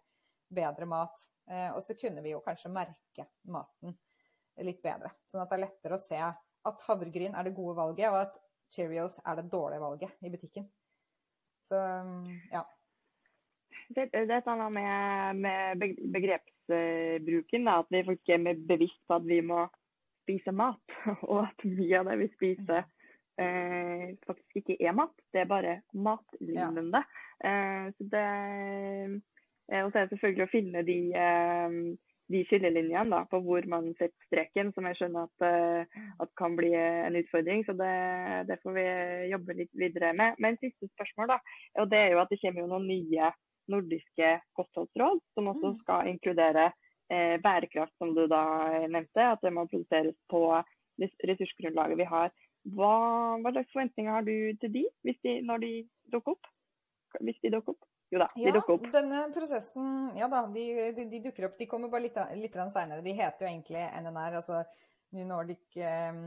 bedre 0.53 0.87
mat. 0.89 1.27
Eh, 1.49 1.69
og 1.73 1.81
så 1.83 1.95
kunne 1.99 2.23
vi 2.23 2.35
jo 2.35 2.43
kanskje 2.45 2.71
merke 2.73 3.27
maten 3.51 3.95
litt 4.61 4.81
bedre. 4.83 5.13
Sånn 5.31 5.43
at 5.43 5.51
det 5.51 5.57
er 5.57 5.65
lettere 5.65 5.97
å 5.97 6.03
se 6.03 6.19
at 6.21 6.85
havregryn 6.85 7.35
er 7.35 7.47
det 7.47 7.55
gode 7.57 7.77
valget, 7.79 8.11
og 8.11 8.19
at 8.27 8.37
Cheerios 8.71 9.17
er 9.25 9.39
det 9.39 9.49
dårlige 9.51 9.83
valget 9.83 10.23
i 10.23 10.31
butikken. 10.31 10.67
Så 11.67 11.79
ja. 12.51 12.63
Det, 13.91 14.07
det 14.11 14.37
et 14.37 14.49
med, 14.71 15.35
med 15.35 15.81
begrepsbruken, 16.13 17.65
da, 17.67 17.79
at 17.81 17.89
vi 17.91 18.03
faktisk 18.07 18.33
er 18.35 18.65
bevisst 18.67 19.01
på 19.07 19.17
at 19.17 19.27
vi 19.27 19.41
må 19.43 19.65
spise 20.23 20.53
mat. 20.55 20.95
Og 21.31 21.41
at 21.43 21.65
mye 21.67 21.99
av 21.99 22.11
det 22.11 22.17
vi 22.21 22.29
spiser 22.35 22.85
eh, 23.41 24.13
faktisk 24.27 24.61
ikke 24.61 24.77
er 24.79 24.95
mat, 24.95 25.15
det 25.33 25.43
er 25.43 25.49
bare 25.49 25.75
matlignende. 25.91 27.03
Ja. 27.41 27.51
Eh, 27.51 27.91
så 27.97 28.07
det 28.13 28.25
Og 29.71 29.91
så 29.91 29.99
er 29.99 30.07
det 30.07 30.15
selvfølgelig 30.15 30.45
å 30.47 30.51
finne 30.51 30.81
de 30.83 30.97
eh, 31.15 31.75
de 32.31 32.41
skillelinjene 32.47 33.11
da, 33.11 33.21
på 33.29 33.39
hvor 33.45 33.65
man 33.69 33.89
setter 33.99 34.27
streken, 34.27 34.71
som 34.75 34.87
jeg 34.87 34.99
skjønner 34.99 35.27
at, 35.27 35.45
uh, 35.45 36.03
at 36.23 36.33
kan 36.39 36.55
bli 36.57 36.71
en 36.77 37.17
utfordring. 37.19 37.65
Så 37.67 37.75
det, 37.79 37.93
det, 38.49 38.59
får 38.63 38.77
vi 38.77 38.85
jobbe 39.31 39.57
litt 39.59 39.73
videre 39.83 40.13
med. 40.17 40.39
Men 40.43 40.59
siste 40.61 40.89
spørsmål 40.93 41.33
da, 41.33 41.39
og 41.83 41.89
det 41.91 42.03
er 42.03 42.13
jo 42.15 42.21
at 42.23 42.31
det 42.31 42.39
kommer 42.43 42.69
noen 42.71 42.87
nye 42.89 43.31
nordiske 43.71 44.31
kostholdsråd, 44.57 45.21
som 45.35 45.51
også 45.51 45.73
mm. 45.73 45.79
skal 45.83 46.11
inkludere 46.11 46.69
eh, 47.13 47.35
bærekraft, 47.43 47.93
som 48.01 48.15
du 48.17 48.25
da 48.31 48.43
nevnte. 48.87 49.27
At 49.35 49.43
det 49.45 49.53
må 49.55 49.67
produseres 49.71 50.17
på 50.31 50.45
ressursgrunnlaget 51.01 51.99
vi 51.99 52.09
har. 52.09 52.33
Hva, 52.77 52.95
hva 53.41 53.53
slags 53.55 53.71
forventninger 53.73 54.13
har 54.13 54.25
du 54.27 54.35
til 54.61 54.75
de, 54.75 54.83
de 55.25 55.39
når 55.47 55.63
de 55.63 55.71
dukker 56.13 56.35
opp? 56.35 56.51
Hvis 57.19 57.39
de 57.43 57.51
dukker 57.53 57.73
opp? 57.73 57.87
Jo 58.11 58.19
da, 58.19 58.27
de 58.35 58.43
ja, 58.43 58.51
dukker 58.51 58.75
opp. 58.75 58.87
Denne 58.91 59.21
prosessen, 59.31 59.91
ja 60.19 60.27
da, 60.31 60.43
de, 60.51 60.65
de, 60.97 61.07
de 61.07 61.21
dukker 61.23 61.47
opp. 61.47 61.57
De 61.59 61.67
kommer 61.71 61.91
bare 61.91 62.09
litt, 62.09 62.17
litt 62.41 62.57
seinere. 62.73 63.03
De 63.05 63.13
heter 63.15 63.45
jo 63.45 63.51
egentlig 63.53 63.85
NNR, 64.01 64.35
altså 64.41 64.59
New 65.15 65.27
Nordic 65.29 65.79
um, 65.79 66.25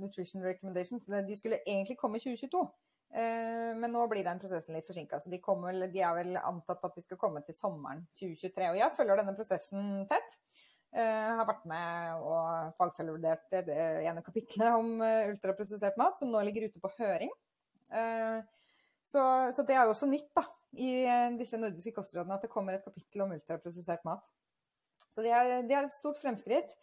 Nutrition 0.00 0.44
Recommendations. 0.44 1.08
De 1.28 1.36
skulle 1.36 1.60
egentlig 1.66 1.98
komme 2.00 2.16
i 2.16 2.24
2022. 2.24 2.64
Uh, 3.16 3.76
men 3.76 3.92
nå 3.92 4.06
blir 4.08 4.24
den 4.24 4.40
prosessen 4.40 4.76
litt 4.76 4.88
forsinka. 4.88 5.20
Så 5.20 5.32
de, 5.32 5.42
kommer, 5.44 5.76
de, 5.76 6.00
er 6.00 6.16
vel 6.16 6.40
antatt 6.40 6.88
at 6.88 6.96
de 6.96 7.04
skal 7.04 7.20
komme 7.20 7.44
til 7.44 7.56
sommeren 7.56 8.06
2023. 8.16 8.70
Og 8.72 8.80
jeg 8.80 8.96
følger 8.96 9.20
denne 9.20 9.36
prosessen 9.36 9.92
tett. 10.08 10.40
Uh, 10.96 11.36
har 11.36 11.44
vært 11.44 11.64
med 11.68 12.24
og 12.24 12.76
fagfellevurdert 12.80 13.56
det 13.66 13.76
ene 14.08 14.24
kapitlet 14.24 14.72
om 14.72 14.94
uh, 15.04 15.28
ultraprosessert 15.28 15.98
mat, 16.00 16.16
som 16.16 16.32
nå 16.32 16.40
ligger 16.48 16.70
ute 16.70 16.80
på 16.80 16.96
høring. 16.96 17.28
Uh, 17.92 18.40
så, 19.06 19.22
så, 19.54 19.62
det 19.62 19.76
er 19.76 19.86
jo 19.86 19.94
også 19.94 20.08
nytt 20.10 20.32
da, 20.34 20.42
i 20.82 20.90
eh, 21.06 21.36
disse 21.38 21.58
nordiske 21.60 21.94
kostrådene 21.94 22.36
at 22.36 22.42
det 22.42 22.50
kommer 22.52 22.74
et 22.74 22.84
kapittel 22.84 23.22
om 23.22 23.34
ultraprosessert 23.36 24.02
mat. 24.08 24.24
Så 25.14 25.22
det 25.24 25.32
er, 25.32 25.62
det 25.64 25.76
er 25.76 25.86
et 25.86 25.94
stort 25.94 26.18
fremskritt. 26.20 26.74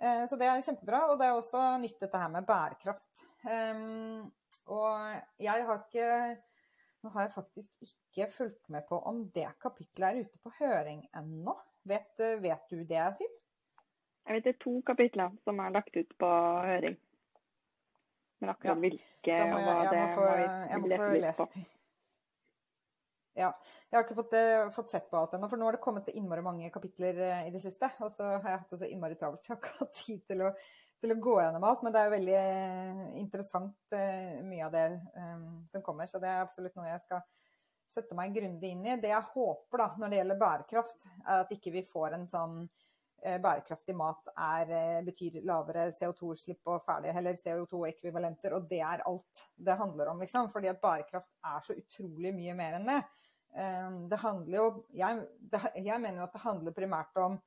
Eh, 0.00 0.24
så 0.28 0.38
det 0.40 0.48
er 0.48 0.64
kjempebra. 0.64 1.04
Og 1.12 1.20
det 1.20 1.28
er 1.28 1.36
også 1.36 1.62
nytt 1.82 2.00
dette 2.02 2.20
her 2.20 2.32
med 2.32 2.48
bærekraft. 2.48 3.24
Um, 3.46 4.26
og 4.66 5.14
jeg 5.38 5.66
har 5.68 5.82
ikke 5.84 6.08
Nå 7.04 7.12
har 7.14 7.26
jeg 7.26 7.34
faktisk 7.36 7.84
ikke 7.86 8.24
fulgt 8.34 8.70
med 8.72 8.82
på 8.88 8.96
om 9.06 9.20
det 9.30 9.46
kapittelet 9.62 10.08
er 10.08 10.24
ute 10.24 10.40
på 10.42 10.50
høring 10.58 11.04
ennå. 11.14 11.52
Vet, 11.86 12.18
vet, 12.42 12.64
du 12.72 12.80
det, 12.82 13.04
Siv? 13.14 13.34
Jeg 14.26 14.34
vet 14.34 14.48
det 14.48 14.54
er 14.56 14.64
to 14.64 14.72
kapitler 14.88 15.36
som 15.44 15.60
er 15.62 15.76
lagt 15.76 15.94
ut 15.94 16.16
på 16.18 16.30
høring. 16.66 16.96
Men 18.42 18.52
akkurat 18.52 18.82
hvilke 18.82 19.38
og 19.46 19.56
hva 19.64 19.78
det 19.88 20.04
må 20.12 20.26
jeg 20.28 20.82
må 20.82 20.90
få 20.92 21.10
lest 21.22 21.42
på. 21.42 21.64
Ja. 23.36 23.50
Jeg 23.90 23.98
har 23.98 24.04
ikke 24.06 24.16
fått, 24.16 24.34
uh, 24.34 24.70
fått 24.72 24.92
sett 24.94 25.10
på 25.12 25.18
alt 25.20 25.34
ennå, 25.36 25.48
for 25.50 25.60
nå 25.60 25.68
har 25.68 25.76
det 25.76 25.82
kommet 25.84 26.08
så 26.08 26.14
innmari 26.16 26.42
mange 26.44 26.70
kapitler 26.72 27.20
uh, 27.20 27.42
i 27.46 27.52
det 27.52 27.60
siste. 27.62 27.90
Og 28.00 28.10
så 28.12 28.30
har 28.32 28.48
jeg 28.48 28.62
hatt 28.62 28.72
det 28.72 28.80
så 28.80 28.88
innmari 28.88 29.18
travelt, 29.20 29.44
så 29.44 29.52
jeg 29.52 29.56
har 29.56 29.62
ikke 29.62 29.80
hatt 29.82 29.98
tid 30.00 30.22
til 30.32 30.44
å, 30.46 30.52
til 31.04 31.12
å, 31.12 31.18
gå 31.28 31.34
gjennom 31.42 31.66
alt. 31.68 31.84
Men 31.84 31.94
det 31.94 32.00
er 32.00 32.08
jo 32.08 32.14
veldig 32.16 32.38
uh, 32.40 33.02
interessant, 33.20 33.98
mye 34.48 34.64
av 34.66 34.72
det 34.74 34.86
um, 35.20 35.46
som 35.68 35.84
kommer. 35.84 36.08
Så 36.10 36.20
det 36.22 36.32
er 36.32 36.44
absolutt 36.44 36.76
noe 36.80 36.88
jeg 36.88 37.04
skal 37.04 37.24
sette 37.96 38.16
meg 38.16 38.34
grundig 38.36 38.72
inn 38.72 38.88
i. 38.88 38.96
Det 39.00 39.12
jeg 39.12 39.30
håper 39.34 39.84
da, 39.84 39.90
når 40.00 40.12
det 40.12 40.20
gjelder 40.22 40.42
bærekraft, 40.42 41.08
er 41.20 41.44
at 41.44 41.54
ikke 41.56 41.76
vi 41.76 41.86
får 41.92 42.16
en 42.16 42.28
sånn 42.28 42.58
Eh, 42.64 42.85
bærekraftig 43.42 43.94
mat 43.96 44.28
er, 44.36 44.70
eh, 44.70 45.04
betyr 45.04 45.40
lavere 45.46 45.88
CO2-slipp 45.92 46.68
og 46.68 46.82
ferdige, 46.84 47.14
eller 47.16 47.38
CO2-ekvivalenter, 47.40 48.54
og 48.54 48.68
det 48.70 48.80
er 48.80 49.04
alt 49.08 49.42
det 49.56 49.76
handler 49.76 50.12
om. 50.12 50.20
Liksom, 50.20 50.50
fordi 50.50 50.68
at 50.68 50.80
bærekraft 50.80 51.30
er 51.44 51.60
så 51.64 51.74
utrolig 51.74 52.34
mye 52.34 52.54
mer 52.54 52.78
enn 52.78 52.86
det. 52.92 53.02
Eh, 53.56 53.90
det 54.10 54.18
handler 54.20 54.58
jo 54.58 54.84
jeg, 54.94 55.26
det, 55.40 55.60
jeg 55.74 56.00
mener 56.00 56.20
jo 56.20 56.28
at 56.28 56.32
det 56.32 56.44
handler 56.44 56.76
primært 56.76 57.16
om 57.16 57.38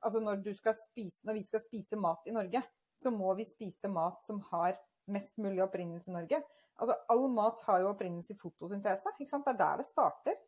altså 0.00 0.20
når, 0.20 0.40
spise, 0.72 1.20
når, 1.24 1.34
vi 1.34 1.42
skal 1.42 1.60
spise 1.60 1.96
mat 1.96 2.26
i 2.26 2.32
Norge, 2.32 2.62
så 3.02 3.10
må 3.10 3.34
vi 3.34 3.44
spise 3.44 3.88
mat 3.88 4.24
som 4.24 4.40
har 4.52 4.78
mest 5.12 5.36
mulig 5.38 5.62
opprinnelse 5.62 6.10
i 6.10 6.14
Norge. 6.14 6.42
Altså, 6.80 6.96
all 7.10 7.28
mat 7.30 7.60
har 7.66 7.82
jo 7.82 7.90
opprinnelse 7.90 8.32
i 8.32 8.38
fotosyntese. 8.38 9.12
Det 9.18 9.28
er 9.32 9.58
der 9.58 9.76
det 9.76 9.86
starter 9.86 10.38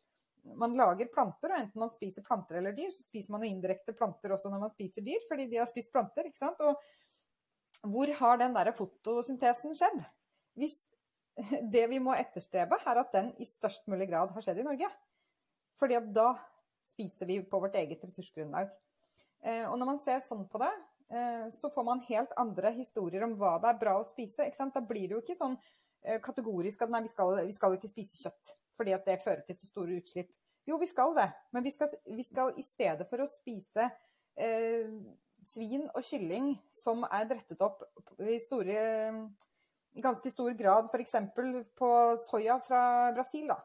man 0.53 0.75
lager 0.77 1.09
planter, 1.11 1.51
og 1.51 1.57
enten 1.57 1.81
man 1.81 1.91
spiser 1.93 2.25
planter 2.25 2.59
eller 2.59 2.75
dyr, 2.75 2.91
så 2.93 3.05
spiser 3.05 3.33
man 3.33 3.43
jo 3.43 3.49
indirekte 3.49 3.95
planter 3.97 4.35
også 4.35 4.51
når 4.51 4.65
man 4.67 4.73
spiser 4.73 5.05
dyr, 5.05 5.23
fordi 5.29 5.47
de 5.51 5.59
har 5.61 5.69
spist 5.69 5.91
planter. 5.93 6.27
ikke 6.29 6.43
sant? 6.43 6.61
Og 6.61 7.89
hvor 7.89 8.11
har 8.19 8.41
den 8.41 8.55
der 8.55 8.71
fotosyntesen 8.75 9.75
skjedd? 9.77 10.03
Hvis 10.59 10.77
det 11.73 11.85
vi 11.91 11.99
må 11.99 12.15
etterstrebe, 12.15 12.79
er 12.85 13.01
at 13.01 13.13
den 13.15 13.31
i 13.41 13.47
størst 13.47 13.87
mulig 13.91 14.09
grad 14.11 14.33
har 14.35 14.45
skjedd 14.45 14.61
i 14.61 14.67
Norge. 14.67 14.89
Fordi 15.81 15.97
at 15.97 16.11
da 16.15 16.33
spiser 16.87 17.27
vi 17.27 17.41
på 17.43 17.59
vårt 17.59 17.75
eget 17.79 18.03
ressursgrunnlag. 18.05 18.69
Eh, 19.43 19.65
og 19.65 19.79
når 19.79 19.89
man 19.89 20.03
ser 20.03 20.21
sånn 20.23 20.45
på 20.49 20.61
det, 20.61 20.71
eh, 21.09 21.47
så 21.53 21.71
får 21.73 21.87
man 21.87 22.05
helt 22.07 22.35
andre 22.39 22.71
historier 22.77 23.25
om 23.25 23.33
hva 23.39 23.57
det 23.63 23.73
er 23.73 23.81
bra 23.81 23.97
å 23.99 24.05
spise. 24.07 24.47
Da 24.53 24.85
blir 24.85 25.09
det 25.09 25.17
jo 25.17 25.23
ikke 25.23 25.37
sånn 25.37 25.57
eh, 26.05 26.21
kategorisk 26.23 26.85
at 26.85 26.93
nei, 26.93 27.03
vi 27.05 27.11
skal, 27.11 27.41
vi 27.49 27.57
skal 27.57 27.75
ikke 27.75 27.91
spise 27.91 28.21
kjøtt 28.21 28.55
fordi 28.77 28.95
at 28.95 29.05
det 29.07 29.21
fører 29.23 29.43
til 29.47 29.57
så 29.59 29.69
store 29.69 29.99
utslipp. 29.99 30.31
Jo, 30.65 30.79
vi 30.81 30.89
skal 30.89 31.13
det, 31.17 31.27
men 31.53 31.63
vi 31.63 31.71
skal, 31.73 31.91
vi 32.09 32.23
skal 32.25 32.55
i 32.57 32.65
stedet 32.65 33.05
for 33.09 33.21
å 33.21 33.29
spise 33.29 33.85
eh, 34.41 34.89
svin 35.45 35.85
og 35.91 36.01
kylling 36.05 36.55
som 36.73 37.05
er 37.05 37.27
drettet 37.29 37.61
opp 37.61 37.83
i, 38.17 38.39
store, 38.41 38.79
i 39.93 40.03
ganske 40.03 40.31
stor 40.33 40.55
grad 40.57 40.89
f.eks. 40.89 41.15
på 41.77 41.91
soya 42.25 42.57
fra 42.65 42.81
Brasil, 43.15 43.47
da, 43.53 43.59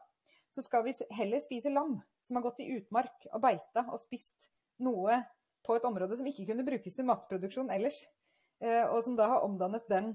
så 0.53 0.63
skal 0.65 0.85
vi 0.85 0.93
heller 1.17 1.41
spise 1.41 1.73
lam 1.73 1.97
som 2.27 2.37
har 2.37 2.45
gått 2.45 2.61
i 2.61 2.69
utmark 2.77 3.25
og 3.31 3.41
beita 3.43 3.87
og 3.89 4.01
spist 4.01 4.51
noe 4.81 5.17
på 5.65 5.77
et 5.77 5.85
område 5.87 6.17
som 6.17 6.27
ikke 6.29 6.47
kunne 6.49 6.65
brukes 6.65 6.97
til 6.97 7.07
matproduksjon 7.07 7.71
ellers, 7.73 8.03
eh, 8.61 8.85
og 8.85 9.01
som 9.05 9.17
da 9.17 9.29
har 9.33 9.45
omdannet 9.45 9.89
den, 9.89 10.13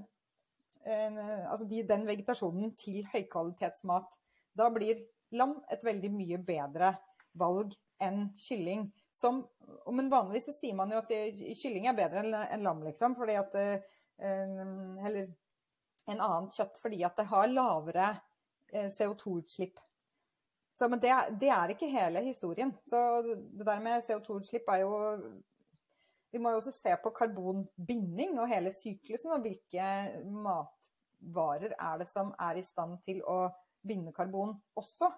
eh, 0.86 1.18
altså 1.50 1.66
den 1.66 2.06
vegetasjonen 2.06 2.74
til 2.78 3.02
høykvalitetsmat 3.10 4.14
da 4.56 4.70
blir 4.72 5.02
lam 5.36 5.58
et 5.72 5.84
veldig 5.84 6.10
mye 6.14 6.38
bedre 6.42 6.94
valg 7.36 7.74
enn 8.02 8.28
kylling. 8.40 8.86
Som, 9.16 9.42
men 9.92 10.10
vanligvis 10.12 10.58
sier 10.58 10.76
man 10.76 10.92
jo 10.92 11.00
at 11.00 11.12
kylling 11.60 11.88
er 11.88 11.96
bedre 11.96 12.24
enn 12.24 12.64
lam, 12.64 12.84
liksom. 12.84 13.16
Fordi 13.18 13.38
at 13.40 13.56
eh, 13.60 13.82
Eller 14.16 15.32
en 16.06 16.20
annen 16.20 16.52
kjøtt 16.54 16.78
fordi 16.80 17.02
at 17.06 17.16
det 17.18 17.26
har 17.32 17.50
lavere 17.50 18.12
eh, 18.72 18.88
CO2-utslipp. 18.92 19.80
Så, 20.76 20.88
men 20.92 21.00
det, 21.00 21.12
det, 21.40 21.50
er 21.50 21.72
ikke 21.72 21.88
hele 21.88 22.20
historien. 22.26 22.72
Så 22.88 23.00
det 23.24 23.64
der 23.64 23.82
med 23.82 24.04
CO2-utslipp 24.04 24.68
er 24.68 24.84
jo 24.84 24.96
Vi 26.32 26.40
må 26.42 26.50
jo 26.52 26.58
også 26.58 26.72
se 26.74 26.92
på 27.00 27.10
karbonbinding 27.16 28.34
og 28.36 28.50
hele 28.50 28.68
syklusen, 28.74 29.30
og 29.32 29.46
hvilke 29.46 29.84
matvarer 30.44 31.72
er 31.72 32.02
det 32.02 32.08
som 32.10 32.34
er 32.42 32.58
i 32.60 32.64
stand 32.66 32.98
til 33.06 33.22
å 33.24 33.46
binde 33.86 34.12
karbon 34.16 34.54
også. 34.78 35.10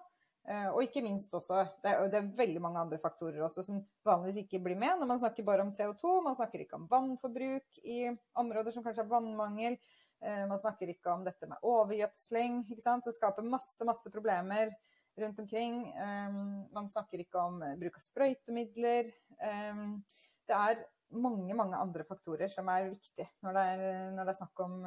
Eh, 0.49 0.69
og 0.71 0.81
ikke 0.81 1.03
minst 1.05 1.33
også 1.35 1.61
det 1.83 1.91
er, 1.91 2.05
det 2.09 2.17
er, 2.17 2.29
veldig 2.37 2.61
mange 2.63 2.79
andre 2.81 2.97
faktorer 3.01 3.43
også 3.45 3.61
som 3.67 3.81
vanligvis 4.07 4.45
ikke 4.45 4.61
blir 4.63 4.79
med 4.79 4.95
når 4.97 5.09
man 5.11 5.19
snakker 5.21 5.45
bare 5.45 5.65
om 5.65 5.73
CO2. 5.75 6.13
Man 6.25 6.37
snakker 6.37 6.63
ikke 6.63 6.79
om 6.79 6.87
vannforbruk 6.89 7.81
i 7.83 7.99
områder 8.39 8.73
som 8.73 8.85
kanskje 8.85 9.03
har 9.03 9.11
vannmangel. 9.11 9.77
Eh, 10.23 10.45
man 10.49 10.61
snakker 10.61 10.89
ikke 10.89 11.11
om 11.13 11.25
dette 11.27 11.49
med 11.49 11.61
overgjødsling, 11.67 12.63
ikke 12.71 12.85
sant? 12.85 13.05
som 13.05 13.15
skaper 13.15 13.45
masse, 13.45 13.83
masse 13.87 14.09
problemer 14.13 14.73
rundt 15.19 15.43
omkring. 15.43 15.83
Eh, 15.91 16.39
man 16.73 16.89
snakker 16.89 17.21
ikke 17.25 17.43
om 17.43 17.61
bruk 17.81 17.99
av 17.99 18.07
sprøytemidler. 18.07 19.13
Det 19.39 20.57
er 20.57 20.81
mange, 21.13 21.53
mange 21.57 21.77
andre 21.77 22.03
faktorer 22.07 22.49
som 22.51 22.67
er 22.73 22.89
viktige 22.89 23.29
når 23.45 23.55
det 23.55 23.69
er, 23.69 23.87
når 24.15 24.25
det 24.25 24.33
er 24.33 24.39
snakk 24.41 24.61
om 24.65 24.81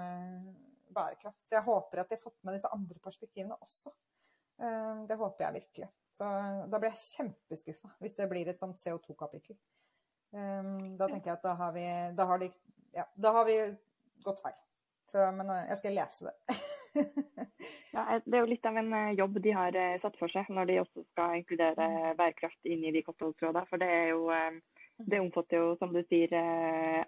bærekraft. 0.95 1.40
Så 1.49 1.57
jeg 1.57 1.66
håper 1.66 2.03
at 2.03 2.11
de 2.11 2.18
har 2.18 2.22
fått 2.22 2.40
med 2.47 2.57
disse 2.57 2.70
andre 2.72 2.99
perspektivene 3.05 3.59
også. 3.61 3.93
Eh, 4.62 5.05
det 5.09 5.14
håper 5.14 5.45
jeg 5.45 5.53
virkelig. 5.53 5.88
Så 6.12 6.28
da 6.68 6.78
blir 6.78 6.93
jeg 6.93 7.05
kjempeskuffa 7.16 7.95
hvis 8.03 8.18
det 8.18 8.28
blir 8.30 8.51
et 8.51 8.61
sånt 8.61 8.80
CO2-kapittel. 8.80 9.57
Eh, 10.36 10.74
da 10.99 11.09
tenker 11.09 11.32
jeg 11.32 11.38
at 11.38 11.47
da 11.47 11.57
har 11.59 11.72
vi, 11.76 11.86
da 12.18 12.28
har 12.30 12.43
de, 12.43 12.51
ja, 12.97 13.07
da 13.14 13.32
har 13.38 13.49
vi 13.49 13.57
gått 14.24 14.43
feil. 14.45 14.59
Så, 15.11 15.24
men 15.34 15.51
eh, 15.51 15.64
jeg 15.72 15.80
skal 15.80 15.99
lese 15.99 16.28
det. 16.28 16.59
ja, 17.97 18.20
det 18.20 18.36
er 18.36 18.43
jo 18.43 18.51
litt 18.51 18.68
av 18.68 18.76
en 18.76 18.93
jobb 19.16 19.40
de 19.45 19.57
har 19.57 19.78
satt 20.03 20.18
for 20.20 20.32
seg 20.32 20.51
når 20.53 20.68
de 20.68 20.82
også 20.82 21.07
skal 21.09 21.38
inkludere 21.40 22.12
bærekraft 22.18 22.68
inn 22.68 22.84
i 22.84 22.93
de 22.95 23.03
kostholdsrådene. 23.07 23.64
For 23.70 23.80
det 23.80 23.88
er 23.88 24.07
jo 24.12 24.28
det 25.03 25.18
omfatter 25.18 25.57
jo, 25.59 25.70
som 25.80 25.90
du 25.90 26.03
sier, 26.05 26.34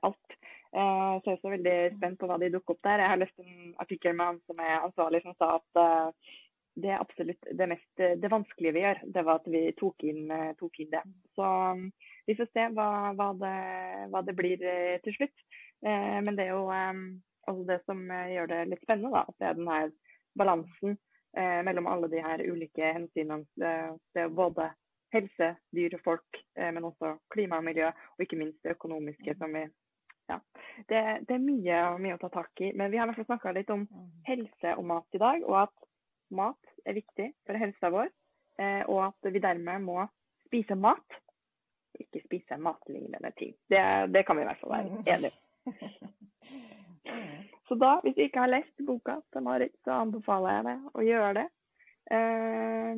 alt. 0.03 0.37
Så 0.75 1.23
jeg 1.23 1.31
er 1.31 1.37
også 1.37 1.51
veldig 1.53 1.75
spent 1.95 2.19
på 2.19 2.27
hva 2.27 2.37
de 2.43 2.49
dukker 2.51 2.75
opp 2.75 2.81
der. 2.83 3.05
Jeg 3.05 3.11
har 3.13 3.19
lest 3.21 3.43
en 3.45 3.75
artikkel 3.79 4.17
med 4.19 4.27
han 4.27 4.41
som 4.49 4.63
er 4.65 4.73
ansvarlig, 4.81 5.21
som 5.23 5.37
sa 5.39 5.53
at 5.61 6.17
det 6.83 6.91
er 6.91 6.99
absolutt 6.99 7.47
det 7.55 7.69
mest 7.71 8.03
det 8.25 8.31
vanskelige 8.33 8.75
vi 8.75 8.83
gjør, 8.83 9.03
det 9.15 9.23
var 9.29 9.39
at 9.39 9.47
vi 9.55 9.61
tok 9.79 10.03
inn, 10.11 10.33
tok 10.59 10.81
inn 10.83 10.91
det. 10.91 11.05
Så 11.39 11.51
vi 12.27 12.35
får 12.41 12.51
se 12.51 12.65
hva, 12.75 12.89
hva, 13.15 13.29
det, 13.39 13.55
hva 14.11 14.25
det, 14.27 14.35
blir 14.35 14.67
til 15.07 15.15
slutt. 15.15 15.47
Men 15.87 16.35
det 16.35 16.49
er 16.49 16.57
jo 16.57 16.67
altså 16.73 17.69
det 17.71 17.79
som 17.85 18.03
gjør 18.11 18.51
det 18.51 18.61
litt 18.73 18.83
spennende, 18.83 19.15
da, 19.15 19.23
at 19.29 19.39
det 19.39 19.51
er 19.53 19.61
den 19.61 19.71
her 19.71 19.95
balansen 20.35 20.97
eh, 21.37 21.63
mellom 21.63 21.87
alle 21.87 22.09
de 22.09 22.23
her 22.23 22.43
ulike 22.51 22.93
hensynene. 22.97 23.45
Det 23.57 24.25
er 24.25 24.35
både 24.35 24.71
helse, 25.15 25.55
dyr 25.75 25.97
og 25.99 26.05
folk, 26.05 26.43
eh, 26.59 26.71
men 26.75 26.87
også 26.89 27.17
klima 27.35 27.61
og 27.61 27.69
miljø, 27.69 27.91
og 28.17 28.25
ikke 28.25 28.39
minst 28.41 28.63
det 28.63 28.75
økonomiske. 28.77 29.37
som 29.39 29.55
vi 29.55 29.67
ja. 30.31 30.41
Det, 30.89 31.01
det, 31.29 31.35
er 31.35 31.43
mye, 31.43 31.81
mye, 32.03 32.17
å 32.17 32.23
ta 32.23 32.31
tak 32.33 32.61
i. 32.65 32.73
Men 32.77 32.93
vi 32.93 33.01
har 33.01 33.13
snakka 33.15 33.53
litt 33.57 33.71
om 33.75 33.87
helse 34.27 34.75
og 34.79 34.87
mat 34.89 35.17
i 35.17 35.23
dag, 35.23 35.45
og 35.47 35.59
at 35.67 35.89
mat 36.35 36.73
er 36.85 36.99
viktig 36.99 37.31
for 37.47 37.61
helsa 37.61 37.91
vår. 37.95 38.11
Eh, 38.59 38.83
og 38.87 39.01
at 39.09 39.31
vi 39.35 39.43
dermed 39.43 39.85
må 39.85 40.05
spise 40.47 40.77
mat, 40.79 41.21
ikke 41.99 42.25
spise 42.25 42.59
matlignende 42.59 43.31
ting. 43.39 43.55
Det, 43.71 43.83
det 44.15 44.25
kan 44.27 44.39
vi 44.39 44.45
i 44.45 44.49
hvert 44.49 44.63
fall 44.63 44.75
være 44.77 45.03
enige 45.15 45.35
om. 45.35 45.41
Så 47.69 47.79
da, 47.81 47.97
hvis 48.05 48.17
du 48.17 48.25
ikke 48.25 48.43
har 48.43 48.53
lest 48.53 48.85
boka 48.87 49.19
til 49.33 49.45
Marit, 49.45 49.73
så 49.87 50.03
anbefaler 50.03 50.59
jeg 50.59 50.67
deg 50.67 50.91
å 50.93 51.07
gjøre 51.07 51.33
det. 51.39 51.47
Uh, 52.13 52.97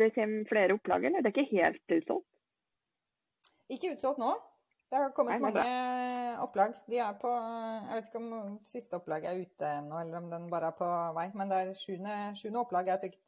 det 0.00 0.10
kommer 0.12 0.48
flere 0.50 0.74
opplag, 0.74 1.04
eller? 1.06 1.22
Det 1.22 1.30
er 1.30 1.36
ikke 1.36 1.56
helt 1.56 1.94
utsolgt? 1.94 2.26
Ikke 3.70 3.92
utsolgt 3.94 4.18
nå. 4.20 4.32
Det 4.90 4.98
har 4.98 5.12
kommet 5.14 5.36
Nei, 5.38 5.52
mange 5.52 5.64
opplag. 6.42 6.74
Vi 6.90 6.98
er 6.98 7.14
på 7.20 7.30
Jeg 7.30 7.94
vet 7.94 8.08
ikke 8.08 8.22
om 8.22 8.58
siste 8.66 8.98
opplag 8.98 9.26
er 9.30 9.38
ute 9.38 9.72
ennå, 9.78 10.00
eller 10.02 10.18
om 10.18 10.30
den 10.32 10.48
bare 10.50 10.72
er 10.72 10.78
på 10.78 10.88
vei. 11.14 11.28
Men 11.38 11.52
det 11.52 11.60
er 11.62 11.72
sjuende, 11.78 12.16
sjuende 12.38 12.64
opplag 12.64 12.90
er 12.90 13.02
trygt. 13.04 13.20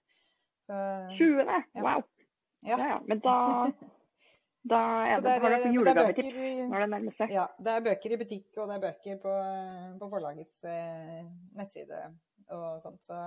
Sjuende? 1.16 1.62
Wow. 1.78 2.02
Ja. 2.62 2.78
ja, 2.78 2.88
ja. 2.94 3.00
Men 3.06 3.22
da 3.22 3.36
Da 4.62 4.78
er 5.10 5.22
det, 5.22 5.32
har 5.42 5.50
dere 5.56 5.70
julegavetips 5.74 6.36
når 6.70 6.84
det 6.84 6.88
nærmer 6.92 7.14
seg. 7.16 7.32
Ja, 7.34 7.48
det 7.58 7.72
er 7.72 7.86
bøker 7.88 8.14
i 8.14 8.18
butikk, 8.20 8.46
og 8.62 8.68
det 8.70 8.76
er 8.76 8.84
bøker 8.84 9.18
på, 9.24 9.32
på 9.98 10.08
forlagets 10.12 10.68
eh, 10.70 11.24
nettside 11.58 11.98
og 12.54 12.78
sånt. 12.84 13.02
Så, 13.02 13.18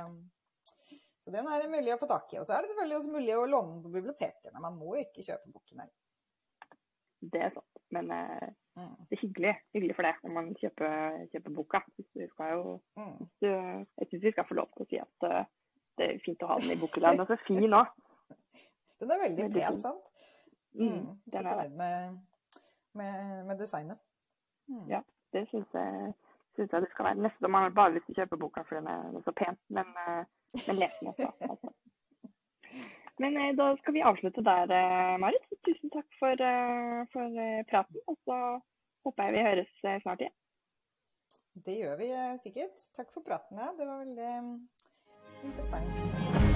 så, 0.63 1.33
den 1.35 1.49
er 1.51 1.65
det 1.65 1.73
mulig 1.73 1.91
å 1.91 1.99
få 1.99 2.07
tak 2.07 2.31
i. 2.31 2.39
Og 2.39 2.47
så 2.47 2.55
er 2.55 2.63
det 2.63 2.71
selvfølgelig 2.71 2.99
også 3.01 3.15
mulig 3.17 3.35
å 3.35 3.43
låne 3.51 3.73
den 3.73 3.83
på 3.83 3.91
bibliotekene. 3.97 4.63
Man 4.63 4.79
må 4.79 4.95
ikke 5.01 5.25
kjøpe 5.27 5.51
boken 5.51 5.83
her. 5.83 5.91
Det 7.35 7.43
er 7.49 7.51
sant. 7.57 7.74
Men 7.93 8.11
eh, 8.11 8.47
mm. 8.79 8.95
det 9.09 9.17
er 9.17 9.21
hyggelig, 9.21 9.53
hyggelig 9.75 9.95
for 9.97 10.07
det 10.07 10.15
når 10.23 10.33
man 10.37 10.49
kjøper, 10.59 11.19
kjøper 11.33 11.55
boka. 11.57 11.81
Vi 11.97 12.27
skal 12.31 12.55
jo, 12.55 12.79
mm. 12.97 13.19
du, 13.43 13.47
jeg 13.47 14.09
syns 14.09 14.25
vi 14.25 14.33
skal 14.33 14.47
få 14.49 14.57
lov 14.59 14.71
til 14.73 14.85
å 14.85 14.89
si 14.89 14.99
at 15.03 15.27
uh, 15.29 15.45
det 15.99 16.09
er 16.09 16.23
fint 16.25 16.43
å 16.43 16.49
ha 16.51 16.59
den 16.61 16.73
i 16.75 16.79
bokhylla. 16.81 17.13
Den 17.15 17.25
er 17.25 17.31
så 17.31 17.39
fin 17.45 17.79
òg. 17.79 17.93
Den 18.99 19.11
er 19.11 19.23
veldig 19.25 19.49
pen, 19.51 19.81
sant? 19.83 20.11
Mm, 20.75 20.87
mm 20.87 21.07
så 21.31 21.41
fornøyd 21.41 21.73
med, 21.79 22.19
med, 22.99 23.17
med, 23.47 23.57
designet. 23.59 23.99
Mm. 24.71 24.85
Ja, 24.91 25.01
det 25.35 25.45
syns 25.51 25.75
jeg, 25.75 26.13
synes 26.55 26.71
jeg 26.71 26.85
det 26.85 26.91
skal 26.93 27.09
være. 27.09 27.21
Nesten 27.27 27.51
man 27.51 27.67
har 27.67 27.75
bare 27.75 27.95
lyst 27.95 28.07
til 28.07 28.15
å 28.15 28.21
kjøpe 28.23 28.39
boka 28.39 28.63
fordi 28.67 28.81
den 28.81 29.19
er 29.19 29.25
så 29.27 29.35
pen, 29.35 29.59
men, 29.75 29.91
eh, 30.03 30.23
men 30.65 30.79
les 30.79 30.95
den 31.01 31.11
også. 31.11 31.31
Altså. 31.49 31.75
Men 33.23 33.37
eh, 33.39 33.53
da 33.55 33.69
skal 33.79 33.95
vi 33.95 34.01
avslutte 34.03 34.41
der, 34.43 34.71
eh, 34.75 35.17
Marit. 35.23 35.45
Tusen 35.65 35.93
takk 35.93 36.17
for, 36.19 36.41
for 37.13 37.37
praten. 37.71 38.01
Og 38.11 38.17
så 38.23 38.39
håper 39.05 39.29
jeg 39.29 39.37
vi 39.37 39.45
høres 39.49 39.77
snart 40.03 40.25
igjen. 40.25 40.35
Det 41.65 41.77
gjør 41.79 41.95
vi 42.01 42.09
sikkert. 42.43 42.83
Takk 42.97 43.13
for 43.15 43.25
praten. 43.25 43.61
Ja. 43.61 43.71
Det 43.77 43.87
var 43.87 44.03
veldig 44.03 44.33
interessant. 45.47 46.54